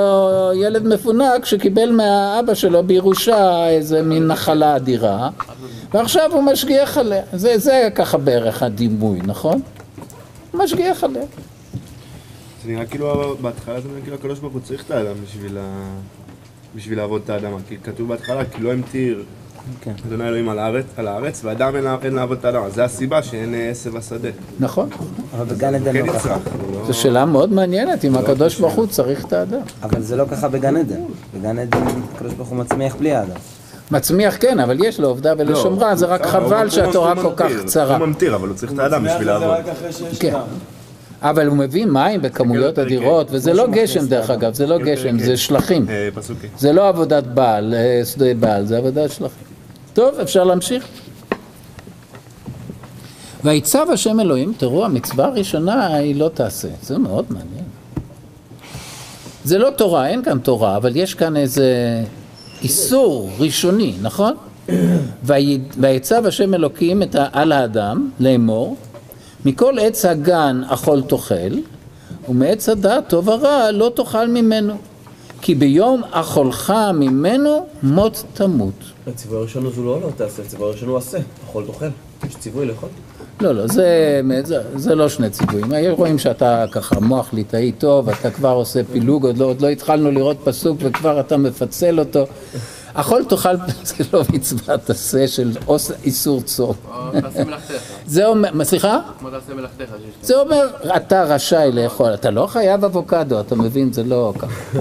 ילד 0.55 0.87
מפונק 0.87 1.45
שקיבל 1.45 1.91
מהאבא 1.91 2.53
שלו 2.53 2.83
בירושה 2.83 3.69
איזה 3.69 4.01
מין 4.01 4.27
נחלה 4.27 4.75
אדירה, 4.75 5.29
ועכשיו 5.93 6.29
הוא 6.33 6.43
משגיח 6.43 6.97
עליה. 6.97 7.23
זה, 7.33 7.57
זה 7.57 7.89
ככה 7.95 8.17
בערך 8.17 8.63
הדימוי, 8.63 9.19
נכון? 9.23 9.61
הוא 10.51 10.63
משגיח 10.63 11.03
עליה. 11.03 11.23
זה 12.63 12.71
נראה 12.71 12.85
כאילו, 12.85 13.35
בהתחלה 13.41 13.81
זה 13.81 13.89
נראה 13.89 14.01
כאילו 14.01 14.15
הקדוש 14.15 14.39
ברוך 14.39 14.53
הוא 14.53 14.61
צריך 14.61 14.83
את 14.85 14.91
האדם 14.91 15.15
בשביל 15.23 15.57
ה... 15.57 15.89
בשביל 16.75 16.97
לעבוד 16.97 17.21
את 17.23 17.29
האדמה, 17.29 17.57
כי 17.67 17.77
כתוב 17.77 18.07
בהתחלה, 18.07 18.45
כי 18.45 18.61
לא 18.61 18.73
המטיר 18.73 19.23
כן. 19.81 19.91
אדוני 20.07 20.27
אלוהים 20.27 20.49
על 20.49 20.59
הארץ, 20.59 20.85
על 20.97 21.07
הארץ, 21.07 21.41
ואדם 21.43 21.73
אין, 22.03 22.13
לעבוד 22.13 22.37
את 22.37 22.45
האדמה, 22.45 22.69
זה 22.69 22.83
הסיבה 22.83 23.23
שאין 23.23 23.53
אה, 23.53 23.69
עשב 23.69 23.95
השדה. 23.95 24.29
נכון. 24.59 24.89
אבל 25.37 25.45
בגן 25.45 25.75
עדן 25.75 25.93
כן 25.93 26.05
לא 26.05 26.13
ככה. 26.13 26.29
לא- 26.73 26.85
זו 26.87 26.93
שאלה 26.93 27.25
מאוד 27.25 27.53
מעניינת, 27.53 28.05
אם 28.05 28.15
הקדוש 28.15 28.59
ברוך 28.59 28.73
הוא 28.73 28.87
צריך 28.87 29.25
את 29.25 29.33
האדם. 29.33 29.59
אבל 29.83 30.01
זה 30.01 30.15
לא 30.15 30.25
ככה 30.31 30.47
בגן 30.47 30.77
עדן. 30.77 30.99
בגן 31.39 31.59
עדן 31.59 31.83
הקדוש 32.15 32.33
ברוך 32.33 32.49
הוא 32.49 32.57
מצמיח 32.57 32.95
בלי 32.95 33.15
האדם. 33.15 33.35
מצמיח 33.91 34.37
כן, 34.39 34.59
אבל 34.59 34.77
יש 34.85 34.99
לו 34.99 35.07
עובדה 35.07 35.33
ולשומרה, 35.37 35.95
זה 35.95 36.05
רק 36.05 36.21
לא, 36.21 36.27
חבל 36.27 36.69
שהתורה 36.69 37.15
כל 37.15 37.31
כך 37.35 37.51
קצרה. 37.63 37.97
הוא 37.97 38.05
ממטיר, 38.05 38.35
אבל 38.35 38.47
הוא 38.47 38.55
צריך 38.55 38.71
את 38.73 38.79
האדם 38.79 39.03
בשביל 39.03 39.27
לעבוד. 39.27 39.55
כן. 40.19 40.33
אבל 41.21 41.47
הוא 41.47 41.57
מביא 41.57 41.85
מים 41.85 42.21
בכמויות 42.21 42.79
אדירות. 42.79 43.27
וזה 43.31 43.53
לא 43.53 43.67
גשם 43.67 44.07
דרך 44.07 44.29
אגב, 44.29 44.53
זה 44.53 44.67
לא 44.67 44.77
גשם. 44.77 45.19
זה 45.19 45.37
שלחים. 45.37 45.85
אה. 45.89 46.09
זה 46.57 46.73
לא 46.73 46.87
עבודת 46.87 47.23
בעל, 47.23 47.73
אה, 47.73 48.05
שדה 48.05 48.33
בעל, 48.39 48.65
זה 48.65 48.77
עבודת 48.77 49.11
שלחים. 49.11 49.48
טוב, 49.99 50.19
אפשר 50.19 50.43
להמשיך. 50.43 50.83
ויצב 53.43 53.85
השם 53.93 54.19
אלוהים, 54.19 54.53
תראו, 54.57 54.85
המצווה 54.85 55.25
הראשונה 55.25 55.87
היא 55.95 56.15
לא 56.15 56.29
תעשה. 56.33 56.67
זה 56.81 56.97
מאוד 56.97 57.25
מעניין. 57.29 57.63
זה 59.43 59.57
לא 59.57 59.69
תורה, 59.69 60.07
אין 60.07 60.23
כאן 60.23 60.39
תורה, 60.39 60.77
אבל 60.77 60.95
יש 60.95 61.13
כאן 61.13 61.37
איזה 61.37 61.73
איסור 62.61 63.29
ראשוני, 63.39 63.93
נכון? 64.01 64.33
"ויד- 65.23 65.73
ויצב 65.79 66.25
השם 66.25 66.53
אלוקים 66.53 67.03
את 67.03 67.15
על 67.31 67.51
האדם 67.51 68.09
לאמור, 68.19 68.77
מכל 69.45 69.79
עץ 69.81 70.05
הגן 70.05 70.61
אכול 70.67 71.01
תאכל, 71.01 71.53
ומעץ 72.29 72.69
הדעת 72.69 73.09
טוב 73.09 73.27
ורע 73.27 73.71
לא 73.71 73.91
תאכל 73.95 74.27
ממנו. 74.27 74.73
כי 75.41 75.55
ביום 75.55 76.01
אכולך 76.11 76.73
ממנו 76.93 77.67
מות 77.83 78.23
תמות. 78.33 78.73
הציווי 79.07 79.37
הראשון 79.37 79.65
הוא 79.65 79.85
לא 79.85 80.01
לא 80.01 80.09
תעשה, 80.15 80.41
הציווי 80.41 80.67
הראשון 80.67 80.89
הוא 80.89 80.97
עשה, 80.97 81.17
אכול 81.45 81.65
תאכל. 81.65 81.85
יש 82.27 82.35
ציווי 82.35 82.65
לאכול. 82.65 82.89
לא, 83.41 83.51
לא, 83.51 83.67
זה, 83.67 84.21
זה, 84.43 84.61
זה 84.75 84.95
לא 84.95 85.09
שני 85.09 85.29
ציוויים. 85.29 85.65
רואים 85.89 86.17
שאתה 86.17 86.65
ככה 86.71 86.99
מוח 86.99 87.33
ליטאי 87.33 87.71
טוב, 87.71 88.09
אתה 88.09 88.31
כבר 88.31 88.49
עושה 88.49 88.81
פילוג, 88.91 89.25
עוד 89.25 89.37
לא, 89.37 89.45
עוד 89.45 89.61
לא 89.61 89.67
התחלנו 89.67 90.11
לראות 90.11 90.37
פסוק 90.43 90.77
וכבר 90.79 91.19
אתה 91.19 91.37
מפצל 91.37 91.99
אותו. 91.99 92.25
אכול 92.93 93.25
תאכל 93.29 93.55
זה 93.83 94.03
לא 94.13 94.23
מצוות 94.33 94.89
עשה 94.89 95.27
של 95.27 95.51
איסור 96.03 96.41
צום. 96.41 96.73
מלאכתך. 97.45 97.73
זה 98.05 98.25
אומר, 98.25 98.63
סליחה? 98.63 98.99
זה 100.21 100.39
אומר, 100.39 100.67
אתה 100.95 101.23
רשאי 101.23 101.71
לאכול, 101.71 102.13
אתה 102.13 102.31
לא 102.31 102.47
חייב 102.47 102.85
אבוקדו, 102.85 103.39
אתה 103.39 103.55
מבין? 103.55 103.93
זה 103.93 104.03
לא 104.03 104.33
ככה. 104.39 104.53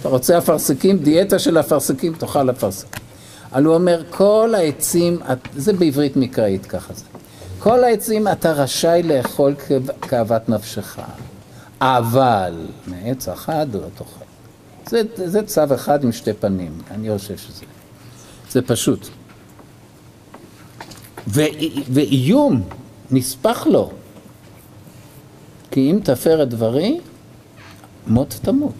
אתה 0.00 0.08
רוצה 0.08 0.38
אפרסקים, 0.38 0.98
דיאטה 0.98 1.38
של 1.38 1.60
אפרסקים, 1.60 2.12
תאכל 2.18 2.50
אפרסקים. 2.50 3.02
אבל 3.52 3.64
הוא 3.64 3.74
אומר, 3.74 4.02
כל 4.10 4.54
העצים, 4.56 5.18
זה 5.56 5.72
בעברית 5.72 6.16
מקראית 6.16 6.66
ככה 6.66 6.94
זה. 6.94 7.04
כל 7.58 7.84
העצים 7.84 8.28
אתה 8.28 8.52
רשאי 8.52 9.02
לאכול 9.02 9.54
כאוות 10.02 10.48
נפשך, 10.48 10.98
אבל 11.80 12.54
מעץ 12.86 13.28
אחד 13.28 13.66
לא 13.72 13.80
תאכל. 13.94 14.23
זה, 14.88 15.02
זה 15.14 15.42
צו 15.42 15.74
אחד 15.74 16.04
עם 16.04 16.12
שתי 16.12 16.32
פנים, 16.32 16.78
אני 16.90 17.18
חושב 17.18 17.36
שזה. 17.36 17.64
זה 18.50 18.62
פשוט. 18.62 19.08
ו, 21.28 21.42
ואיום 21.92 22.62
נספח 23.10 23.66
לו. 23.66 23.90
כי 25.70 25.90
אם 25.90 25.98
תפר 26.04 26.42
את 26.42 26.48
דברי, 26.48 27.00
מות 28.06 28.38
תמות. 28.42 28.74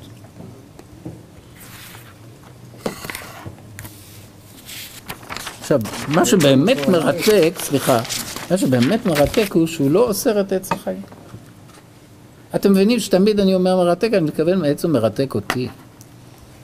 עכשיו, 5.61 5.81
מה 6.09 6.27
שבאמת 6.27 6.89
מרתק, 6.89 7.53
סליחה, 7.59 8.01
מה 8.51 8.59
שבאמת 8.59 9.07
מרתק 9.07 9.53
הוא 9.53 9.67
שהוא 9.67 9.91
לא 9.91 10.09
אוסר 10.09 10.41
את 10.41 10.53
עץ 10.53 10.73
החיים. 10.73 11.03
אתם 12.55 12.73
מבינים 12.73 13.01
שתמיד 13.01 13.41
אני 13.41 13.55
אומר 13.55 13.77
מרתק, 13.77 14.11
אני 14.13 14.21
מתכוון 14.21 14.63
בעצם 14.63 14.93
מרתק 14.93 15.35
אותי. 15.35 15.69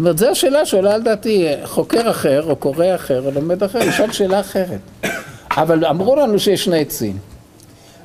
זאת 0.01 0.05
אומרת, 0.05 0.19
זו 0.19 0.29
השאלה 0.29 0.67
שעולה 0.67 0.95
על 0.95 1.03
דעתי, 1.03 1.47
חוקר 1.65 2.11
אחר, 2.11 2.43
או 2.51 2.57
קורא 2.57 2.87
אחר, 2.95 3.27
או 3.27 3.31
לומד 3.31 3.63
אחר, 3.63 3.79
ישאל 3.79 4.13
שאלה 4.13 4.41
אחרת. 4.41 4.79
אבל 5.51 5.85
אמרו 5.85 6.17
לנו 6.17 6.39
שיש 6.39 6.65
שני 6.65 6.81
עצים. 6.81 7.19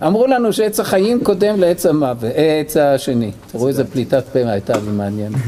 אמרו 0.05 0.27
לנו 0.27 0.53
שעץ 0.53 0.79
החיים 0.79 1.23
קודם 1.23 1.59
לעץ 1.59 1.85
המוות, 1.85 2.23
אה, 2.23 2.59
עץ 2.59 2.77
השני. 2.77 3.31
תראו 3.51 3.67
איזה 3.67 3.85
פליטת 3.85 4.23
פה 4.33 4.39
הייתה 4.39 4.73
לי 4.73 4.91
מעניינת. 4.91 5.39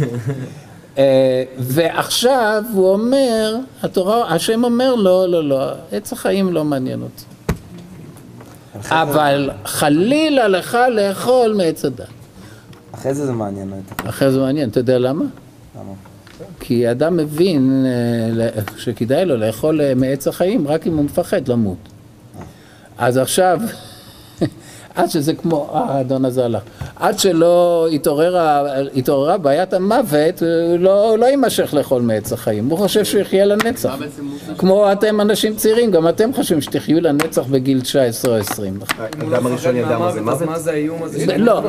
אה, 0.98 1.44
ועכשיו 1.60 2.64
הוא 2.74 2.90
אומר, 2.90 3.56
התורה, 3.84 4.34
השם 4.34 4.64
אומר 4.64 4.96
לו, 4.96 5.28
לא, 5.28 5.44
לא, 5.44 5.72
עץ 5.92 6.14
החיים 6.14 6.54
לא 6.54 6.64
מעניין 6.64 7.02
אותי. 7.02 7.24
אבל 8.90 9.50
חלילה 9.66 10.48
לך 10.48 10.78
לאכול 10.92 11.54
מעץ 11.58 11.86
הדת. 11.86 12.08
אחרי 12.92 13.14
זה 13.14 13.26
זה 13.26 13.32
מעניין 13.32 13.72
אותי. 13.72 14.10
אחרי 14.10 14.32
זה 14.32 14.40
מעניין, 14.40 14.70
אתה 14.70 14.80
יודע 14.80 15.00
למה? 15.00 15.26
למה? 15.76 16.07
כי 16.60 16.92
אדם 16.92 17.18
מבין 17.18 17.86
אה, 17.86 18.50
שכדאי 18.78 19.26
לו 19.26 19.38
לאכול 19.38 19.82
אה, 19.82 19.96
מעץ 19.96 20.28
החיים 20.28 20.68
רק 20.68 20.88
אם 20.88 20.98
הוא 20.98 21.06
מפחד 21.06 21.48
למות. 21.48 21.78
אז 22.98 23.18
עכשיו, 23.18 23.60
עד 24.98 25.10
שזה 25.10 25.34
כמו, 25.34 25.70
האדון 25.74 26.26
הזה 26.26 26.46
הלך, 26.46 26.62
עד 26.96 27.20
שלא 27.20 27.88
התעוררה, 27.92 28.64
התעוררה 28.96 29.38
בעיית 29.38 29.74
המוות, 29.74 30.40
הוא 30.42 30.48
לא, 30.80 31.16
לא 31.20 31.26
יימשך 31.26 31.74
לאכול 31.74 32.02
מעץ 32.02 32.34
החיים, 32.34 32.70
הוא 32.70 32.78
חושב 32.78 33.06
שהוא 33.06 33.22
יחיה 33.22 33.46
לנצח. 33.46 33.96
כמו 34.58 34.92
אתם 34.92 35.22
אנשים 35.22 35.56
צעירים, 35.56 35.92
גם 35.92 36.08
אתם 36.10 36.34
חושבים 36.34 36.62
שתחיו 36.62 37.02
לנצח 37.02 37.44
בגיל 37.52 37.82
19 37.82 38.32
או 38.32 38.38
20. 38.40 38.80
האדם 39.00 39.46
הראשון 39.46 39.76
ידע 39.76 39.98
מה 39.98 40.12
זה 40.12 40.22
מוות? 40.22 40.42
מה 40.42 40.60
זה 40.60 40.72
האיום 40.72 41.04
הזה? 41.04 41.26
זה- 41.26 41.38
לא, 41.38 41.62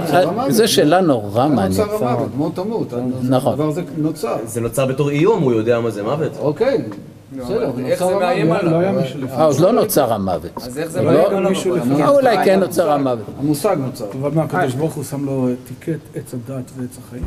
זו 0.49 0.69
שאלה 0.69 1.01
נורא 1.01 1.49
מעניינת. 1.49 1.79
נוצר 1.91 2.05
המוות, 2.07 2.29
מות 2.37 2.55
תמות. 2.55 2.93
נכון. 3.23 3.69
הזה 3.69 3.83
נוצר. 3.97 4.37
זה 4.47 4.61
נוצר 4.61 4.87
בתור 4.87 5.11
איום, 5.11 5.43
הוא 5.43 5.53
יודע 5.53 5.81
מה 5.81 5.91
זה 5.91 6.03
מוות. 6.03 6.33
אוקיי, 6.39 6.79
בסדר, 7.33 7.69
אבל 7.71 7.85
איך 7.85 8.03
נוצר 8.03 8.15
זה 8.15 8.21
מאיים 8.21 8.47
המוות. 8.53 8.63
עליו? 8.65 8.81
לא 8.83 9.01
מישהו 9.01 9.19
לפני. 9.21 9.37
אה, 9.37 9.47
אז 9.47 9.61
לא 9.61 9.73
נוצר 9.73 10.13
המוות. 10.13 10.51
אז 10.57 10.79
איך 10.79 10.91
זה 10.91 11.03
לא- 11.03 11.13
מאיים 11.13 11.37
עליו? 11.37 11.51
מישהו? 11.51 11.77
לפני. 11.77 12.03
אה, 12.03 12.09
אולי 12.09 12.37
כן 12.45 12.61
נוצר 12.61 12.91
המוות. 12.91 13.25
המושג 13.39 13.77
נוצר. 13.81 14.05
אבל 14.21 14.31
מה, 14.35 14.43
הקדוש 14.43 14.75
ברוך 14.75 14.95
הוא 14.95 15.05
שם 15.05 15.25
לו 15.25 15.49
טיקט 15.69 15.99
עץ 16.15 16.35
הדת 16.35 16.71
ועץ 16.77 16.99
החיים? 17.07 17.25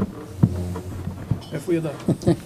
איפה 1.54 1.72
הוא 1.72 1.78
ידע? 1.78 1.90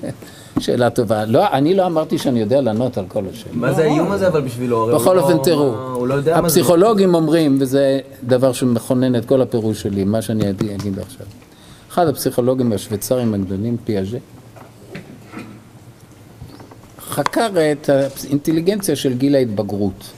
שאלה 0.60 0.90
טובה. 0.90 1.26
לא, 1.26 1.48
אני 1.52 1.74
לא 1.74 1.86
אמרתי 1.86 2.18
שאני 2.18 2.40
יודע 2.40 2.62
לענות 2.62 2.98
על 2.98 3.06
כל 3.08 3.24
השאלות. 3.34 3.56
מה 3.58 3.74
זה 3.74 3.82
האיום 3.84 4.12
הזה 4.12 4.28
אבל 4.28 4.42
בשבילו? 4.42 4.90
בכל 4.96 5.14
לא- 5.14 5.22
אופן, 5.22 5.38
תראו, 5.44 6.06
לא. 6.06 6.16
הפסיכולוגים 6.32 7.16
אומרים, 7.16 7.58
וזה 7.62 8.00
דבר 8.24 8.54
שמכונן 8.54 9.16
את 9.16 9.26
כל 9.26 9.42
הפירוש 9.42 9.82
שלי, 9.82 10.04
מה 10.04 10.22
שאני 10.22 10.50
אגיד 10.50 11.00
עכשיו. 11.00 11.26
אחד 11.92 12.08
הפסיכולוגים 12.08 12.72
השוויצרים 12.74 13.34
הגדולים, 13.34 13.78
פיאז'ה, 13.86 14.18
חקר 17.16 17.50
את 17.72 17.90
האינטליגנציה 17.90 18.96
של 18.96 19.18
גיל 19.18 19.36
ההתבגרות. 19.36 20.12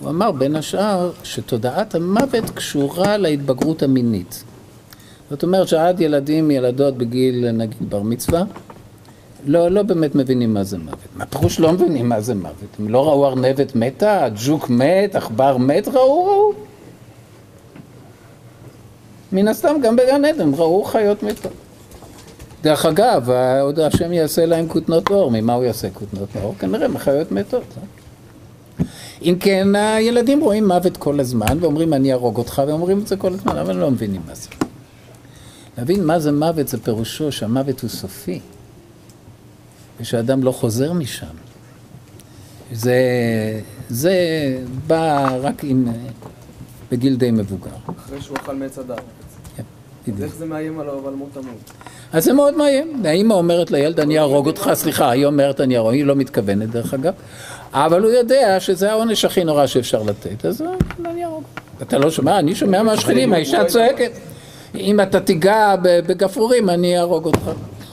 הוא 0.00 0.08
אמר 0.10 0.32
בין 0.32 0.56
השאר 0.56 1.12
שתודעת 1.22 1.94
המוות 1.94 2.50
קשורה 2.54 3.16
להתבגרות 3.16 3.82
המינית. 3.82 4.44
זאת 5.30 5.42
אומרת 5.42 5.68
שעד 5.68 6.00
ילדים, 6.00 6.50
ילדות 6.50 6.96
בגיל 6.96 7.50
נגיד 7.50 7.90
בר 7.90 8.02
מצווה, 8.02 8.42
לא, 9.46 9.68
לא 9.68 9.82
באמת 9.82 10.14
מבינים 10.14 10.54
מה 10.54 10.64
זה 10.64 10.78
מוות. 10.78 10.98
מה 11.16 11.26
פירוש 11.26 11.60
לא 11.60 11.72
מבינים 11.72 12.08
מה 12.08 12.20
זה 12.20 12.34
מוות? 12.34 12.76
הם 12.78 12.88
לא 12.88 13.08
ראו 13.08 13.26
ארנבת 13.26 13.74
מתה, 13.74 14.28
ג'וק 14.44 14.70
מת, 14.70 15.14
עכבר 15.14 15.56
מת, 15.56 15.88
ראו, 15.88 16.24
ראו. 16.24 16.52
מן 19.32 19.48
הסתם 19.48 19.76
גם 19.82 19.96
בגן 19.96 20.24
עדן 20.24 20.50
ראו 20.56 20.84
חיות 20.84 21.22
מתות. 21.22 21.52
דרך 22.62 22.86
אגב, 22.86 23.30
עוד 23.60 23.80
השם 23.80 24.12
יעשה 24.12 24.46
להם 24.46 24.68
כותנות 24.68 25.10
אור, 25.10 25.30
ממה 25.30 25.52
הוא 25.52 25.64
יעשה 25.64 25.90
כותנות 25.90 26.28
אור? 26.42 26.54
כנראה 26.58 26.88
מחיות 26.88 27.32
מתות. 27.32 27.64
אה? 27.78 28.84
אם 29.22 29.36
כן, 29.40 29.76
הילדים 29.76 30.40
רואים 30.40 30.68
מוות 30.68 30.96
כל 30.96 31.20
הזמן, 31.20 31.58
ואומרים 31.60 31.94
אני 31.94 32.12
אהרוג 32.12 32.36
אותך, 32.36 32.62
ואומרים 32.66 32.98
את 32.98 33.06
זה 33.06 33.16
כל 33.16 33.32
הזמן, 33.32 33.56
אבל 33.56 33.76
לא 33.76 33.90
מבינים 33.90 34.20
מה 34.26 34.34
זה. 34.34 34.48
להבין 35.78 36.04
מה 36.04 36.18
זה 36.18 36.32
מוות 36.32 36.68
זה 36.68 36.82
פירושו 36.82 37.32
שהמוות 37.32 37.80
הוא 37.80 37.90
סופי, 37.90 38.40
ושאדם 40.00 40.42
לא 40.42 40.52
חוזר 40.52 40.92
משם. 40.92 41.26
זה, 42.72 43.00
זה 43.88 44.14
בא 44.86 45.36
רק 45.40 45.64
עם, 45.64 45.88
בגיל 46.90 47.16
די 47.16 47.30
מבוגר. 47.30 47.70
אחרי 48.06 48.20
שהוא 48.20 48.36
אכל 48.36 48.56
מעץ 48.56 48.78
הדת. 48.78 49.02
איך 50.22 50.34
זה 50.34 50.46
מאיים 50.46 50.80
עליו 50.80 51.08
על 51.08 51.14
מות 51.14 51.28
תמות? 51.32 51.70
אז 52.12 52.24
זה 52.24 52.32
מאוד 52.32 52.56
מאיים. 52.56 53.02
האמא 53.04 53.34
אומרת 53.34 53.70
לילד, 53.70 54.00
אני 54.00 54.18
אהרוג 54.18 54.46
אותך, 54.46 54.70
סליחה, 54.74 55.10
היא 55.10 55.26
אומרת, 55.26 55.60
אני 55.60 55.76
אהרוג, 55.76 55.92
היא 55.92 56.04
לא 56.04 56.14
מתכוונת 56.14 56.70
דרך 56.70 56.94
אגב, 56.94 57.12
אבל 57.72 58.02
הוא 58.02 58.10
יודע 58.10 58.60
שזה 58.60 58.90
העונש 58.90 59.24
הכי 59.24 59.44
נורא 59.44 59.66
שאפשר 59.66 60.02
לתת, 60.02 60.46
אז 60.46 60.62
אני 61.04 61.24
אהרוג. 61.24 61.42
אתה 61.82 61.98
לא 61.98 62.10
שומע? 62.10 62.38
אני 62.38 62.54
שומע 62.54 62.82
מהשכנים, 62.82 63.32
האישה 63.32 63.64
צועקת. 63.64 64.10
אם 64.74 65.00
אתה 65.00 65.20
תיגע 65.20 65.74
בגפרורים, 65.82 66.70
אני 66.70 66.98
אהרוג 66.98 67.26
אותך. 67.26 67.50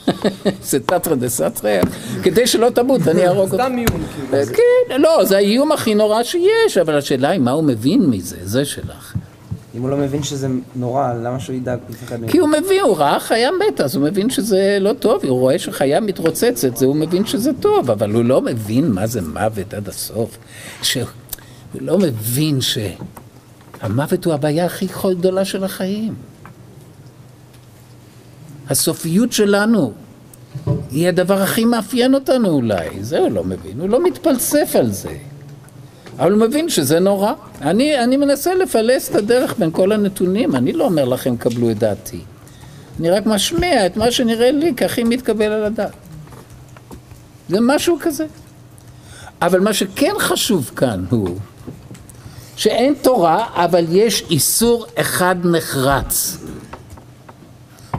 זה 0.69 0.79
תתרא 0.79 1.15
דה 1.15 1.29
סתרא, 1.29 1.81
כדי 2.23 2.47
שלא 2.47 2.69
תמות, 2.69 3.07
אני 3.07 3.25
אהרוג 3.27 3.51
אותך. 3.51 3.63
סתם 3.63 3.77
איום, 3.77 4.03
כאילו. 4.31 4.45
כן, 4.55 5.01
לא, 5.01 5.25
זה 5.25 5.37
האיום 5.37 5.71
הכי 5.71 5.95
נורא 5.95 6.23
שיש, 6.23 6.77
אבל 6.81 6.97
השאלה 6.97 7.29
היא 7.29 7.39
מה 7.39 7.51
הוא 7.51 7.63
מבין 7.63 8.09
מזה, 8.09 8.37
זה 8.43 8.65
שלך. 8.65 9.13
אם 9.77 9.81
הוא 9.81 9.89
לא 9.89 9.97
מבין 9.97 10.23
שזה 10.23 10.47
נורא, 10.75 11.13
למה 11.13 11.39
שהוא 11.39 11.55
ידאג? 11.55 11.79
כי 12.27 12.37
הוא 12.37 12.49
מבין, 12.49 12.83
הוא 12.83 12.97
ראה 12.97 13.19
חיה 13.19 13.49
מתה, 13.51 13.83
אז 13.83 13.95
הוא 13.95 14.03
מבין 14.03 14.29
שזה 14.29 14.77
לא 14.81 14.93
טוב, 14.93 15.25
הוא 15.25 15.39
רואה 15.39 15.59
שחיה 15.59 15.99
מתרוצצת, 15.99 16.77
זה 16.77 16.85
הוא 16.85 16.95
מבין 16.95 17.25
שזה 17.25 17.51
טוב, 17.59 17.91
אבל 17.91 18.11
הוא 18.11 18.25
לא 18.25 18.41
מבין 18.41 18.91
מה 18.91 19.07
זה 19.07 19.21
מוות 19.21 19.73
עד 19.73 19.87
הסוף. 19.87 20.37
שהוא 20.81 21.05
לא 21.75 21.97
מבין 21.97 22.59
שהמוות 22.61 24.25
הוא 24.25 24.33
הבעיה 24.33 24.65
הכי 24.65 24.87
גדולה 25.17 25.45
של 25.45 25.63
החיים. 25.63 26.15
הסופיות 28.69 29.31
שלנו 29.31 29.93
היא 30.91 31.07
הדבר 31.07 31.41
הכי 31.41 31.65
מאפיין 31.65 32.13
אותנו 32.13 32.49
אולי, 32.49 32.89
זה 33.01 33.19
הוא 33.19 33.29
לא 33.29 33.43
מבין, 33.43 33.79
הוא 33.79 33.89
לא 33.89 34.03
מתפלסף 34.03 34.75
על 34.75 34.91
זה. 34.91 35.09
אבל 36.19 36.31
הוא 36.31 36.39
מבין 36.39 36.69
שזה 36.69 36.99
נורא. 36.99 37.33
אני, 37.61 38.03
אני 38.03 38.17
מנסה 38.17 38.55
לפלס 38.55 39.09
את 39.09 39.15
הדרך 39.15 39.57
בין 39.57 39.71
כל 39.71 39.91
הנתונים, 39.91 40.55
אני 40.55 40.73
לא 40.73 40.85
אומר 40.85 41.05
לכם 41.05 41.37
קבלו 41.37 41.71
את 41.71 41.77
דעתי. 41.77 42.21
אני 42.99 43.09
רק 43.09 43.25
משמיע 43.25 43.85
את 43.85 43.97
מה 43.97 44.11
שנראה 44.11 44.51
לי 44.51 44.73
כהכי 44.77 45.03
מתקבל 45.03 45.51
על 45.51 45.63
הדעת. 45.63 45.91
זה 47.49 47.57
משהו 47.61 47.97
כזה. 48.01 48.25
אבל 49.41 49.59
מה 49.59 49.73
שכן 49.73 50.13
חשוב 50.19 50.71
כאן 50.75 51.05
הוא 51.09 51.37
שאין 52.55 52.93
תורה, 53.01 53.45
אבל 53.53 53.85
יש 53.89 54.23
איסור 54.29 54.85
אחד 54.95 55.35
נחרץ. 55.43 56.37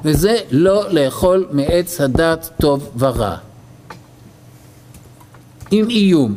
וזה 0.04 0.36
לא 0.50 0.90
לאכול 0.90 1.48
מעץ 1.50 2.00
הדת 2.00 2.50
טוב 2.60 2.90
ורע. 2.98 3.36
עם 5.70 5.90
איום. 5.90 6.34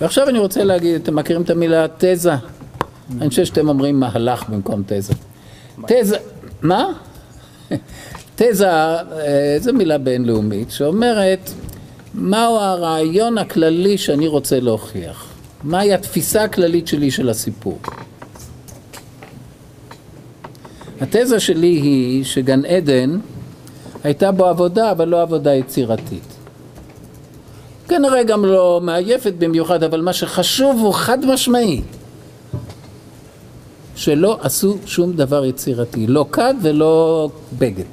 ועכשיו 0.00 0.28
אני 0.28 0.38
רוצה 0.38 0.64
להגיד, 0.64 0.94
אתם 0.94 1.16
מכירים 1.16 1.42
את 1.42 1.50
המילה 1.50 1.86
תזה? 1.98 2.32
אני 3.20 3.28
חושב 3.28 3.44
שאתם 3.44 3.68
אומרים 3.68 4.00
מהלך 4.00 4.48
במקום 4.48 4.82
תזה. 4.86 5.14
תזה, 5.86 6.16
מה? 6.62 6.92
תזה 8.36 8.70
אה, 8.70 9.56
זו 9.60 9.72
מילה 9.72 9.98
בינלאומית 9.98 10.70
שאומרת 10.70 11.50
מהו 12.14 12.56
הרעיון 12.56 13.38
הכללי 13.38 13.98
שאני 13.98 14.26
רוצה 14.26 14.60
להוכיח. 14.60 15.26
מהי 15.62 15.94
התפיסה 15.94 16.44
הכללית 16.44 16.88
שלי 16.88 17.10
של 17.10 17.28
הסיפור. 17.28 17.78
התזה 21.00 21.40
שלי 21.40 21.66
היא 21.66 22.24
שגן 22.24 22.64
עדן 22.64 23.18
הייתה 24.04 24.32
בו 24.32 24.46
עבודה, 24.46 24.90
אבל 24.90 25.08
לא 25.08 25.22
עבודה 25.22 25.54
יצירתית. 25.54 26.37
כנראה 27.88 28.22
גם 28.22 28.44
לא 28.44 28.80
מעייפת 28.82 29.32
במיוחד, 29.38 29.82
אבל 29.82 30.00
מה 30.00 30.12
שחשוב 30.12 30.80
הוא 30.80 30.94
חד 30.94 31.24
משמעי. 31.24 31.82
שלא 33.96 34.38
עשו 34.40 34.76
שום 34.86 35.12
דבר 35.12 35.44
יצירתי, 35.44 36.06
לא 36.06 36.26
כד 36.32 36.54
ולא 36.62 37.28
בגד. 37.58 37.84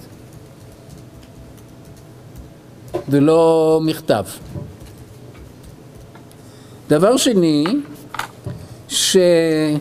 ולא 3.09 3.79
מכתב. 3.83 4.23
דבר 6.89 7.17
שני, 7.17 7.65
שאין 8.87 9.79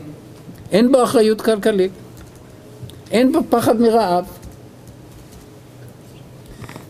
בו 0.92 1.04
אחריות 1.04 1.40
כלכלית, 1.40 1.92
אין 3.10 3.32
בו 3.32 3.40
פחד 3.50 3.80
מרעב. 3.80 4.24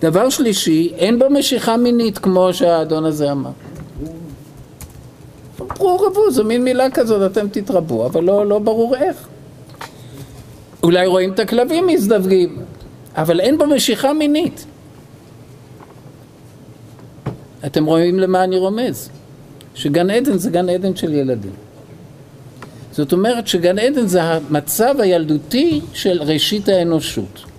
דבר 0.00 0.30
שלישי, 0.30 0.92
אין 0.96 1.18
בו 1.18 1.30
משיכה 1.30 1.76
מינית 1.76 2.18
כמו 2.18 2.54
שהאדון 2.54 3.04
הזה 3.04 3.32
אמר. 3.32 3.50
פרו 5.56 5.96
רבו, 5.96 6.30
זו 6.30 6.44
מין 6.44 6.64
מילה 6.64 6.90
כזאת, 6.90 7.32
אתם 7.32 7.48
תתרבו, 7.48 8.06
אבל 8.06 8.24
לא, 8.24 8.46
לא 8.46 8.58
ברור 8.58 8.96
איך. 8.96 9.28
אולי 10.82 11.06
רואים 11.06 11.32
את 11.32 11.38
הכלבים 11.38 11.86
מזדווגים, 11.86 12.58
אבל 13.16 13.40
אין 13.40 13.58
בו 13.58 13.66
משיכה 13.66 14.12
מינית. 14.12 14.66
אתם 17.66 17.84
רואים 17.84 18.18
למה 18.18 18.44
אני 18.44 18.56
רומז? 18.56 19.10
שגן 19.74 20.10
עדן 20.10 20.38
זה 20.38 20.50
גן 20.50 20.68
עדן 20.68 20.96
של 20.96 21.12
ילדים. 21.12 21.52
זאת 22.92 23.12
אומרת 23.12 23.46
שגן 23.46 23.78
עדן 23.78 24.06
זה 24.06 24.22
המצב 24.22 24.94
הילדותי 25.00 25.80
של 25.92 26.22
ראשית 26.22 26.68
האנושות. 26.68 27.53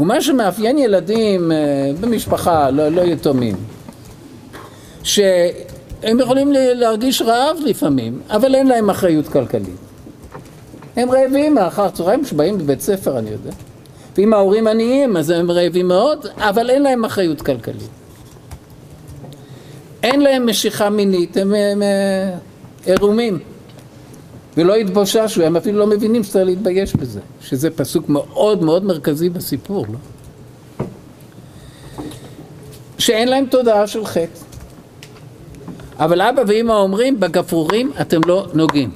ומה 0.00 0.20
שמאפיין 0.20 0.78
ילדים 0.78 1.52
אה, 1.52 1.56
במשפחה, 2.00 2.70
לא, 2.70 2.88
לא 2.88 3.00
יתומים, 3.00 3.56
שהם 5.02 6.20
יכולים 6.20 6.52
להרגיש 6.52 7.22
רעב 7.22 7.56
לפעמים, 7.66 8.20
אבל 8.30 8.54
אין 8.54 8.66
להם 8.66 8.90
אחריות 8.90 9.28
כלכלית. 9.28 9.76
הם 10.96 11.10
רעבים 11.10 11.54
מאחר 11.54 11.88
צהריים 11.88 12.24
שבאים 12.24 12.58
לבית 12.58 12.80
ספר, 12.80 13.18
אני 13.18 13.30
יודע. 13.30 13.50
ואם 14.16 14.34
ההורים 14.34 14.66
עניים, 14.66 15.16
אז 15.16 15.30
הם 15.30 15.50
רעבים 15.50 15.88
מאוד, 15.88 16.26
אבל 16.36 16.70
אין 16.70 16.82
להם 16.82 17.04
אחריות 17.04 17.42
כלכלית. 17.42 17.90
אין 20.02 20.20
להם 20.20 20.46
משיכה 20.46 20.90
מינית, 20.90 21.36
הם, 21.36 21.54
הם, 21.54 21.82
הם 21.82 21.82
עירומים. 22.86 23.38
ולא 24.56 24.74
התבוששו, 24.74 25.42
הם 25.42 25.56
אפילו 25.56 25.78
לא 25.78 25.86
מבינים 25.86 26.24
שצריך 26.24 26.46
להתבייש 26.46 26.96
בזה, 26.96 27.20
שזה 27.40 27.70
פסוק 27.70 28.08
מאוד 28.08 28.62
מאוד 28.62 28.84
מרכזי 28.84 29.28
בסיפור, 29.28 29.86
לא? 29.88 29.98
שאין 32.98 33.28
להם 33.28 33.46
תודעה 33.46 33.86
של 33.86 34.06
חטא. 34.06 34.40
אבל 35.98 36.20
אבא 36.20 36.42
ואמא 36.46 36.72
אומרים, 36.72 37.20
בגפרורים 37.20 37.92
אתם 38.00 38.20
לא 38.26 38.46
נוגעים. 38.54 38.90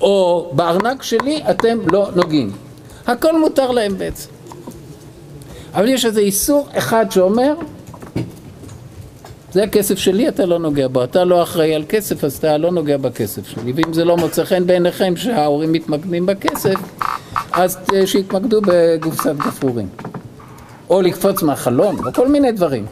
או 0.00 0.50
בארנק 0.52 1.02
שלי 1.02 1.42
אתם 1.50 1.78
לא 1.92 2.08
נוגעים. 2.16 2.52
הכל 3.06 3.38
מותר 3.38 3.70
להם 3.70 3.98
בעצם. 3.98 4.30
אבל 5.74 5.88
יש 5.88 6.04
איזה 6.04 6.20
איסור 6.20 6.68
אחד 6.72 7.10
שאומר, 7.10 7.54
זה 9.56 9.62
הכסף 9.64 9.98
שלי, 9.98 10.28
אתה 10.28 10.46
לא 10.46 10.58
נוגע 10.58 10.88
בו. 10.88 11.04
אתה 11.04 11.24
לא 11.24 11.42
אחראי 11.42 11.74
על 11.74 11.84
כסף, 11.88 12.24
אז 12.24 12.36
אתה 12.36 12.58
לא 12.58 12.70
נוגע 12.70 12.96
בכסף 12.96 13.48
שלי. 13.48 13.72
ואם 13.72 13.92
זה 13.92 14.04
לא 14.04 14.16
מוצא 14.16 14.44
חן 14.44 14.66
בעיניכם 14.66 15.16
שההורים 15.16 15.72
מתמקדים 15.72 16.26
בכסף, 16.26 16.74
אז 17.52 17.78
שיתמקדו 18.04 18.60
בקופסת 18.66 19.34
גפרורים. 19.36 19.88
או 20.90 21.02
לקפוץ 21.02 21.42
מהחלון, 21.42 21.96
או 22.06 22.12
כל 22.12 22.28
מיני 22.28 22.52
דברים. 22.52 22.86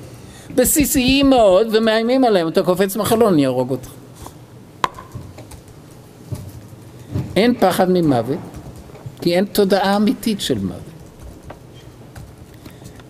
בסיסיים 0.55 1.31
מאוד, 1.31 1.67
ומאיימים 1.73 2.25
עליהם, 2.25 2.49
אתה 2.49 2.62
קופץ 2.62 2.97
מהחלון, 2.97 3.33
אני 3.33 3.45
אהרוג 3.45 3.71
אותך. 3.71 3.89
אין 7.37 7.55
פחד 7.61 7.91
ממוות, 7.91 8.39
כי 9.21 9.37
אין 9.37 9.45
תודעה 9.45 9.97
אמיתית 9.97 10.41
של 10.41 10.59
מוות. 10.59 10.81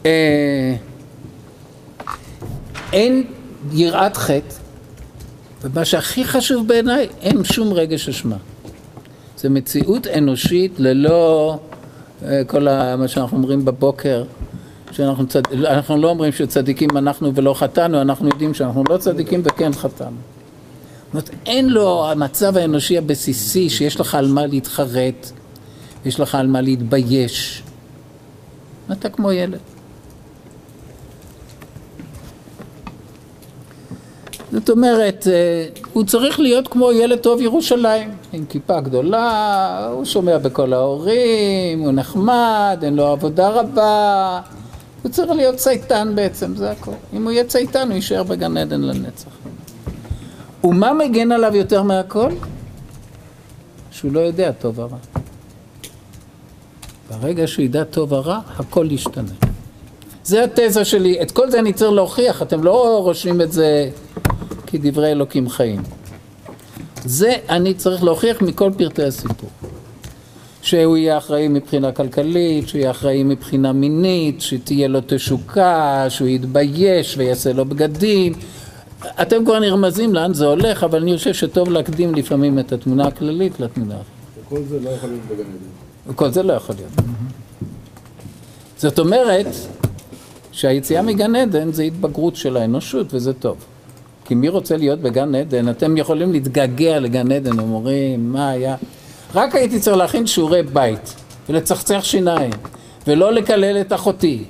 אה, 0.07 0.75
אין 2.93 3.25
יראת 3.73 4.17
חטא, 4.17 4.55
ומה 5.63 5.85
שהכי 5.85 6.25
חשוב 6.25 6.69
בעיניי, 6.69 7.09
אין 7.21 7.45
שום 7.45 7.73
רגש 7.73 8.09
אשמה. 8.09 8.37
זו 9.37 9.51
מציאות 9.51 10.07
אנושית 10.07 10.73
ללא 10.79 11.59
אה, 12.25 12.43
כל 12.47 12.69
מה 12.99 13.09
שאנחנו 13.09 13.37
אומרים 13.37 13.65
בבוקר, 13.65 14.25
שאנחנו 14.93 15.27
צד... 15.27 15.43
אנחנו 15.53 15.97
לא 15.97 16.11
אומרים 16.11 16.33
שצדיקים 16.33 16.97
אנחנו 16.97 17.35
ולא 17.35 17.55
חטאנו, 17.55 18.01
אנחנו 18.01 18.29
יודעים 18.29 18.55
שאנחנו 18.55 18.85
לא 18.91 18.97
צדיקים 18.97 19.43
וכן 19.45 19.73
חטאנו. 19.73 20.17
זאת 20.17 21.13
אומרת, 21.13 21.31
אין 21.47 21.69
לו 21.69 22.11
המצב 22.11 22.57
האנושי 22.57 22.99
הבסיסי 22.99 23.71
שיש 23.71 24.01
לך 24.01 24.15
על 24.15 24.29
מה 24.29 24.47
להתחרט, 24.47 25.31
יש 26.05 26.21
לך 26.21 26.35
על 26.35 26.47
מה 26.47 26.61
להתבייש. 26.61 27.63
אתה 28.93 29.09
כמו 29.09 29.33
ילד. 29.33 29.59
זאת 34.55 34.71
אומרת, 34.71 35.27
הוא 35.93 36.05
צריך 36.05 36.41
להיות 36.41 36.69
כמו 36.69 36.93
ילד 36.93 37.19
טוב 37.19 37.41
ירושלים, 37.41 38.11
עם 38.33 38.45
כיפה 38.49 38.81
גדולה, 38.81 39.89
הוא 39.93 40.05
שומע 40.05 40.39
בכל 40.39 40.73
ההורים, 40.73 41.81
הוא 41.81 41.93
נחמד, 41.93 42.79
אין 42.83 42.95
לו 42.95 43.07
עבודה 43.07 43.49
רבה, 43.49 44.41
הוא 45.03 45.11
צריך 45.13 45.31
להיות 45.31 45.57
צייתן 45.57 46.13
בעצם, 46.15 46.57
זה 46.57 46.71
הכל. 46.71 46.91
אם 47.13 47.25
הוא 47.25 47.33
יהיה 47.33 47.45
צייתן, 47.45 47.89
הוא 47.89 47.95
יישאר 47.95 48.23
בגן 48.23 48.57
עדן 48.57 48.81
לנצח. 48.81 49.31
ומה 50.65 50.93
מגן 50.93 51.33
עליו 51.33 51.57
יותר 51.57 51.83
מהכל? 51.83 52.31
שהוא 53.91 54.13
לא 54.13 54.21
יודע 54.21 54.53
טוב 54.53 54.79
ורע. 54.79 54.99
ברגע 57.11 57.47
שהוא 57.47 57.65
ידע 57.65 57.85
טוב 57.85 58.13
ורע, 58.13 58.39
הכל 58.57 58.87
ישתנה. 58.91 59.33
זה 60.25 60.45
התזה 60.45 60.85
שלי, 60.85 61.23
את 61.23 61.31
כל 61.31 61.51
זה 61.51 61.59
אני 61.59 61.73
צריך 61.73 61.93
להוכיח, 61.93 62.43
אתם 62.43 62.65
לא 62.65 62.99
רושמים 63.05 63.41
את 63.41 63.53
זה 63.53 63.91
כדברי 64.79 65.13
אלוקים 65.13 65.49
חיים. 65.49 65.83
זה 67.05 67.35
אני 67.49 67.75
צריך 67.75 68.05
להוכיח 68.05 68.43
מכל 68.43 68.71
פרטי 68.77 69.03
הסיפור. 69.03 69.51
שהוא 70.63 70.97
יהיה 70.97 71.19
אחראי 71.19 71.49
מבחינה 71.49 71.93
כלכלית, 71.93 72.69
שהוא 72.69 72.79
יהיה 72.79 72.91
אחראי 72.91 73.23
מבחינה 73.23 73.73
מינית, 73.73 74.41
שתהיה 74.41 74.89
לו 74.89 75.01
תשוקה, 75.07 76.07
שהוא 76.09 76.29
יתבייש 76.29 77.15
ויעשה 77.19 77.53
לו 77.53 77.65
בגדים. 77.65 78.33
אתם 79.23 79.45
כבר 79.45 79.59
נרמזים 79.59 80.15
לאן 80.15 80.35
זה 80.35 80.47
הולך, 80.47 80.85
אבל 80.85 81.03
אני 81.03 81.17
חושב 81.17 81.35
שטוב 81.35 81.71
להקדים 81.71 82.15
לפעמים 82.15 82.59
את 82.59 82.73
התמונה 82.73 83.07
הכללית 83.07 83.61
לתמונה. 83.61 83.97
וכל 84.45 84.63
זה 84.69 84.81
לא 84.81 84.91
יכול 84.91 85.09
להיות 85.09 85.25
בגן 85.25 85.41
עדן. 85.41 86.13
וכל 86.13 86.31
זה 86.31 86.43
לא 86.43 86.53
יכול 86.53 86.75
להיות. 86.75 86.93
זאת 88.77 88.99
אומרת 88.99 89.47
שהיציאה 90.53 91.03
מגן 91.03 91.37
עדן 91.37 91.73
זה 91.73 91.83
התבגרות 91.83 92.37
של 92.37 92.57
האנושות 92.57 93.15
וזה 93.15 93.33
טוב. 93.33 93.57
כי 94.25 94.35
מי 94.35 94.49
רוצה 94.49 94.77
להיות 94.77 95.01
בגן 95.01 95.35
עדן? 95.35 95.69
אתם 95.69 95.97
יכולים 95.97 96.33
להתגעגע 96.33 97.01
לגן 97.01 97.33
עדן, 97.33 97.59
אומרים, 97.59 98.33
מה 98.33 98.49
היה? 98.49 98.77
רק 99.35 99.55
הייתי 99.55 99.81
צריך 99.81 99.97
להכין 99.97 100.27
שיעורי 100.27 100.63
בית 100.63 101.15
ולצחצח 101.49 102.01
שיניים 102.05 102.51
ולא 103.07 103.33
לקלל 103.33 103.81
את 103.81 103.93
אחותי. 103.93 104.45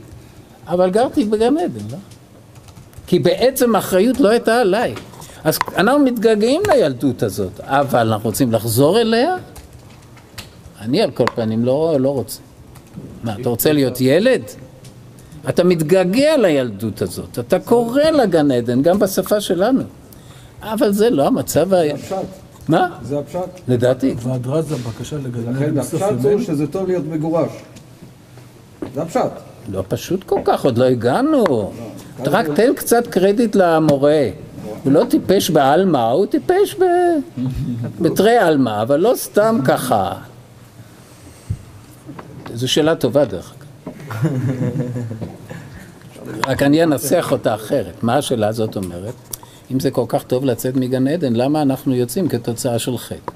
אבל 0.69 0.91
גרתי 0.91 1.25
בגן 1.25 1.59
עדן, 1.59 1.85
לא? 1.91 1.97
כי 3.07 3.19
בעצם 3.19 3.75
האחריות 3.75 4.21
לא 4.21 4.29
הייתה 4.29 4.61
עליי. 4.61 4.95
אז 5.45 5.59
אנחנו 5.77 6.05
מתגעגעים 6.05 6.63
לילדות 6.67 7.23
הזאת, 7.23 7.61
אבל 7.61 8.13
אנחנו 8.13 8.29
רוצים 8.29 8.53
לחזור 8.53 9.01
אליה? 9.01 9.37
אני 10.81 11.03
על 11.03 11.11
כל 11.11 11.25
פנים 11.35 11.65
לא, 11.65 11.97
לא 12.01 12.09
רוצה. 12.09 12.41
מה, 13.25 13.35
אתה 13.41 13.49
רוצה 13.49 13.73
להיות 13.73 14.01
ילד? 14.01 14.43
אתה 15.49 15.65
מתגעגע 15.65 16.37
לילדות 16.37 17.03
הזאת, 17.03 17.39
אתה 17.39 17.59
קורא 17.59 18.03
לגן 18.03 18.51
עדן, 18.51 18.83
גם 18.83 18.99
בשפה 18.99 19.41
שלנו. 19.41 19.83
אבל 20.63 20.93
זה 20.93 21.11
לא 21.11 21.27
המצב 21.27 21.75
ה... 21.75 21.77
זה. 22.09 22.17
מה? 22.69 22.89
זה 23.03 23.19
הפשט. 23.19 23.39
לדעתי. 23.69 24.15
והדרזה, 24.19 24.77
בבקשה 24.77 25.17
לגן 25.17 25.55
לכן 25.55 25.65
עדן 25.65 25.79
הפשט. 25.79 26.03
הוא 26.23 26.41
שזה 26.41 26.67
טוב 26.67 26.87
להיות 26.87 27.05
מגורש. 27.07 27.51
זה 28.95 29.03
הפשט. 29.03 29.31
לא 29.69 29.85
פשוט 29.89 30.25
כל 30.25 30.41
כך, 30.45 30.65
עוד 30.65 30.79
לא 30.79 30.85
הגענו. 30.85 31.73
אתה 32.23 32.31
רק 32.31 32.47
תן 32.55 32.75
קצת 32.77 33.07
קרדיט 33.07 33.57
למורה. 33.57 34.29
הוא 34.85 34.93
לא 34.93 35.05
טיפש 35.11 35.51
בעלמא, 35.51 36.11
הוא 36.11 36.27
טיפש 36.27 36.75
ב... 36.75 36.85
בתרי 38.01 38.37
עלמא, 38.37 38.83
אבל 38.83 39.01
לא 39.01 39.13
סתם 39.17 39.59
ככה. 39.65 40.15
זו 42.55 42.69
שאלה 42.69 42.95
טובה 42.95 43.25
דרך 43.25 43.53
אגב. 43.59 43.64
רק 46.47 46.63
אני 46.63 46.83
אנסח 46.83 47.29
אותה 47.33 47.55
אחרת. 47.55 48.03
מה 48.03 48.17
השאלה 48.17 48.49
הזאת 48.49 48.77
אומרת? 48.77 49.15
אם 49.73 49.81
זה 49.81 49.91
כל 49.91 50.05
כך 50.09 50.23
טוב 50.23 50.45
לצאת 50.45 50.77
מגן 50.77 51.09
עדן, 51.09 51.33
למה 51.37 51.63
אנחנו 51.63 51.95
יוצאים 51.95 52.29
כתוצאה 52.29 52.79
של 52.79 52.99
חטא? 52.99 53.33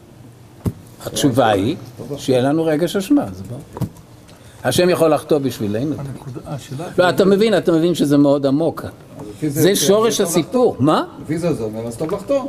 התשובה 1.06 1.48
היא 1.48 1.76
שיהיה 2.16 2.40
לנו 2.40 2.64
רגש 2.64 2.96
אשמה, 2.96 3.24
זה 3.32 3.42
ברור. 3.48 3.60
השם 4.64 4.90
יכול 4.90 5.14
לחטוא 5.14 5.38
בשבילנו. 5.38 5.96
לא, 6.98 7.08
אתה 7.08 7.24
מבין, 7.24 7.58
אתה 7.58 7.72
מבין 7.72 7.94
שזה 7.94 8.16
מאוד 8.16 8.46
עמוק. 8.46 8.84
זה 9.46 9.76
שורש 9.76 10.18
טוב 10.18 10.26
הסיפור. 10.26 10.76
מה? 10.78 11.04
לפי 11.22 11.38
זה 11.38 11.52
זה 11.52 11.62
אומר, 11.62 11.86
אז 11.86 11.96
טוב 11.96 12.12
לחטוא. 12.12 12.44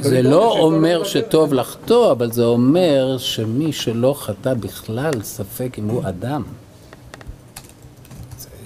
זה 0.00 0.22
לא 0.22 0.58
אומר. 0.58 1.04
שטוב 1.04 1.54
לחטוא, 1.54 2.12
אבל 2.12 2.32
זה 2.32 2.44
אומר 2.44 3.18
שמי 3.18 3.72
שלא 3.72 4.14
חטא 4.18 4.54
בכלל, 4.54 5.12
ספק 5.22 5.78
אם 5.78 5.88
הוא 5.88 6.02
אדם. 6.08 6.42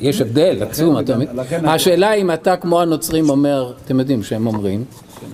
יש 0.01 0.21
הבדל 0.21 0.63
עצום, 0.63 0.99
אתה 0.99 1.17
השאלה 1.65 2.15
אם 2.15 2.31
אתה 2.31 2.57
כמו 2.57 2.81
הנוצרים 2.81 3.31
אומר, 3.31 3.73
אתם 3.85 4.01
יודעים 4.01 4.23
שהם 4.23 4.47
אומרים, 4.47 4.85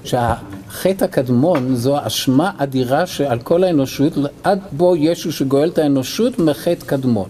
שהחטא 0.05 1.05
הקדמון 1.05 1.75
זו 1.75 1.97
אשמה 2.07 2.51
אדירה 2.59 3.07
שעל 3.07 3.39
כל 3.39 3.65
האנושות, 3.65 4.13
עד 4.43 4.61
בו 4.73 4.97
ישו 4.97 5.33
שגואל 5.33 5.69
את 5.69 5.79
האנושות 5.79 6.39
מחטא 6.39 6.87
קדמון. 6.87 7.29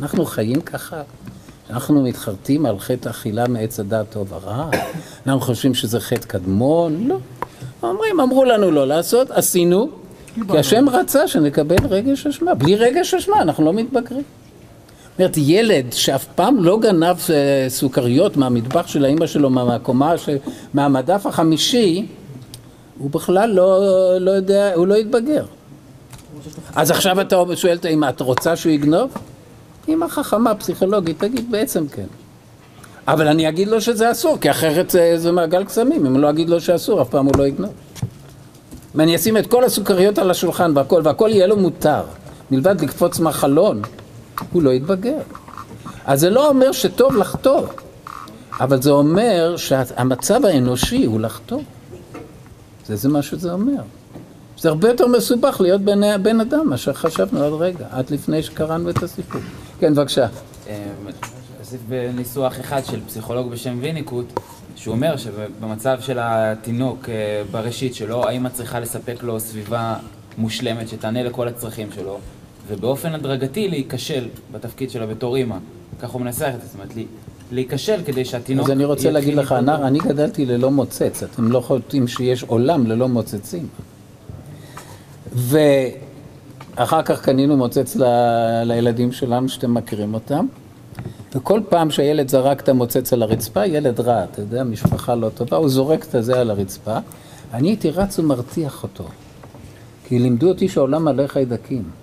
אנחנו 0.00 0.24
חיים 0.24 0.60
ככה? 0.60 1.02
אנחנו 1.70 2.02
מתחרטים 2.02 2.66
על 2.66 2.78
חטא 2.78 3.08
אכילה 3.08 3.48
מעץ 3.48 3.80
הדעת 3.80 4.06
טוב 4.10 4.32
ורע? 4.32 4.68
אנחנו 5.26 5.40
חושבים 5.40 5.74
שזה 5.74 6.00
חטא 6.00 6.26
קדמון? 6.26 7.08
לא. 7.08 7.18
אומרים, 7.82 8.20
אמרו 8.20 8.44
לנו 8.44 8.70
לא 8.70 8.86
לעשות, 8.86 9.30
עשינו, 9.30 9.90
כי 10.50 10.58
השם 10.58 10.88
רצה 10.88 11.28
שנקבל 11.28 11.76
רגש 11.90 12.26
אשמה. 12.26 12.54
בלי 12.54 12.76
רגש 12.76 13.14
אשמה 13.14 13.42
אנחנו 13.42 13.64
לא 13.64 13.72
מתבגרים. 13.72 14.22
אומרת, 15.20 15.36
ילד 15.36 15.92
שאף 15.92 16.24
פעם 16.24 16.64
לא 16.64 16.78
גנב 16.78 17.16
אה, 17.30 17.66
סוכריות 17.68 18.36
מהמטבח 18.36 18.86
של 18.86 19.04
האימא 19.04 19.26
שלו, 19.26 19.50
מהקומה, 19.50 20.14
מהמדף 20.74 21.26
החמישי, 21.26 22.06
הוא 22.98 23.10
בכלל 23.10 23.50
לא, 23.50 23.80
לא 24.20 24.30
יודע, 24.30 24.72
הוא 24.74 24.86
לא 24.86 24.94
יתבגר. 24.94 25.44
אז 26.74 26.90
עכשיו 26.90 27.20
אתה 27.20 27.42
שואל 27.54 27.76
את 27.76 27.84
האמא, 27.84 28.08
את 28.08 28.20
רוצה 28.20 28.56
שהוא 28.56 28.72
יגנוב? 28.72 29.10
אמא 29.88 30.08
חכמה, 30.08 30.54
פסיכולוגית, 30.54 31.18
תגיד 31.18 31.50
בעצם 31.50 31.88
כן. 31.88 32.06
אבל 33.08 33.28
אני 33.28 33.48
אגיד 33.48 33.68
לו 33.68 33.80
שזה 33.80 34.10
אסור, 34.10 34.38
כי 34.40 34.50
אחרת 34.50 34.90
זה, 34.90 35.12
זה 35.16 35.32
מעגל 35.32 35.64
קסמים, 35.64 36.06
אם 36.06 36.16
לא 36.16 36.30
אגיד 36.30 36.50
לו 36.50 36.60
שאסור, 36.60 37.02
אף 37.02 37.08
פעם 37.08 37.26
הוא 37.26 37.34
לא 37.38 37.46
יגנוב. 37.46 37.72
אם 38.94 39.00
אני 39.00 39.16
אשים 39.16 39.36
את 39.36 39.46
כל 39.46 39.64
הסוכריות 39.64 40.18
על 40.18 40.30
השולחן 40.30 40.72
והכל, 40.76 41.00
והכל 41.04 41.30
יהיה 41.32 41.46
לו 41.46 41.56
מותר, 41.56 42.02
מלבד 42.50 42.80
לקפוץ 42.80 43.18
מהחלון, 43.18 43.82
הוא 44.52 44.62
לא 44.62 44.70
יתבגר. 44.70 45.18
אז 46.04 46.20
זה 46.20 46.30
לא 46.30 46.48
אומר 46.48 46.72
שטוב 46.72 47.16
לחטוא, 47.16 47.66
אבל 48.60 48.82
זה 48.82 48.90
אומר 48.90 49.56
שהמצב 49.56 50.44
האנושי 50.44 51.04
הוא 51.04 51.20
לחטוא. 51.20 51.60
זה, 52.86 52.96
זה 52.96 53.08
מה 53.08 53.22
שזה 53.22 53.52
אומר. 53.52 53.82
זה 54.58 54.68
הרבה 54.68 54.88
יותר 54.88 55.06
מסובך 55.06 55.60
להיות 55.60 55.80
בן, 55.80 56.22
בן 56.22 56.40
אדם, 56.40 56.68
מאשר 56.68 56.92
חשבנו 56.92 57.44
עד 57.44 57.52
רגע, 57.52 57.86
עד 57.90 58.10
לפני 58.10 58.42
שקראנו 58.42 58.90
את 58.90 59.02
הסיפור. 59.02 59.40
כן, 59.78 59.94
בבקשה. 59.94 60.26
אה, 60.68 60.86
אוסיף 61.60 61.80
בניסוח 61.88 62.60
אחד 62.60 62.84
של 62.84 63.00
פסיכולוג 63.06 63.50
בשם 63.50 63.78
ויניקוט, 63.80 64.40
שהוא 64.76 64.94
אומר 64.94 65.16
שבמצב 65.16 66.00
של 66.00 66.18
התינוק 66.20 67.08
אה, 67.08 67.42
בראשית 67.50 67.94
שלו, 67.94 68.28
האמא 68.28 68.48
צריכה 68.48 68.80
לספק 68.80 69.22
לו 69.22 69.40
סביבה 69.40 69.94
מושלמת 70.38 70.88
שתענה 70.88 71.22
לכל 71.22 71.48
הצרכים 71.48 71.92
שלו, 71.92 72.18
ובאופן 72.70 73.14
הדרגתי 73.14 73.68
להיכשל 73.68 74.28
בתפקיד 74.52 74.90
שלה 74.90 75.06
בתור 75.06 75.36
אימא. 75.36 75.56
כך 76.00 76.10
הוא 76.10 76.20
מנסח 76.20 76.50
את 76.54 76.60
זה, 76.60 76.66
זאת 76.66 76.74
אומרת, 76.74 76.92
להיכשל 77.52 78.00
כדי 78.06 78.24
שהתינוק... 78.24 78.66
אז 78.66 78.72
אני 78.72 78.84
רוצה 78.84 79.10
להגיד 79.10 79.34
לך. 79.34 79.52
אני, 79.52 79.74
אני 79.74 79.98
גדלתי 79.98 80.46
ללא 80.46 80.70
מוצץ, 80.70 81.22
אתם 81.22 81.52
לא 81.52 81.60
חושבים 81.60 82.08
שיש 82.08 82.42
עולם 82.42 82.86
ללא 82.86 83.08
מוצצים. 83.08 83.68
ואחר 85.32 87.02
כך 87.02 87.22
קנינו 87.22 87.56
מוצץ 87.56 87.96
ל... 87.96 88.04
לילדים 88.64 89.12
שלנו, 89.12 89.48
שאתם 89.48 89.74
מכירים 89.74 90.14
אותם, 90.14 90.46
וכל 91.34 91.60
פעם 91.68 91.90
שהילד 91.90 92.28
זרק 92.28 92.60
את 92.60 92.68
המוצץ 92.68 93.12
על 93.12 93.22
הרצפה, 93.22 93.66
ילד 93.66 94.00
רע, 94.00 94.24
אתה 94.24 94.40
יודע, 94.40 94.64
משפחה 94.64 95.14
לא 95.14 95.28
טובה, 95.28 95.56
הוא 95.56 95.68
זורק 95.68 96.04
את 96.04 96.14
הזה 96.14 96.40
על 96.40 96.50
הרצפה, 96.50 96.98
אני 97.54 97.68
הייתי 97.68 97.90
רץ 97.90 98.18
ומרתיח 98.18 98.82
אותו, 98.82 99.04
כי 100.08 100.18
לימדו 100.18 100.48
אותי 100.48 100.68
שהעולם 100.68 101.04
מלא 101.04 101.26
חיידקים. 101.26 101.99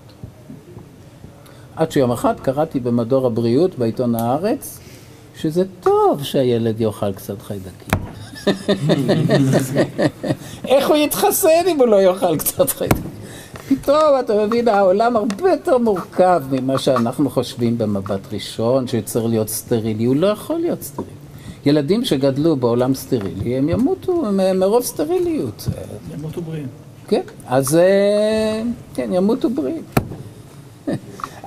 עד 1.77 1.91
שיום 1.91 2.11
אחד 2.11 2.39
קראתי 2.39 2.79
במדור 2.79 3.27
הבריאות 3.27 3.77
בעיתון 3.77 4.15
הארץ, 4.15 4.79
שזה 5.35 5.63
טוב 5.79 6.23
שהילד 6.23 6.81
יאכל 6.81 7.13
קצת 7.13 7.41
חיידקים. 7.41 7.99
איך 10.67 10.87
הוא 10.87 10.95
יתחסן 10.95 11.63
אם 11.67 11.79
הוא 11.79 11.87
לא 11.87 12.01
יאכל 12.01 12.37
קצת 12.37 12.69
חיידקים? 12.69 13.03
פתאום 13.67 14.19
אתה 14.19 14.45
מבין, 14.45 14.67
העולם 14.67 15.15
הרבה 15.15 15.51
יותר 15.51 15.77
מורכב 15.77 16.43
ממה 16.51 16.77
שאנחנו 16.77 17.29
חושבים 17.29 17.77
במבט 17.77 18.33
ראשון, 18.33 18.87
שצריך 18.87 19.25
להיות 19.25 19.49
סטרילי, 19.49 20.05
הוא 20.05 20.15
לא 20.15 20.27
יכול 20.27 20.59
להיות 20.59 20.81
סטרילי. 20.81 21.11
ילדים 21.65 22.05
שגדלו 22.05 22.55
בעולם 22.55 22.93
סטרילי, 22.93 23.57
הם 23.57 23.69
ימותו 23.69 24.23
מרוב 24.55 24.83
סטריליות. 24.83 25.67
ימותו 26.13 26.41
בריאים. 26.41 26.67
כן, 27.07 27.21
אז 27.47 27.75
אה, 27.75 28.61
כן, 28.93 29.09
ימותו 29.13 29.49
בריאים. 29.49 29.83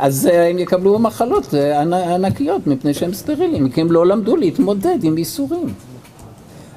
אז 0.01 0.27
אה, 0.27 0.49
הם 0.49 0.59
יקבלו 0.59 0.99
מחלות 0.99 1.55
אה, 1.55 1.81
ענ- 1.83 1.95
ענקיות 2.15 2.67
מפני 2.67 2.95
שהם 2.95 3.13
סטרילים, 3.15 3.69
כי 3.71 3.81
הם 3.81 3.93
לא 3.93 4.07
למדו 4.07 4.37
להתמודד 4.37 4.99
עם 5.05 5.19
ייסורים. 5.19 5.75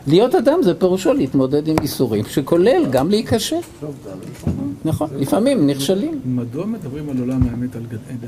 להיות 0.08 0.36
אדם 0.36 0.60
זה 0.64 0.74
פירושו 0.74 1.14
להתמודד 1.14 1.68
עם 1.68 1.76
ייסורים, 1.82 2.26
שכולל 2.26 2.86
גם 2.90 3.10
להיכשל. 3.10 3.56
נכון, 4.86 5.08
לפעמים 5.20 5.68
נכשלים. 5.68 6.20
מדוע 6.26 6.66
מדברים 6.66 7.10
על 7.10 7.18
עולם 7.20 7.40
האמת 7.52 7.76
על 7.76 7.82
גן 7.92 7.98
עדן? 8.10 8.28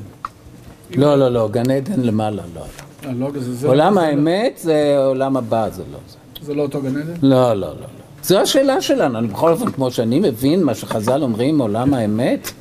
לא, 1.02 1.16
לא, 1.16 1.30
לא, 1.30 1.50
גן 1.52 1.72
עדן 1.72 2.00
למעלה, 2.02 2.44
לא. 2.56 2.62
אה, 3.06 3.12
לא, 3.14 3.32
עולם 3.68 3.98
האמת 3.98 4.60
זה 4.64 4.96
עולם 5.06 5.38
הבא, 5.38 5.70
זה 5.70 5.84
לא 5.92 5.98
זה. 6.10 6.18
זה 6.46 6.54
לא 6.54 6.62
אותו 6.62 6.82
גן 6.82 6.98
עדן? 6.98 7.14
לא, 7.22 7.54
לא, 7.54 7.60
לא. 7.60 7.68
לא. 7.70 7.76
זו 8.24 8.38
השאלה 8.40 8.82
שלנו. 8.82 9.18
אני 9.20 9.28
בכל 9.28 9.52
אופן, 9.52 9.72
כמו 9.72 9.92
שאני 9.92 10.20
מבין 10.20 10.64
מה 10.64 10.76
שחז"ל 10.76 11.24
אומרים, 11.24 11.62
עולם 11.62 11.94
האמת, 11.94 12.52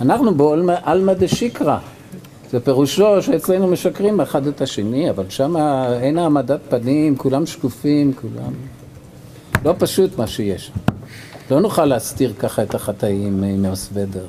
אנחנו 0.00 0.34
בעלמא 0.34 1.12
דשיקרא. 1.12 1.78
זה 2.50 2.60
פירושו 2.60 3.22
שאצלנו 3.22 3.66
משקרים 3.66 4.20
אחד 4.20 4.46
את 4.46 4.60
השני, 4.60 5.10
אבל 5.10 5.24
שם 5.28 5.56
אין 6.00 6.18
העמדת 6.18 6.60
פנים, 6.68 7.16
כולם 7.16 7.46
שקופים, 7.46 8.12
כולם... 8.12 8.52
לא 9.64 9.74
פשוט 9.78 10.18
מה 10.18 10.26
שיש. 10.26 10.70
לא 11.50 11.60
נוכל 11.60 11.84
להסתיר 11.84 12.32
ככה 12.38 12.62
את 12.62 12.74
החטאים 12.74 13.42
עם 13.42 13.64
אוסוודר. 13.64 14.24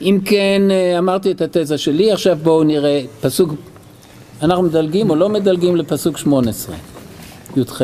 אם 0.00 0.18
כן, 0.24 0.62
אמרתי 0.98 1.32
את 1.32 1.40
התזה 1.40 1.78
שלי, 1.78 2.12
עכשיו 2.12 2.38
בואו 2.42 2.64
נראה 2.64 3.02
פסוק... 3.20 3.50
אנחנו 4.42 4.62
מדלגים 4.62 5.10
או 5.10 5.16
לא 5.16 5.28
מדלגים 5.28 5.76
לפסוק 5.76 6.18
18, 6.18 6.76
י"ח. 7.56 7.82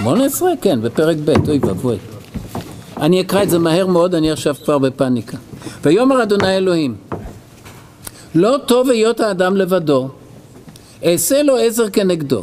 18? 0.00 0.50
כן, 0.60 0.82
בפרק 0.82 1.16
ב', 1.24 1.48
אוי 1.48 1.58
ואבוי. 1.58 2.09
אני 3.00 3.20
אקרא 3.20 3.42
את 3.42 3.50
זה 3.50 3.58
מהר 3.58 3.86
מאוד, 3.86 4.14
אני 4.14 4.30
עכשיו 4.30 4.54
כבר 4.64 4.78
בפאניקה. 4.78 5.36
ויאמר 5.82 6.22
אדוני 6.22 6.56
אלוהים, 6.56 6.94
לא 8.34 8.56
טוב 8.66 8.90
היות 8.90 9.20
האדם 9.20 9.56
לבדו, 9.56 10.08
אעשה 11.04 11.42
לו 11.42 11.56
עזר 11.56 11.90
כנגדו. 11.90 12.42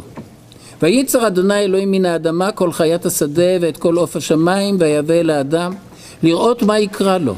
וייצר 0.82 1.26
אדוני 1.26 1.58
אלוהים 1.58 1.90
מן 1.90 2.04
האדמה 2.04 2.52
כל 2.52 2.72
חיית 2.72 3.06
השדה 3.06 3.56
ואת 3.60 3.76
כל 3.76 3.96
עוף 3.96 4.16
השמיים 4.16 4.76
ויבא 4.80 5.14
אל 5.14 5.30
האדם 5.30 5.72
לראות 6.22 6.62
מה 6.62 6.78
יקרא 6.78 7.18
לו. 7.18 7.34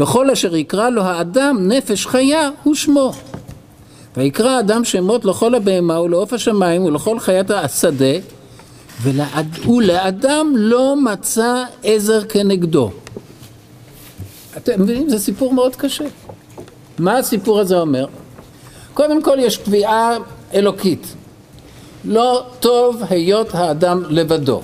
וכל 0.00 0.30
אשר 0.30 0.56
יקרא 0.56 0.88
לו 0.88 1.02
האדם 1.02 1.56
נפש 1.60 2.06
חיה 2.06 2.50
הוא 2.62 2.74
שמו. 2.74 3.12
ויקרא 4.16 4.50
האדם 4.50 4.84
שמות 4.84 5.24
לכל 5.24 5.54
הבהמה 5.54 6.00
ולעוף 6.00 6.32
השמיים 6.32 6.84
ולכל 6.84 7.18
חיית 7.18 7.50
השדה. 7.50 8.14
ולאדם 9.02 10.52
לא 10.56 10.96
מצא 10.96 11.64
עזר 11.82 12.24
כנגדו. 12.24 12.90
אתם 14.56 14.82
מבינים? 14.82 15.08
זה 15.08 15.18
סיפור 15.18 15.54
מאוד 15.54 15.76
קשה. 15.76 16.04
מה 16.98 17.18
הסיפור 17.18 17.60
הזה 17.60 17.78
אומר? 17.80 18.06
קודם 18.94 19.22
כל 19.22 19.36
יש 19.40 19.56
קביעה 19.58 20.10
אלוקית. 20.54 21.06
לא 22.04 22.46
טוב 22.60 23.02
היות 23.10 23.54
האדם 23.54 24.02
לבדו. 24.08 24.62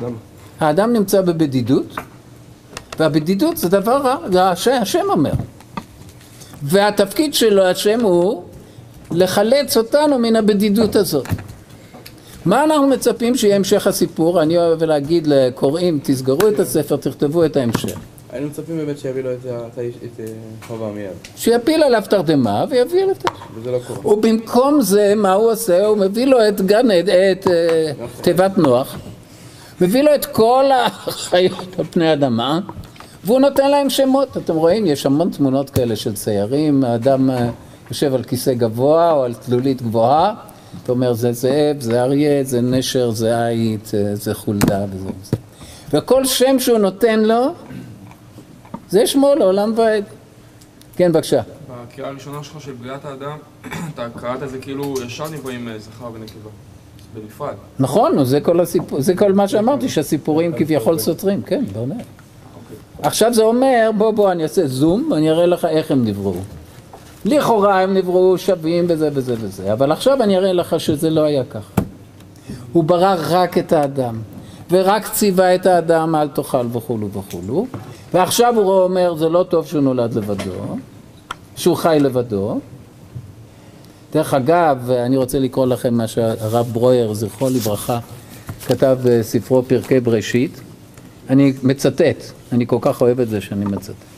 למה? 0.00 0.16
האדם 0.60 0.92
נמצא 0.92 1.20
בבדידות, 1.20 1.86
והבדידות 2.98 3.56
זה 3.56 3.68
דבר 3.68 3.96
רע, 3.96 4.16
זה 4.32 4.48
הש- 4.48 4.68
השם 4.68 5.04
אומר. 5.08 5.32
והתפקיד 6.62 7.34
שלו, 7.34 7.62
השם 7.62 8.00
הוא 8.00 8.44
לחלץ 9.14 9.76
אותנו 9.76 10.18
מן 10.18 10.36
הבדידות 10.36 10.96
הזאת. 10.96 11.28
מה 12.44 12.64
אנחנו 12.64 12.86
מצפים 12.86 13.36
שיהיה 13.36 13.56
המשך 13.56 13.86
הסיפור? 13.86 14.42
אני 14.42 14.58
אוהב 14.58 14.84
להגיד 14.84 15.26
לקוראים, 15.26 16.00
תסגרו 16.02 16.48
את 16.48 16.60
הספר, 16.60 16.96
תכתבו 16.96 17.44
את 17.44 17.56
ההמשך. 17.56 17.98
היינו 18.32 18.46
מצפים 18.46 18.76
באמת 18.76 18.98
שיביא 18.98 19.22
לו 19.22 19.32
את 19.32 19.46
אה, 20.20 20.24
חווה 20.66 20.92
מיד, 20.92 21.10
שיפיל 21.36 21.82
עליו 21.82 22.02
תרדמה 22.10 22.64
ויביא 22.70 23.04
לו 23.04 23.10
את 23.10 23.26
ה... 23.26 23.32
וזה 23.54 23.70
לא 23.70 23.78
קורה. 23.86 24.14
ובמקום 24.14 24.80
זה, 24.80 25.12
מה 25.16 25.32
הוא 25.32 25.50
עושה? 25.50 25.86
הוא 25.86 25.98
מביא 25.98 26.26
לו 26.26 26.48
את 26.48 26.60
גן, 26.60 26.86
את 26.90 27.48
אה, 27.48 27.92
תיבת 28.20 28.58
נוח, 28.58 28.98
מביא 29.80 30.02
לו 30.02 30.14
את 30.14 30.26
כל 30.26 30.64
החיות 30.74 31.78
על 31.78 31.84
פני 31.90 32.08
האדמה, 32.08 32.60
והוא 33.24 33.40
נותן 33.40 33.70
להם 33.70 33.90
שמות. 33.90 34.36
אתם 34.36 34.56
רואים, 34.56 34.86
יש 34.86 35.06
המון 35.06 35.30
תמונות 35.30 35.70
כאלה 35.70 35.96
של 35.96 36.14
ציירים, 36.14 36.84
האדם 36.84 37.30
אה, 37.30 37.50
יושב 37.90 38.14
על 38.14 38.22
כיסא 38.24 38.52
גבוה 38.54 39.12
או 39.12 39.24
על 39.24 39.34
תלולית 39.34 39.82
גבוהה, 39.82 40.34
אתה 40.84 40.92
אומר, 40.92 41.12
זה 41.12 41.32
זאב, 41.32 41.80
זה 41.80 42.02
אריה, 42.02 42.44
זה 42.44 42.60
נשר, 42.60 43.10
זה 43.10 43.46
עית, 43.46 43.86
זה- 43.86 44.14
זה 44.16 44.34
חולדה 44.34 44.84
וזה 44.90 45.04
וזה. 45.22 45.36
וכל 45.92 46.24
שם 46.24 46.56
שהוא 46.58 46.78
נותן 46.78 47.20
לו, 47.20 47.46
זה 48.90 49.06
שמו 49.06 49.34
לעולם 49.38 49.72
ועד. 49.76 50.04
כן, 50.96 51.12
בבקשה. 51.12 51.40
בקריאה 51.88 52.08
הראשונה 52.10 52.42
שלך 52.42 52.60
של 52.60 52.72
בריאת 52.72 53.04
האדם, 53.04 53.36
אתה 53.94 54.06
קראת 54.16 54.42
את 54.42 54.50
זה 54.50 54.58
כאילו 54.58 54.94
ישר 55.06 55.28
נבראים 55.30 55.68
אה, 55.68 55.78
זכר 55.78 56.04
ונקבה. 56.14 56.50
בנפרד. 57.14 57.54
נכון, 57.78 58.24
זה 58.24 58.40
כל 58.40 58.60
הסיפור, 58.60 59.00
זה 59.00 59.14
כל 59.16 59.32
מה 59.32 59.48
שאמרתי, 59.48 59.88
שהסיפורים 59.88 60.52
כביכול 60.58 60.98
סותרים, 60.98 61.42
כן, 61.42 61.64
באמת. 61.72 62.04
עכשיו 63.02 63.34
זה 63.34 63.42
אומר, 63.42 63.90
בוא 63.98 64.10
בוא 64.10 64.32
אני 64.32 64.42
אעשה 64.42 64.66
זום 64.66 65.08
ואני 65.12 65.30
אראה 65.30 65.46
לך 65.46 65.64
איך 65.64 65.90
הם 65.90 66.04
נבראו. 66.04 66.34
לכאורה 67.24 67.80
הם 67.80 67.94
נבראו 67.94 68.38
שווים 68.38 68.84
וזה 68.88 69.08
וזה 69.12 69.34
וזה, 69.40 69.72
אבל 69.72 69.92
עכשיו 69.92 70.22
אני 70.22 70.36
אראה 70.36 70.52
לך 70.52 70.80
שזה 70.80 71.10
לא 71.10 71.20
היה 71.20 71.44
ככה. 71.44 71.82
הוא 72.72 72.84
ברא 72.84 73.16
רק 73.30 73.58
את 73.58 73.72
האדם, 73.72 74.18
ורק 74.70 75.08
ציווה 75.08 75.54
את 75.54 75.66
האדם 75.66 76.14
אל 76.14 76.28
תאכל 76.28 76.66
וכולו 76.72 77.10
וכולו, 77.10 77.66
ועכשיו 78.14 78.54
הוא 78.56 78.72
אומר 78.72 79.14
זה 79.14 79.28
לא 79.28 79.44
טוב 79.48 79.66
שהוא 79.66 79.80
נולד 79.80 80.14
לבדו, 80.14 80.76
שהוא 81.56 81.76
חי 81.76 81.98
לבדו. 82.00 82.58
דרך 84.12 84.34
אגב, 84.34 84.90
אני 84.90 85.16
רוצה 85.16 85.38
לקרוא 85.38 85.66
לכם 85.66 85.94
מה 85.94 86.06
שהרב 86.06 86.66
ברויר, 86.72 87.14
זכרו 87.14 87.48
לברכה, 87.50 87.98
כתב 88.66 88.98
בספרו 89.02 89.62
פרקי 89.62 90.00
בראשית. 90.00 90.60
אני 91.30 91.52
מצטט, 91.62 92.24
אני 92.52 92.66
כל 92.66 92.78
כך 92.80 93.00
אוהב 93.00 93.20
את 93.20 93.28
זה 93.28 93.40
שאני 93.40 93.64
מצטט. 93.64 94.11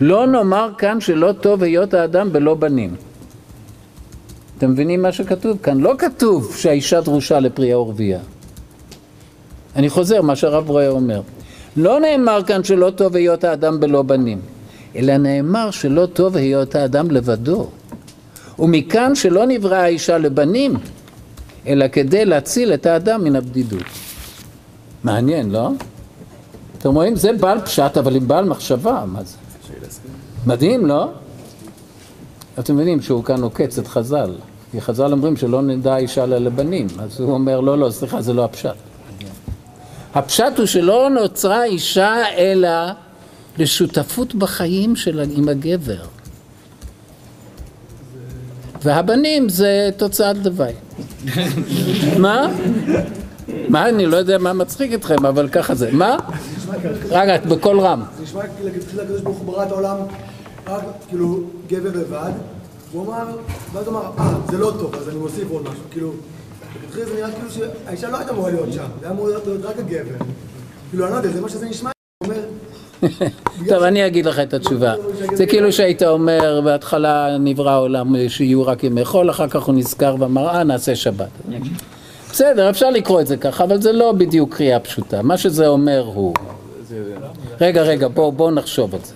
לא 0.00 0.26
נאמר 0.26 0.70
כאן 0.78 1.00
שלא 1.00 1.32
טוב 1.40 1.62
היות 1.62 1.94
האדם 1.94 2.32
בלא 2.32 2.54
בנים. 2.54 2.94
אתם 4.58 4.70
מבינים 4.70 5.02
מה 5.02 5.12
שכתוב 5.12 5.58
כאן? 5.62 5.80
לא 5.80 5.94
כתוב 5.98 6.56
שהאישה 6.56 7.00
דרושה 7.00 7.40
לפרייה 7.40 7.78
ורבייה. 7.78 8.20
אני 9.76 9.90
חוזר, 9.90 10.22
מה 10.22 10.36
שהרב 10.36 10.66
ברויר 10.66 10.90
אומר. 10.90 11.20
לא 11.76 12.00
נאמר 12.00 12.42
כאן 12.46 12.64
שלא 12.64 12.90
טוב 12.90 13.16
היות 13.16 13.44
האדם 13.44 13.80
בלא 13.80 14.02
בנים, 14.02 14.40
אלא 14.96 15.16
נאמר 15.16 15.70
שלא 15.70 16.06
טוב 16.06 16.36
היות 16.36 16.74
האדם 16.74 17.10
לבדו. 17.10 17.68
ומכאן 18.58 19.14
שלא 19.14 19.46
נבראה 19.46 19.82
האישה 19.82 20.18
לבנים, 20.18 20.74
אלא 21.66 21.88
כדי 21.88 22.24
להציל 22.24 22.74
את 22.74 22.86
האדם 22.86 23.24
מן 23.24 23.36
הבדידות. 23.36 23.82
מעניין, 25.04 25.50
לא? 25.50 25.70
אתם 26.78 26.94
רואים? 26.94 27.16
זה 27.16 27.32
בעל 27.32 27.60
פשט, 27.60 27.96
אבל 27.96 28.16
עם 28.16 28.28
בעל 28.28 28.44
מחשבה, 28.44 29.04
מה 29.06 29.22
זה? 29.24 29.36
מדהים, 30.46 30.86
לא? 30.86 31.10
אתם 32.58 32.74
מבינים 32.74 33.02
שהוא 33.02 33.24
כאן 33.24 33.42
עוקץ 33.42 33.78
את 33.78 33.86
חז"ל. 33.86 34.34
כי 34.72 34.80
חז"ל 34.80 35.12
אומרים 35.12 35.36
שלא 35.36 35.62
נדע 35.62 35.96
אישה 35.96 36.26
לבנים, 36.26 36.86
אז 36.98 37.20
הוא 37.20 37.32
אומר, 37.32 37.60
לא, 37.60 37.78
לא, 37.78 37.90
סליחה, 37.90 38.22
זה 38.22 38.32
לא 38.32 38.44
הפשט. 38.44 38.74
הפשט 40.14 40.58
הוא 40.58 40.66
שלא 40.66 41.10
נוצרה 41.10 41.64
אישה 41.64 42.14
אלא 42.36 42.68
לשותפות 43.58 44.34
בחיים 44.34 44.96
שלה 44.96 45.24
עם 45.30 45.48
הגבר. 45.48 46.04
והבנים 48.82 49.48
זה 49.48 49.90
תוצאת 49.96 50.36
לוואי. 50.44 50.72
מה? 52.18 52.46
מה? 53.68 53.88
אני 53.88 54.06
לא 54.06 54.16
יודע 54.16 54.38
מה 54.38 54.52
מצחיק 54.52 54.94
אתכם, 54.94 55.26
אבל 55.26 55.48
ככה 55.48 55.74
זה. 55.74 55.90
מה? 55.92 56.16
רגע, 57.10 57.34
את 57.34 57.46
בקול 57.46 57.80
רם. 57.80 58.02
זה 58.16 58.22
נשמע 58.22 58.42
כאילו 58.56 59.02
הקדוש 59.02 59.20
ברוך 59.20 59.38
הוא 59.38 59.46
ברא 59.46 59.62
את 59.62 59.70
העולם 59.70 59.96
רק 60.66 60.82
כאילו 61.08 61.40
גבר 61.68 62.00
לבד, 62.00 62.30
והוא 62.92 63.06
אמר, 63.06 63.24
ואז 63.72 63.86
הוא 63.86 63.98
אמר, 63.98 64.10
אה, 64.18 64.34
זה 64.50 64.58
לא 64.58 64.72
טוב, 64.78 64.94
אז 64.94 65.08
אני 65.08 65.18
מוסיף 65.18 65.50
עוד 65.50 65.62
משהו, 65.62 65.82
כאילו, 65.90 66.12
תחילה 66.90 67.06
זה 67.06 67.14
נראה 67.14 67.30
כאילו 67.32 67.50
שהאישה 67.50 68.08
לא 68.08 68.16
הייתה 68.16 68.32
אמורה 68.32 68.50
להיות 68.50 68.72
שם, 68.72 68.86
זה 69.00 69.06
היה 69.06 69.10
אמור 69.10 69.28
להיות 69.28 69.64
רק 69.64 69.78
הגבר. 69.78 70.24
כאילו, 70.90 71.04
אני 71.04 71.12
לא 71.12 71.16
יודע, 71.16 71.28
זה 71.28 71.40
מה 71.40 71.48
שזה 71.48 71.66
נשמע, 71.66 71.90
הוא 72.24 72.30
אומר, 72.30 72.42
טוב, 73.68 73.82
אני 73.82 74.06
אגיד 74.06 74.26
לך 74.26 74.38
את 74.38 74.54
התשובה. 74.54 74.94
זה 75.32 75.46
כאילו 75.46 75.72
שהיית 75.72 76.02
אומר, 76.02 76.60
בהתחלה 76.64 77.36
נברא 77.40 77.70
העולם 77.70 78.28
שיהיו 78.28 78.66
רק 78.66 78.84
ימי 78.84 79.04
חול, 79.04 79.30
אחר 79.30 79.48
כך 79.48 79.62
הוא 79.62 79.74
נזכר 79.74 80.16
ואמר, 80.18 80.48
אה, 80.48 80.64
נעשה 80.64 80.96
שבת. 80.96 81.28
בסדר, 82.38 82.70
אפשר 82.70 82.90
לקרוא 82.90 83.20
את 83.20 83.26
זה 83.26 83.36
ככה, 83.36 83.64
אבל 83.64 83.82
זה 83.82 83.92
לא 83.92 84.12
בדיוק 84.12 84.54
קריאה 84.54 84.80
פשוטה. 84.80 85.22
מה 85.22 85.36
שזה 85.38 85.66
אומר 85.66 86.10
הוא... 86.14 86.34
רגע, 87.60 87.82
רגע, 87.82 88.08
בואו 88.08 88.32
בוא 88.32 88.50
נחשוב 88.50 88.94
על 88.94 89.00
זה. 89.04 89.14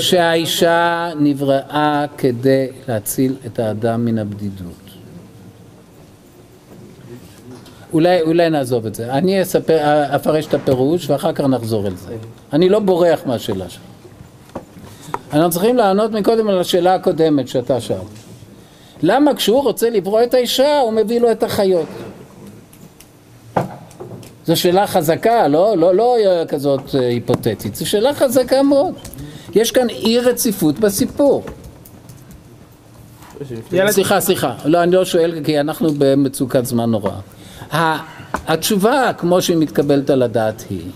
שהאישה 0.00 1.10
נבראה 1.20 2.04
כדי 2.18 2.66
להציל 2.88 3.36
את 3.46 3.58
האדם 3.58 4.04
מן 4.04 4.18
הבדידות. 4.18 4.90
אולי, 7.92 8.22
אולי 8.22 8.50
נעזוב 8.50 8.86
את 8.86 8.94
זה. 8.94 9.12
אני 9.12 9.42
אספר, 9.42 10.04
אפרש 10.14 10.46
את 10.46 10.54
הפירוש 10.54 11.10
ואחר 11.10 11.32
כך 11.32 11.44
נחזור 11.44 11.86
אל 11.86 11.96
זה. 11.96 12.16
אני 12.52 12.68
לא 12.68 12.78
בורח 12.78 13.20
מהשאלה 13.26 13.68
שלך. 13.68 13.82
אנחנו 15.32 15.50
צריכים 15.50 15.76
לענות 15.76 16.12
מקודם 16.12 16.48
על 16.48 16.58
השאלה 16.58 16.94
הקודמת 16.94 17.48
שאתה 17.48 17.80
שאלת. 17.80 18.27
למה 19.02 19.34
כשהוא 19.34 19.62
רוצה 19.62 19.90
לברוא 19.90 20.22
את 20.22 20.34
האישה 20.34 20.80
הוא 20.80 20.92
מביא 20.92 21.20
לו 21.20 21.30
את 21.30 21.42
החיות? 21.42 21.88
זו 24.46 24.56
שאלה 24.56 24.86
חזקה, 24.86 25.48
לא, 25.48 25.76
לא, 25.76 25.94
לא 25.94 26.16
כזאת 26.48 26.94
אה, 26.94 27.08
היפותטית, 27.08 27.74
זו 27.74 27.88
שאלה 27.88 28.14
חזקה 28.14 28.62
מאוד. 28.62 28.94
יש 29.54 29.70
כאן 29.70 29.88
אי 29.88 30.18
רציפות 30.18 30.78
בסיפור. 30.78 31.44
סליחה, 33.88 34.20
סליחה, 34.20 34.54
לא, 34.64 34.82
אני 34.82 34.92
לא 34.92 35.04
שואל 35.04 35.40
כי 35.44 35.60
אנחנו 35.60 35.88
במצוקת 35.98 36.66
זמן 36.66 36.90
נורא. 36.90 37.10
התשובה, 38.32 39.10
כמו 39.18 39.42
שהיא 39.42 39.56
מתקבלת 39.56 40.10
על 40.10 40.22
הדעת, 40.22 40.64
היא 40.70 40.90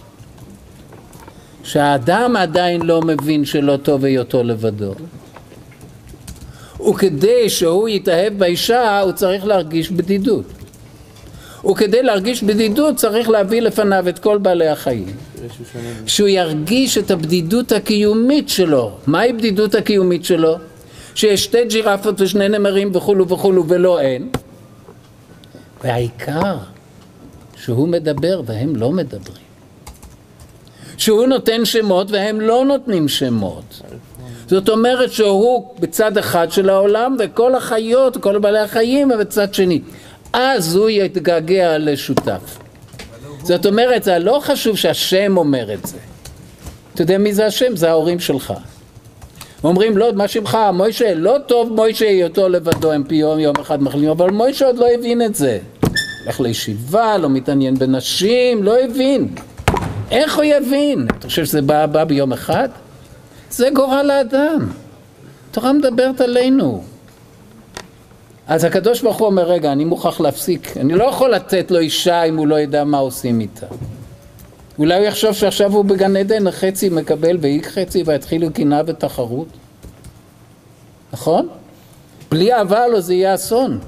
שהאדם 1.62 2.36
עדיין 2.36 2.82
לא 2.82 3.02
מבין 3.02 3.44
שלא 3.44 3.76
טוב 3.76 4.04
היותו 4.04 4.42
לבדו. 4.42 4.92
וכדי 6.90 7.50
שהוא 7.50 7.88
יתאהב 7.88 8.38
באישה, 8.38 9.00
הוא 9.00 9.12
צריך 9.12 9.46
להרגיש 9.46 9.90
בדידות. 9.90 10.44
וכדי 11.70 12.02
להרגיש 12.02 12.42
בדידות 12.42 12.96
צריך 12.96 13.28
להביא 13.28 13.62
לפניו 13.62 14.08
את 14.08 14.18
כל 14.18 14.38
בעלי 14.38 14.68
החיים. 14.68 15.16
שהוא 16.06 16.28
ירגיש 16.28 16.98
את 16.98 17.10
הבדידות 17.10 17.72
הקיומית 17.72 18.48
שלו. 18.48 18.92
מהי 19.06 19.32
בדידות 19.32 19.74
הקיומית 19.74 20.24
שלו? 20.24 20.56
שיש 21.14 21.44
שתי 21.44 21.64
ג'ירפות 21.64 22.20
ושני 22.20 22.48
נמרים 22.48 22.90
וכולו 22.94 23.28
וכולו 23.28 23.68
ולא 23.68 24.00
אין. 24.00 24.28
והעיקר, 25.84 26.56
שהוא 27.56 27.88
מדבר 27.88 28.42
והם 28.46 28.76
לא 28.76 28.90
מדברים. 28.90 29.42
שהוא 30.96 31.26
נותן 31.26 31.64
שמות 31.64 32.10
והם 32.10 32.40
לא 32.40 32.64
נותנים 32.64 33.08
שמות. 33.08 33.82
זאת 34.52 34.68
אומרת 34.68 35.12
שהוא 35.12 35.74
בצד 35.80 36.18
אחד 36.18 36.50
של 36.50 36.70
העולם 36.70 37.16
וכל 37.18 37.54
החיות, 37.54 38.16
כל 38.16 38.38
בעלי 38.38 38.58
החיים 38.58 39.10
הם 39.10 39.18
בצד 39.18 39.54
שני. 39.54 39.80
אז 40.32 40.76
הוא 40.76 40.90
יתגעגע 40.90 41.78
לשותף. 41.78 42.58
זאת 43.42 43.66
אומרת, 43.66 44.02
זה 44.02 44.18
לא 44.18 44.40
חשוב 44.42 44.76
שהשם 44.76 45.36
אומר 45.36 45.74
את 45.74 45.86
זה. 45.86 45.96
אתה 46.94 47.02
יודע 47.02 47.18
מי 47.18 47.34
זה 47.34 47.46
השם? 47.46 47.76
זה 47.76 47.90
ההורים 47.90 48.20
שלך. 48.20 48.52
אומרים, 49.64 49.98
לא, 49.98 50.12
מה 50.12 50.28
שמך? 50.28 50.58
מוישה, 50.72 51.14
לא 51.14 51.36
טוב 51.46 51.72
מוישה 51.72 52.08
היותו 52.08 52.48
לבדו, 52.48 52.92
הם 52.92 53.04
פי 53.04 53.14
יום 53.14 53.38
יום 53.38 53.54
אחד 53.60 53.82
מחלימים, 53.82 54.10
אבל 54.10 54.30
מוישה 54.30 54.66
עוד 54.66 54.76
לא 54.76 54.86
הבין 54.94 55.22
את 55.22 55.34
זה. 55.34 55.58
הולך 56.24 56.40
לישיבה, 56.40 57.18
לא 57.18 57.30
מתעניין 57.30 57.74
בנשים, 57.74 58.62
לא 58.62 58.78
הבין. 58.84 59.34
איך 60.10 60.36
הוא 60.36 60.44
יבין? 60.44 61.06
אתה 61.18 61.26
חושב 61.26 61.44
שזה 61.44 61.62
בא, 61.62 61.86
בא 61.86 62.04
ביום 62.04 62.32
אחד? 62.32 62.68
זה 63.52 63.68
גורל 63.74 64.10
האדם. 64.10 64.68
התורה 65.50 65.72
מדברת 65.72 66.20
עלינו. 66.20 66.84
אז 68.46 68.64
הקדוש 68.64 69.02
ברוך 69.02 69.16
הוא 69.16 69.26
אומר, 69.26 69.42
רגע, 69.42 69.72
אני 69.72 69.84
מוכרח 69.84 70.20
להפסיק. 70.20 70.76
אני 70.76 70.94
לא 70.94 71.04
יכול 71.04 71.30
לתת 71.30 71.70
לו 71.70 71.78
אישה 71.78 72.22
אם 72.22 72.36
הוא 72.36 72.46
לא 72.46 72.60
ידע 72.60 72.84
מה 72.84 72.98
עושים 72.98 73.40
איתה. 73.40 73.66
אולי 74.78 74.98
הוא 74.98 75.06
יחשוב 75.06 75.32
שעכשיו 75.32 75.72
הוא 75.72 75.84
בגן 75.84 76.16
עדן, 76.16 76.50
חצי 76.50 76.88
מקבל 76.88 77.36
ואיק 77.40 77.66
חצי, 77.66 78.02
ויתחילו 78.06 78.52
קנאה 78.52 78.80
ותחרות. 78.86 79.48
נכון? 81.12 81.48
בלי 82.30 82.52
אהבה 82.54 82.88
לו 82.88 83.00
זה 83.00 83.14
יהיה 83.14 83.34
אסון. 83.34 83.78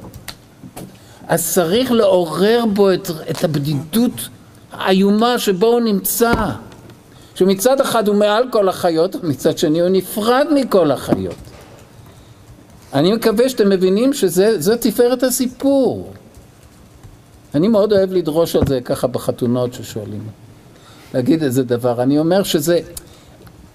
אז 1.29 1.53
צריך 1.53 1.93
לעורר 1.93 2.65
בו 2.73 2.93
את, 2.93 3.11
את 3.31 3.45
הבדידות 3.45 4.29
האיומה 4.73 5.39
שבו 5.39 5.67
הוא 5.67 5.81
נמצא. 5.81 6.33
שמצד 7.35 7.81
אחד 7.81 8.09
הוא 8.09 8.17
מעל 8.17 8.45
כל 8.51 8.69
החיות, 8.69 9.25
מצד 9.25 9.59
שני 9.59 9.81
הוא 9.81 9.89
נפרד 9.89 10.47
מכל 10.55 10.91
החיות. 10.91 11.35
אני 12.95 13.13
מקווה 13.13 13.49
שאתם 13.49 13.69
מבינים 13.69 14.13
שזה 14.13 14.77
תפארת 14.81 15.23
הסיפור. 15.23 16.13
אני 17.55 17.69
מאוד 17.69 17.93
אוהב 17.93 18.13
לדרוש 18.13 18.57
על 18.57 18.67
זה 18.67 18.81
ככה 18.81 19.07
בחתונות 19.07 19.75
ששואלים. 19.75 20.23
להגיד 21.15 21.43
איזה 21.43 21.63
דבר. 21.63 22.03
אני 22.03 22.19
אומר 22.19 22.43
שזה... 22.43 22.81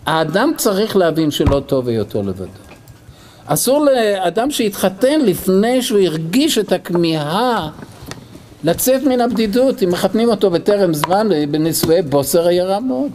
האדם 0.05 0.51
צריך 0.57 0.95
להבין 0.95 1.31
שלא 1.31 1.61
טוב 1.65 1.87
היותו 1.87 2.23
לבדו. 2.23 2.51
אסור 3.45 3.85
לאדם 3.85 4.51
שהתחתן 4.51 5.21
לפני 5.21 5.81
שהוא 5.81 5.99
הרגיש 5.99 6.57
את 6.57 6.71
הכמיהה 6.71 7.69
לצאת 8.63 9.03
מן 9.03 9.21
הבדידות, 9.21 9.83
אם 9.83 9.89
מחתנים 9.89 10.29
אותו 10.29 10.49
בטרם 10.49 10.93
זמן 10.93 11.29
בנישואי 11.51 12.01
בוסר 12.01 12.47
היה 12.47 12.65
רע 12.65 12.79
מאוד. 12.79 13.11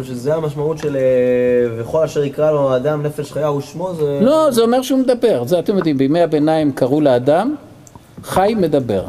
חושב 0.00 0.14
שזה 0.14 0.34
המשמעות 0.34 0.78
של 0.78 0.96
אה, 0.96 1.02
וכל 1.78 2.02
אשר 2.04 2.24
יקרא 2.24 2.50
לו 2.50 2.72
האדם 2.72 3.02
נפש 3.02 3.32
חיה 3.32 3.52
ושמו 3.52 3.94
זה... 3.94 4.18
לא, 4.22 4.50
זה 4.50 4.62
אומר 4.62 4.82
שהוא 4.82 4.98
מדבר, 4.98 5.44
זה 5.46 5.58
אתם 5.58 5.76
יודעים, 5.76 5.98
בימי 5.98 6.20
הביניים 6.20 6.72
קראו 6.72 7.00
לאדם 7.00 7.54
חי 8.22 8.54
מדבר. 8.56 9.04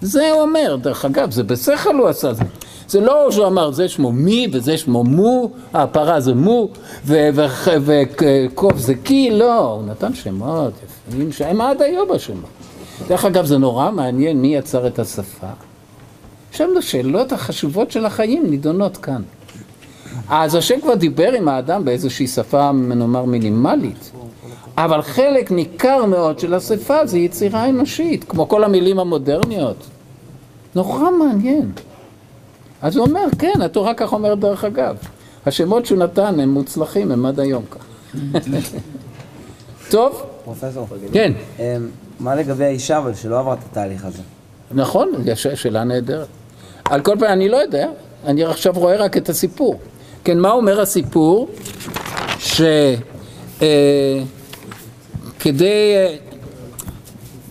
זה 0.00 0.30
הוא 0.30 0.42
אומר, 0.42 0.76
דרך 0.82 1.04
אגב, 1.04 1.30
זה 1.30 1.42
בשכל 1.42 1.96
הוא 1.96 2.08
עשה 2.08 2.32
זה. 2.32 2.42
זה 2.88 3.00
לא 3.00 3.30
שהוא 3.30 3.46
אמר, 3.46 3.70
זה 3.70 3.88
שמו 3.88 4.12
מי 4.12 4.48
וזה 4.52 4.78
שמו 4.78 5.04
מו, 5.04 5.50
הפרה 5.74 6.20
זה 6.20 6.34
מו, 6.34 6.68
וקוף 7.06 8.76
זה 8.76 8.94
קי, 8.94 9.30
לא, 9.30 9.58
הוא 9.58 9.82
נתן 9.86 10.14
שמות 10.14 10.72
יפים 11.08 11.32
שהם 11.32 11.60
עד 11.60 11.82
היום 11.82 12.10
השמות. 12.10 12.50
דרך 13.08 13.24
אגב, 13.24 13.44
זה 13.44 13.58
נורא 13.58 13.90
מעניין 13.90 14.40
מי 14.42 14.56
יצר 14.56 14.86
את 14.86 14.98
השפה. 14.98 15.46
עכשיו 16.50 16.68
השאלות 16.78 17.32
החשובות 17.32 17.90
של 17.90 18.06
החיים 18.06 18.50
נידונות 18.50 18.96
כאן. 18.96 19.22
אז 20.28 20.54
השם 20.54 20.80
כבר 20.80 20.94
דיבר 20.94 21.32
עם 21.32 21.48
האדם 21.48 21.84
באיזושהי 21.84 22.26
שפה, 22.26 22.72
נאמר, 22.72 23.24
מינימלית. 23.24 24.10
אבל 24.76 25.02
חלק 25.02 25.50
ניכר 25.50 26.04
מאוד 26.04 26.38
של 26.38 26.54
השפה 26.54 27.06
זה 27.06 27.18
יצירה 27.18 27.68
אנושית, 27.68 28.24
כמו 28.24 28.48
כל 28.48 28.64
המילים 28.64 28.98
המודרניות. 28.98 29.86
נורא 30.74 31.10
מעניין. 31.10 31.72
אז 32.82 32.96
הוא 32.96 33.06
אומר, 33.06 33.24
כן, 33.38 33.62
התורה 33.64 33.94
כך 33.94 34.12
אומרת 34.12 34.38
דרך 34.38 34.64
אגב. 34.64 34.96
השמות 35.46 35.86
שהוא 35.86 35.98
נתן 35.98 36.40
הם 36.40 36.48
מוצלחים, 36.48 37.12
הם 37.12 37.26
עד 37.26 37.40
היום 37.40 37.62
כך. 37.70 37.86
טוב? 39.90 40.22
פרופסור. 40.44 40.86
כן. 41.12 41.32
אמ, 41.58 41.64
מה 42.20 42.34
לגבי 42.34 42.64
האישה 42.64 42.98
אבל 42.98 43.14
שלא 43.14 43.38
עברה 43.38 43.54
את 43.54 43.58
התהליך 43.70 44.04
הזה? 44.04 44.22
נכון, 44.70 45.12
שאלה 45.34 45.84
נהדרת. 45.84 46.26
על 46.84 47.00
כל 47.00 47.16
פנים, 47.18 47.30
אני 47.30 47.48
לא 47.48 47.56
יודע, 47.56 47.88
אני 48.24 48.44
עכשיו 48.44 48.72
רואה 48.76 48.96
רק 48.96 49.16
את 49.16 49.28
הסיפור. 49.28 49.78
כן, 50.26 50.38
מה 50.38 50.50
אומר 50.50 50.80
הסיפור? 50.80 51.48
ש... 52.38 52.60
אה. 53.62 53.66
אה, 55.46 56.14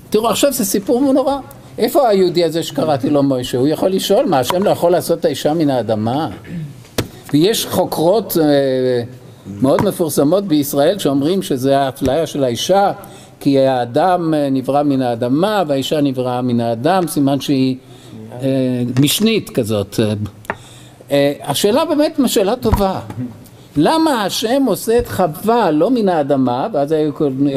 תראו, 0.10 0.30
עכשיו 0.30 0.52
זה 0.54 0.66
סיפור 0.66 1.14
נורא. 1.14 1.38
איפה 1.78 2.08
היהודי 2.08 2.44
הזה 2.44 2.64
שקראתי 2.64 3.10
לו 3.10 3.24
מוישה? 3.24 3.58
הוא 3.58 3.68
יכול 3.68 3.90
לשאול 3.90 4.26
מה, 4.26 4.40
השם 4.40 4.64
לא 4.64 4.70
יכול 4.70 4.92
לעשות 4.92 5.20
את 5.20 5.26
האישה 5.26 5.54
מן 5.54 5.70
האדמה? 5.70 6.30
ויש 7.34 7.66
חוקרות 7.66 8.38
אה, 8.42 9.04
מאוד 9.62 9.86
מפורסמות 9.86 10.46
בישראל 10.46 11.00
שאומרים 11.00 11.42
שזה 11.42 11.80
האפליה 11.80 12.28
של 12.28 12.44
האישה 12.44 12.92
כי 13.40 13.60
האדם 13.60 14.34
אה, 14.34 14.50
נברא 14.50 14.84
מן 14.84 15.02
האדמה 15.02 15.64
והאישה 15.68 16.02
נבראה 16.02 16.42
מן 16.42 16.60
האדם, 16.60 17.08
סימן 17.08 17.40
שהיא 17.40 17.78
אה, 18.32 18.84
משנית 19.02 19.50
כזאת. 19.50 20.00
אה, 21.12 21.34
השאלה 21.44 21.86
באמת 21.86 22.20
שאלה 22.28 22.56
טובה. 22.56 23.00
למה 23.78 24.24
השם 24.24 24.64
עושה 24.68 25.00
את 25.00 25.08
חווה 25.08 25.72
לא 25.72 25.92
מן 25.92 26.10
האדמה, 26.10 26.68
ואז 26.74 26.92
היו 26.92 27.12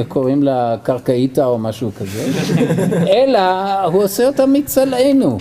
קוראים 0.09 0.43
לה 0.43 0.77
קרקעיתא 0.83 1.41
או 1.41 1.59
משהו 1.59 1.91
כזה, 1.99 2.31
אלא 3.17 3.41
הוא 3.85 4.05
עושה 4.05 4.27
אותה 4.27 4.47
מצלענו, 4.47 5.39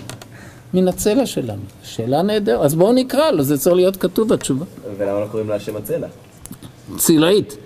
מן 0.73 0.87
הצלע 0.87 1.25
שלנו. 1.25 1.61
שאלה 1.83 2.21
נהדרת. 2.21 2.61
אז 2.61 2.75
בואו 2.75 2.93
נקרא 2.93 3.31
לו, 3.31 3.43
זה 3.43 3.57
צריך 3.57 3.75
להיות 3.75 3.97
כתוב 3.97 4.29
בתשובה. 4.29 4.65
ולמה 4.97 5.19
לא 5.19 5.25
קוראים 5.31 5.49
לה 5.49 5.55
השם 5.55 5.75
הצלע? 5.75 6.07
צילאית. 6.97 7.57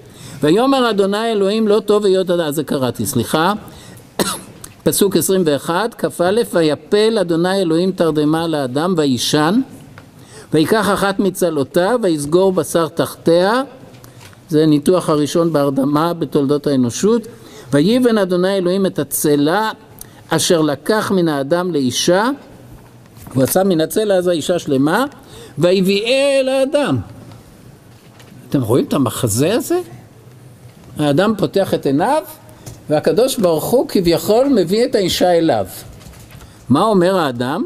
ויאמר 0.41 0.89
אדוני 0.89 1.31
אלוהים 1.31 1.67
לא 1.67 1.79
טוב 1.85 2.05
היות 2.05 2.29
אדם, 2.29 2.51
זה 2.51 2.63
קראתי, 2.63 3.05
סליחה. 3.05 3.53
פסוק 4.83 5.17
21, 5.17 5.95
כ"א, 5.97 6.31
ויפל 6.53 7.17
אדוני 7.21 7.61
אלוהים 7.61 7.91
תרדמה 7.91 8.47
לאדם 8.47 8.93
וישן, 8.97 9.61
ויקח 10.53 10.89
אחת 10.93 11.19
מצלעותיו 11.19 11.99
ויסגור 12.03 12.51
בשר 12.51 12.87
תחתיה, 12.87 13.61
זה 14.49 14.65
ניתוח 14.65 15.09
הראשון 15.09 15.53
בהרדמה 15.53 16.13
בתולדות 16.13 16.67
האנושות, 16.67 17.21
ויבן 17.71 18.17
אדוני 18.17 18.57
אלוהים 18.57 18.85
את 18.85 18.99
הצלע 18.99 19.71
אשר 20.29 20.61
לקח 20.61 21.11
מן 21.11 21.27
האדם 21.27 21.71
לאישה, 21.71 22.29
הוא 23.33 23.43
עשה 23.43 23.63
מן 23.63 23.81
הצלע 23.81 24.15
אז 24.15 24.27
האישה 24.27 24.59
שלמה, 24.59 25.05
ויביאה 25.57 26.39
אל 26.39 26.49
האדם. 26.49 26.97
אתם 28.49 28.61
רואים 28.61 28.85
את 28.85 28.93
המחזה 28.93 29.53
הזה? 29.53 29.79
האדם 30.99 31.33
פותח 31.37 31.73
את 31.73 31.85
עיניו, 31.85 32.23
והקדוש 32.89 33.37
ברוך 33.37 33.63
הוא 33.63 33.87
כביכול 33.89 34.47
מביא 34.55 34.85
את 34.85 34.95
האישה 34.95 35.31
אליו. 35.31 35.65
מה 36.69 36.83
אומר 36.83 37.17
האדם? 37.17 37.65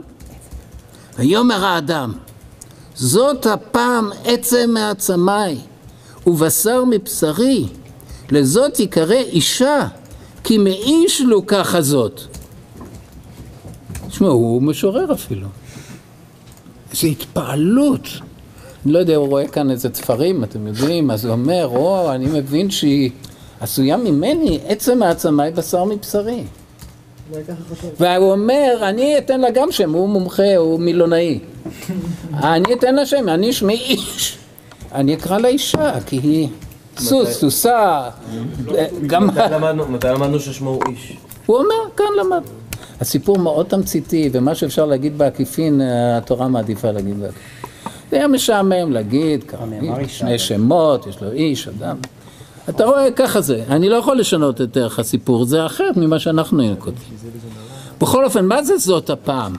ויאמר 1.20 1.66
האדם, 1.66 2.14
זאת 2.96 3.46
הפעם 3.46 4.10
עצם 4.26 4.70
מעצמיי, 4.74 5.58
ובשר 6.28 6.84
מבשרי, 6.90 7.66
לזאת 8.32 8.80
יקרא 8.80 9.16
אישה, 9.16 9.88
כי 10.44 10.58
מאיש 10.58 11.22
לוקחה 11.22 11.82
זאת. 11.82 12.22
תשמעו, 14.08 14.32
הוא 14.32 14.62
משורר 14.62 15.14
אפילו. 15.14 15.48
איזו 16.92 17.08
התפעלות. 17.08 18.08
אני 18.86 18.94
לא 18.94 19.00
יודע, 19.00 19.16
הוא 19.16 19.28
רואה 19.28 19.48
כאן 19.48 19.72
איזה 19.72 19.90
תפרים, 19.90 20.44
אתם 20.44 20.68
יודעים, 20.68 21.12
אז 21.12 21.26
הוא 21.26 21.32
אומר, 21.32 21.68
או, 21.68 22.12
אני 22.12 22.26
מבין 22.26 22.72
שהיא 22.72 23.12
עשויה 23.60 23.98
ממני, 23.98 24.60
עצם 24.68 25.00
מעצמיי 25.00 25.52
בשר 25.52 25.84
מבשרי. 25.84 26.44
והוא 28.00 28.32
אומר, 28.32 28.78
אני 28.82 29.18
אתן 29.18 29.42
לה 29.42 29.52
גם 29.52 29.72
שם, 29.72 29.94
הוא 29.94 30.10
מומחה, 30.10 30.56
הוא 30.56 30.80
מילונאי. 30.80 31.40
אני 32.34 32.74
אתן 32.74 32.96
לה 32.96 33.06
שם, 33.06 33.30
אני 33.30 33.54
שמי 33.54 33.74
איש. 33.74 34.38
אני 34.92 35.14
אקרא 35.14 35.38
לה 35.38 35.48
אישה, 35.48 35.94
כי 36.06 36.20
היא 36.24 36.48
סוס, 36.98 37.30
סוסה, 37.30 38.10
גם... 39.08 39.28
מתי 39.90 40.08
למדנו 40.08 40.40
ששמו 40.40 40.70
הוא 40.70 40.82
איש? 40.90 41.18
הוא 41.46 41.58
אומר, 41.58 41.90
כאן 41.98 42.06
למד. 42.20 42.42
הסיפור 43.02 43.38
מאוד 43.38 43.66
תמציתי, 43.66 44.30
ומה 44.32 44.56
שאפשר 44.56 44.86
להגיד 44.86 45.18
בעקיפין, 45.18 45.82
התורה 46.18 46.48
מעדיפה 46.48 46.92
להגיד 46.92 47.20
בעקיפין. 47.20 47.42
זה 48.12 48.18
היה 48.18 48.28
משעמם 48.28 48.92
להגיד, 48.92 49.52
שני 50.08 50.40
שמות, 50.40 51.08
יש 51.08 51.22
לו 51.22 51.32
איש, 51.32 51.68
אדם. 51.68 51.98
אתה 52.70 52.86
רואה, 52.86 53.12
ככה 53.12 53.42
זה. 53.42 53.64
אני 53.70 53.90
לא 53.90 53.96
יכול 53.96 54.20
לשנות 54.20 54.62
את 54.62 54.78
ערך 54.78 55.00
הסיפור, 55.00 55.46
זה 55.46 55.66
אחרת 55.66 55.98
ממה 55.98 56.20
שאנחנו 56.20 56.62
היינו 56.62 56.80
כותבים. 56.80 57.18
בכל 58.02 58.26
אופן, 58.26 58.46
מה 58.46 58.64
זה 58.64 58.78
זאת 58.78 59.10
הפעם? 59.10 59.54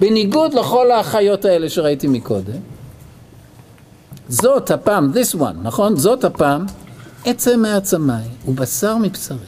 בניגוד 0.00 0.54
לכל 0.54 0.90
החיות 0.92 1.44
האלה 1.44 1.68
שראיתי 1.68 2.06
מקודם, 2.06 2.60
זאת 4.28 4.70
הפעם, 4.70 5.12
this 5.12 5.38
one, 5.38 5.56
נכון? 5.62 5.96
זאת 5.96 6.24
הפעם, 6.24 6.66
עצם 7.24 7.62
מעצמיי 7.62 8.24
ובשר 8.48 8.96
מבשרי. 8.96 9.38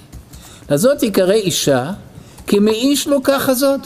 לזאת 0.71 1.03
יקרא 1.03 1.33
אישה, 1.33 1.91
כי 2.47 2.59
מאיש 2.59 3.09
לא 3.09 3.19
ככה 3.25 3.55
זאת. 3.55 3.81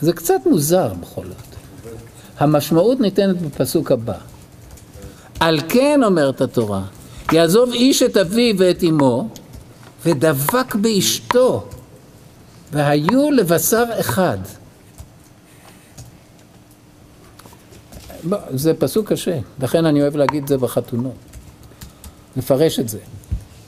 זה 0.00 0.12
קצת 0.12 0.40
מוזר 0.46 0.92
בכל 1.00 1.24
זאת. 1.26 1.56
המשמעות 2.38 3.00
ניתנת 3.00 3.42
בפסוק 3.42 3.92
הבא. 3.92 4.31
על 5.42 5.60
כן 5.68 6.00
אומרת 6.04 6.40
התורה, 6.40 6.82
יעזוב 7.32 7.72
איש 7.72 8.02
את 8.02 8.16
אביו 8.16 8.54
ואת 8.58 8.84
אמו, 8.84 9.28
ודבק 10.04 10.74
באשתו, 10.74 11.64
והיו 12.72 13.30
לבשר 13.30 13.84
אחד. 14.00 14.38
זה 18.50 18.74
פסוק 18.74 19.12
קשה, 19.12 19.38
לכן 19.60 19.84
אני 19.86 20.02
אוהב 20.02 20.16
להגיד 20.16 20.42
את 20.42 20.48
זה 20.48 20.58
בחתונות, 20.58 21.14
לפרש 22.36 22.78
את 22.78 22.88
זה. 22.88 22.98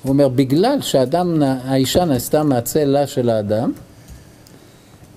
הוא 0.03 0.13
אומר, 0.13 0.29
בגלל 0.29 0.81
שהאדם, 0.81 1.43
האישה 1.43 2.05
נעשתה 2.05 2.43
מהצלע 2.43 3.07
של 3.07 3.31
האדם, 3.31 3.73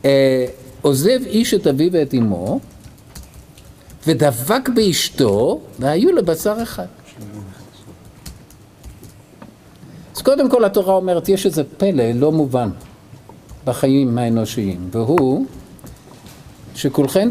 אה, 0.05 0.45
עוזב 0.81 1.19
איש 1.25 1.53
את 1.53 1.67
אביו 1.67 1.91
ואת 1.91 2.13
אמו, 2.13 2.59
ודבק 4.07 4.69
באשתו, 4.75 5.59
והיו 5.79 6.15
לבשר 6.15 6.55
אחד. 6.63 6.85
אז 10.15 10.21
קודם 10.21 10.49
כל 10.49 10.65
התורה 10.65 10.93
אומרת, 10.93 11.29
יש 11.29 11.45
איזה 11.45 11.63
פלא 11.77 12.11
לא 12.15 12.31
מובן 12.31 12.69
בחיים 13.65 14.17
האנושיים, 14.17 14.89
והוא 14.91 15.45
שכולכם, 16.75 17.29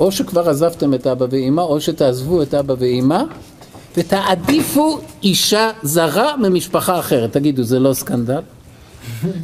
או 0.00 0.12
שכבר 0.12 0.48
עזבתם 0.48 0.94
את 0.94 1.06
אבא 1.06 1.26
ואימא, 1.30 1.60
או 1.60 1.80
שתעזבו 1.80 2.42
את 2.42 2.54
אבא 2.54 2.74
ואימא, 2.78 3.22
ותעדיפו 3.96 4.98
אישה 5.22 5.70
זרה 5.82 6.36
ממשפחה 6.36 6.98
אחרת. 6.98 7.32
תגידו, 7.32 7.62
זה 7.62 7.78
לא 7.78 7.94
סקנדל? 7.94 8.40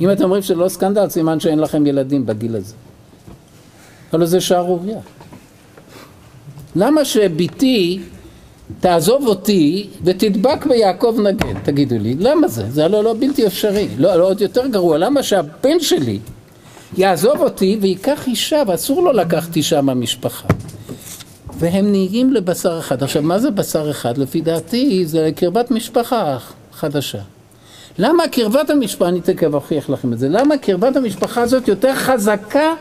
אם 0.00 0.10
אתם 0.12 0.24
אומרים 0.24 0.42
שזה 0.42 0.54
לא 0.54 0.68
סקנדל, 0.68 1.08
סימן 1.08 1.40
שאין 1.40 1.58
לכם 1.58 1.86
ילדים 1.86 2.26
בגיל 2.26 2.56
הזה. 2.56 2.74
אבל 4.12 4.26
זה 4.26 4.40
שערורייה. 4.40 5.00
למה 6.76 7.04
שבתי 7.04 8.00
תעזוב 8.80 9.26
אותי 9.26 9.86
ותדבק 10.04 10.66
ביעקב 10.66 11.16
נגד. 11.22 11.58
תגידו 11.62 11.98
לי, 11.98 12.14
למה 12.18 12.48
זה? 12.48 12.70
זה 12.70 12.84
הלא 12.84 13.04
לא 13.04 13.14
בלתי 13.18 13.46
אפשרי. 13.46 13.88
לא, 13.98 14.14
לא 14.14 14.26
עוד 14.26 14.40
יותר 14.40 14.66
גרוע, 14.66 14.98
למה 14.98 15.22
שהבן 15.22 15.80
שלי 15.80 16.18
יעזוב 16.96 17.40
אותי 17.40 17.78
וייקח 17.80 18.26
אישה, 18.26 18.62
ואסור 18.66 19.02
לו 19.02 19.12
לקחת 19.12 19.56
אישה 19.56 19.80
מהמשפחה. 19.80 20.48
והם 21.58 21.92
נהיים 21.92 22.32
לבשר 22.32 22.78
אחד. 22.78 23.02
עכשיו, 23.02 23.22
מה 23.22 23.38
זה 23.38 23.50
בשר 23.50 23.90
אחד? 23.90 24.18
לפי 24.18 24.40
דעתי 24.40 25.06
זה 25.06 25.30
קרבת 25.36 25.70
משפחה 25.70 26.38
חדשה. 26.72 27.20
למה 27.98 28.28
קרבת 28.28 28.70
המשפחה, 28.70 29.08
אני 29.08 29.20
תכף 29.20 29.54
אוכיח 29.54 29.90
לכם 29.90 30.12
את 30.12 30.18
זה, 30.18 30.28
למה 30.28 30.58
קרבת 30.58 30.96
המשפחה 30.96 31.42
הזאת 31.42 31.68
יותר 31.68 31.94
חזקה 31.94 32.74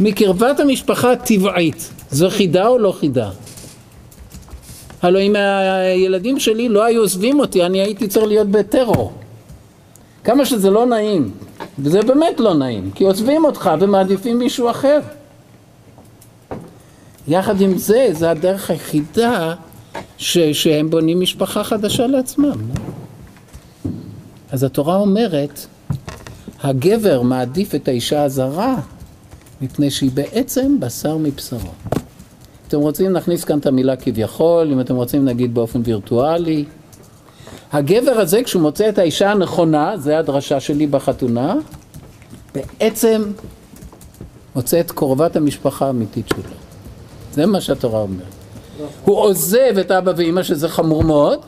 מקרבת 0.00 0.60
המשפחה 0.60 1.12
הטבעית? 1.12 1.90
זו 2.12 2.30
חידה 2.30 2.66
או 2.66 2.78
לא 2.78 2.92
חידה? 2.92 3.30
הלוא 5.02 5.20
אם 5.20 5.36
הילדים 5.36 6.40
שלי 6.40 6.68
לא 6.68 6.84
היו 6.84 7.00
עוזבים 7.00 7.40
אותי, 7.40 7.66
אני 7.66 7.80
הייתי 7.80 8.08
צריך 8.08 8.26
להיות 8.26 8.48
בטרור. 8.48 9.12
כמה 10.24 10.44
שזה 10.44 10.70
לא 10.70 10.86
נעים, 10.86 11.30
וזה 11.78 12.02
באמת 12.02 12.40
לא 12.40 12.54
נעים, 12.54 12.90
כי 12.94 13.04
עוזבים 13.04 13.44
אותך 13.44 13.70
ומעדיפים 13.80 14.38
מישהו 14.38 14.70
אחר. 14.70 15.00
יחד 17.28 17.60
עם 17.60 17.78
זה, 17.78 18.08
זה 18.12 18.30
הדרך 18.30 18.70
היחידה 18.70 19.54
ש, 20.18 20.38
שהם 20.38 20.90
בונים 20.90 21.20
משפחה 21.20 21.64
חדשה 21.64 22.06
לעצמם. 22.06 22.58
אז 24.50 24.64
התורה 24.64 24.96
אומרת, 24.96 25.66
הגבר 26.62 27.22
מעדיף 27.22 27.74
את 27.74 27.88
האישה 27.88 28.22
הזרה 28.22 28.76
מפני 29.60 29.90
שהיא 29.90 30.10
בעצם 30.14 30.80
בשר 30.80 31.16
מבשרו. 31.16 31.70
אתם 32.70 32.80
רוצים 32.80 33.12
נכניס 33.12 33.44
כאן 33.44 33.58
את 33.58 33.66
המילה 33.66 33.96
כביכול, 33.96 34.72
אם 34.72 34.80
אתם 34.80 34.96
רוצים 34.96 35.24
נגיד 35.24 35.54
באופן 35.54 35.80
וירטואלי. 35.84 36.64
הגבר 37.72 38.10
הזה 38.10 38.42
כשהוא 38.42 38.62
מוצא 38.62 38.88
את 38.88 38.98
האישה 38.98 39.30
הנכונה, 39.30 39.96
זה 39.96 40.18
הדרשה 40.18 40.60
שלי 40.60 40.86
בחתונה, 40.86 41.54
בעצם 42.54 43.22
מוצא 44.56 44.80
את 44.80 44.90
קרובת 44.90 45.36
המשפחה 45.36 45.86
האמיתית 45.86 46.28
שלו. 46.28 46.54
זה 47.32 47.46
מה 47.46 47.60
שהתורה 47.60 48.00
אומרת. 48.00 48.22
הוא 49.04 49.16
עוזב 49.16 49.78
את 49.80 49.90
אבא 49.90 50.12
ואימא 50.16 50.42
שזה 50.42 50.68
חמור 50.68 51.04
מאוד, 51.04 51.38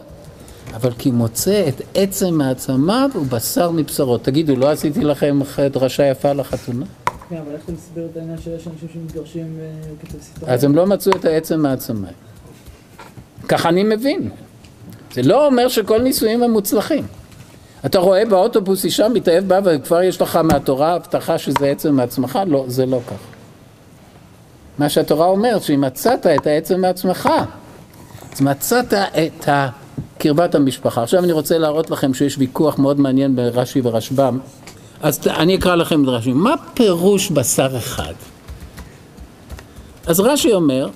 אבל 0.74 0.90
כי 0.98 1.10
מוצא 1.10 1.64
את 1.68 1.82
עצם 1.94 2.34
מעצמיו 2.34 3.10
הוא 3.14 3.26
בשר 3.26 3.70
מבשרות. 3.70 4.24
תגידו, 4.24 4.56
לא 4.56 4.70
עשיתי 4.70 5.00
לכם 5.04 5.40
דרשה 5.72 6.06
יפה 6.06 6.32
לחתונה? 6.32 6.86
כן, 7.32 7.38
אבל 7.46 7.52
איך 7.52 7.64
אתה 7.64 7.72
מסביר 7.72 8.08
את 8.12 8.16
העניין 8.16 8.38
שיש 8.38 8.66
אנשים 8.66 8.88
שמתגרשים 8.92 9.58
אה, 9.60 9.66
כתוב 10.02 10.20
אז 10.46 10.64
הם 10.64 10.74
לא 10.74 10.86
מצאו 10.86 11.12
את 11.12 11.24
העצם 11.24 11.60
מעצמם. 11.60 12.04
ככה 13.48 13.68
אני 13.68 13.82
מבין. 13.82 14.30
זה 15.12 15.22
לא 15.22 15.46
אומר 15.46 15.68
שכל 15.68 16.02
נישואים 16.02 16.42
הם 16.42 16.50
מוצלחים. 16.50 17.06
אתה 17.86 17.98
רואה 17.98 18.24
באוטובוס 18.24 18.84
אישה 18.84 19.08
מתאהב 19.08 19.44
בה 19.44 19.58
וכבר 19.64 20.02
יש 20.02 20.20
לך 20.20 20.36
מהתורה 20.36 20.94
הבטחה 20.94 21.38
שזה 21.38 21.66
עצם 21.66 21.94
מעצמך? 21.94 22.38
לא, 22.46 22.64
זה 22.68 22.86
לא 22.86 23.00
כך. 23.06 23.18
מה 24.78 24.88
שהתורה 24.88 25.26
אומרת, 25.26 25.62
שאם 25.62 25.80
מצאת 25.80 26.26
את 26.26 26.46
העצם 26.46 26.80
מעצמך, 26.80 27.28
אז 28.32 28.40
מצאת 28.40 28.94
את 28.94 29.48
קרבת 30.18 30.54
המשפחה. 30.54 31.02
עכשיו 31.02 31.24
אני 31.24 31.32
רוצה 31.32 31.58
להראות 31.58 31.90
לכם 31.90 32.14
שיש 32.14 32.38
ויכוח 32.38 32.78
מאוד 32.78 33.00
מעניין 33.00 33.36
ברש"י 33.36 33.80
ורשב"ם. 33.84 34.38
אז 35.02 35.20
אני 35.26 35.56
אקרא 35.56 35.74
לכם 35.74 36.04
את 36.04 36.08
רש"י. 36.08 36.32
מה 36.32 36.54
פירוש 36.74 37.30
בשר 37.30 37.76
אחד? 37.76 38.14
אז 40.06 40.20
רש"י 40.20 40.52
אומר, 40.52 40.88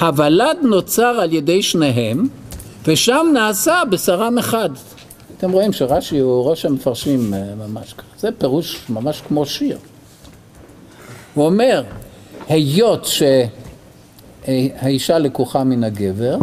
הוולד 0.00 0.56
נוצר 0.62 1.02
על 1.22 1.32
ידי 1.32 1.62
שניהם, 1.62 2.28
ושם 2.86 3.26
נעשה 3.34 3.82
בשרם 3.90 4.38
אחד. 4.38 4.70
אתם 5.38 5.50
רואים 5.50 5.72
שרש"י 5.72 6.18
הוא 6.18 6.50
ראש 6.50 6.64
המפרשים 6.64 7.34
אה, 7.34 7.54
ממש 7.68 7.92
ככה. 7.92 8.06
זה 8.18 8.28
פירוש 8.38 8.80
ממש 8.88 9.22
כמו 9.28 9.46
שיר. 9.46 9.78
הוא 11.34 11.46
אומר, 11.46 11.84
היות 12.48 13.08
שהאישה 14.46 15.18
לקוחה 15.18 15.64
מן 15.64 15.84
הגבר, 15.84 16.36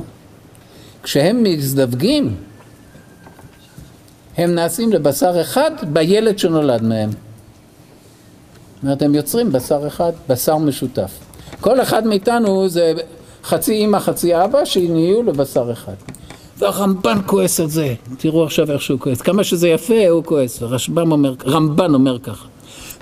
כשהם 1.04 1.44
מזדווגים, 1.44 2.36
הם 4.38 4.56
נעשים 4.56 4.94
לבשר 4.94 5.42
אחד 5.42 5.72
בילד 5.94 6.40
שנולד 6.40 6.84
מהם. 6.84 7.10
זאת 7.10 8.84
אומרת, 8.84 9.02
הם 9.02 9.16
יוצרים 9.16 9.52
בשר 9.52 9.88
אחד, 9.88 10.12
בשר 10.30 10.58
משותף. 10.58 11.12
כל 11.60 11.82
אחד 11.82 12.08
מאיתנו 12.08 12.70
זה 12.70 12.94
חצי 13.44 13.74
אימא, 13.74 14.00
חצי 14.00 14.44
אבא, 14.44 14.66
שנהיו 14.66 15.24
לבשר 15.24 15.72
אחד. 15.72 15.94
והרמב"ן 16.58 17.18
כועס 17.26 17.60
על 17.60 17.68
זה, 17.68 17.94
תראו 18.18 18.44
עכשיו 18.44 18.72
איך 18.72 18.82
שהוא 18.82 19.00
כועס. 19.00 19.22
כמה 19.22 19.44
שזה 19.44 19.68
יפה, 19.68 20.08
הוא 20.10 20.24
כועס. 20.24 20.62
ורשב"ם 20.62 21.26
רמב"ן 21.46 21.94
אומר 21.94 22.20
ככה. 22.20 22.48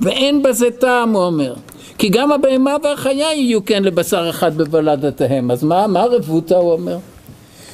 ואין 0.02 0.44
בזה 0.44 0.72
טעם, 0.80 1.14
הוא 1.14 1.24
אומר. 1.24 1.54
כי 1.98 2.10
גם 2.10 2.32
הבהמה 2.32 2.76
והחיה 2.84 3.34
יהיו 3.34 3.66
כן 3.66 3.84
לבשר 3.84 4.30
אחד 4.30 4.58
בוולדתיהם. 4.58 5.52
אז 5.52 5.64
מה, 5.64 5.88
מה 5.88 6.06
רבותא, 6.06 6.54
הוא 6.54 6.72
אומר? 6.72 6.98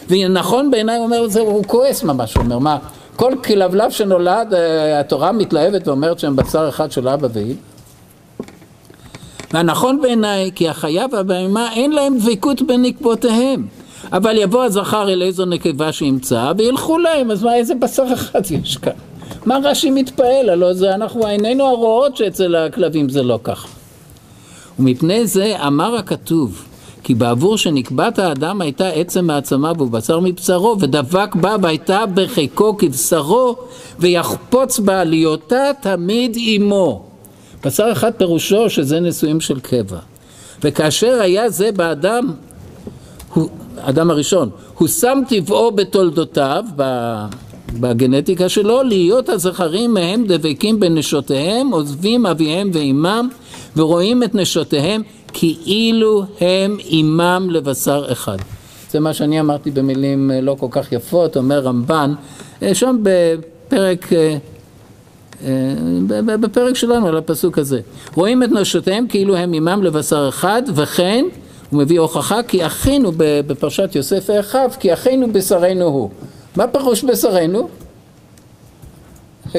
ונכון 0.09 0.71
בעיניי, 0.71 0.97
הוא 0.97 1.05
אומר, 1.05 1.27
זה, 1.27 1.39
הוא 1.39 1.63
כועס 1.63 2.03
ממש, 2.03 2.33
הוא 2.33 2.43
אומר, 2.43 2.59
מה, 2.59 2.77
כל 3.15 3.33
כלבלב 3.43 3.91
שנולד, 3.91 4.53
אה, 4.53 4.99
התורה 4.99 5.31
מתלהבת 5.31 5.87
ואומרת 5.87 6.19
שהם 6.19 6.35
בשר 6.35 6.69
אחד 6.69 6.91
של 6.91 7.07
אבא 7.07 7.27
ואמא? 7.33 7.53
והנכון 9.53 10.01
בעיניי, 10.01 10.51
כי 10.55 10.69
החיה 10.69 11.05
והבהמה 11.11 11.73
אין 11.73 11.91
להם 11.91 12.17
דבקות 12.17 12.61
בנקבותיהם. 12.61 13.67
אבל 14.11 14.37
יבוא 14.37 14.63
הזכר 14.63 15.09
אל 15.09 15.21
איזו 15.21 15.45
נקבה 15.45 15.91
שימצא, 15.91 16.51
וילכו 16.57 16.97
להם, 16.97 17.31
אז 17.31 17.43
מה, 17.43 17.55
איזה 17.55 17.75
בשר 17.75 18.05
אחד 18.13 18.41
יש 18.51 18.77
כאן? 18.77 18.93
מה 19.45 19.57
רש"י 19.63 19.91
מתפעל? 19.91 20.49
הלוא 20.49 20.73
זה 20.73 20.95
אנחנו 20.95 21.25
עינינו 21.25 21.65
הרואות 21.65 22.17
שאצל 22.17 22.55
הכלבים 22.55 23.09
זה 23.09 23.23
לא 23.23 23.39
ככה. 23.43 23.67
ומפני 24.79 25.27
זה 25.27 25.55
אמר 25.67 25.95
הכתוב, 25.95 26.65
כי 27.05 27.15
בעבור 27.15 27.57
שנקבת 27.57 28.19
האדם 28.19 28.61
הייתה 28.61 28.87
עצם 28.87 29.25
מעצמיו 29.25 29.75
ובשר 29.79 30.19
מבשרו, 30.19 30.77
ודבק 30.79 31.35
בה 31.35 31.55
והייתה 31.61 32.05
בחיקו 32.13 32.77
כבשרו, 32.77 33.55
ויחפוץ 33.99 34.79
בה 34.79 35.03
להיותה 35.03 35.71
תמיד 35.81 36.37
עמו. 36.39 37.05
בשר 37.65 37.89
אחד 37.91 38.11
פירושו 38.17 38.69
שזה 38.69 38.99
נישואים 38.99 39.41
של 39.41 39.59
קבע. 39.59 39.97
וכאשר 40.63 41.17
היה 41.21 41.49
זה 41.49 41.71
באדם, 41.71 42.33
הוא, 43.33 43.49
אדם 43.77 44.11
הראשון, 44.11 44.49
הוא 44.77 44.87
שם 44.87 45.19
טבעו 45.29 45.71
בתולדותיו, 45.71 46.63
בגנטיקה 47.79 48.49
שלו, 48.49 48.83
להיות 48.83 49.29
הזכרים 49.29 49.93
מהם 49.93 50.23
דבקים 50.27 50.79
בנשותיהם, 50.79 51.71
עוזבים 51.71 52.25
אביהם 52.25 52.69
ואימם, 52.73 53.29
ורואים 53.77 54.23
את 54.23 54.35
נשותיהם 54.35 55.01
כאילו 55.37 56.23
הם 56.41 56.77
אימם 56.79 57.47
לבשר 57.49 58.05
אחד. 58.11 58.37
זה 58.91 58.99
מה 58.99 59.13
שאני 59.13 59.39
אמרתי 59.39 59.71
במילים 59.71 60.31
אה, 60.31 60.41
לא 60.41 60.55
כל 60.59 60.67
כך 60.71 60.91
יפות, 60.91 61.37
אומר 61.37 61.59
רמב"ן, 61.59 62.13
אה, 62.61 62.75
שם 62.75 62.97
בפרק, 63.03 64.09
אה, 64.13 64.37
בפרק 66.41 66.75
שלנו 66.75 67.07
על 67.07 67.17
הפסוק 67.17 67.57
הזה. 67.57 67.79
רואים 68.15 68.43
את 68.43 68.49
נשותיהם 68.51 69.07
כאילו 69.07 69.35
הם 69.35 69.53
אימם 69.53 69.83
לבשר 69.83 70.29
אחד, 70.29 70.61
וכן 70.75 71.25
הוא 71.69 71.79
מביא 71.79 71.99
הוכחה 71.99 72.43
כי 72.43 72.65
אחינו 72.65 73.11
בפרשת 73.17 73.89
יוסף 73.95 74.29
ואחיו, 74.29 74.69
כי 74.79 74.93
אחינו 74.93 75.33
בשרנו 75.33 75.85
הוא. 75.85 76.09
מה 76.55 76.67
פירוש 76.67 77.03
בשרנו? 77.03 77.69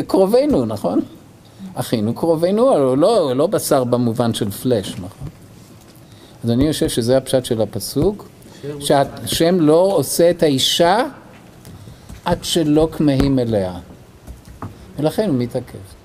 קרובינו, 0.07 0.66
נכון? 0.66 1.01
אחינו 1.74 2.15
קרובינו, 2.15 2.97
לא, 2.97 3.36
לא 3.36 3.47
בשר 3.47 3.85
במובן 3.85 4.35
של 4.35 4.51
פלאש, 4.51 4.93
נכון? 4.93 5.28
אז 6.47 6.51
אני 6.51 6.73
חושב 6.73 6.89
שזה 6.89 7.16
הפשט 7.16 7.44
של 7.44 7.62
הפסוק, 7.62 8.28
שהשם 8.81 9.60
לא 9.60 9.93
עושה 9.97 10.31
את 10.31 10.43
האישה 10.43 10.98
עד 12.24 12.44
שלא 12.44 12.89
כמהים 12.93 13.39
אליה, 13.39 13.78
ולכן 14.98 15.28
הוא 15.28 15.36
מתעכב. 15.39 15.95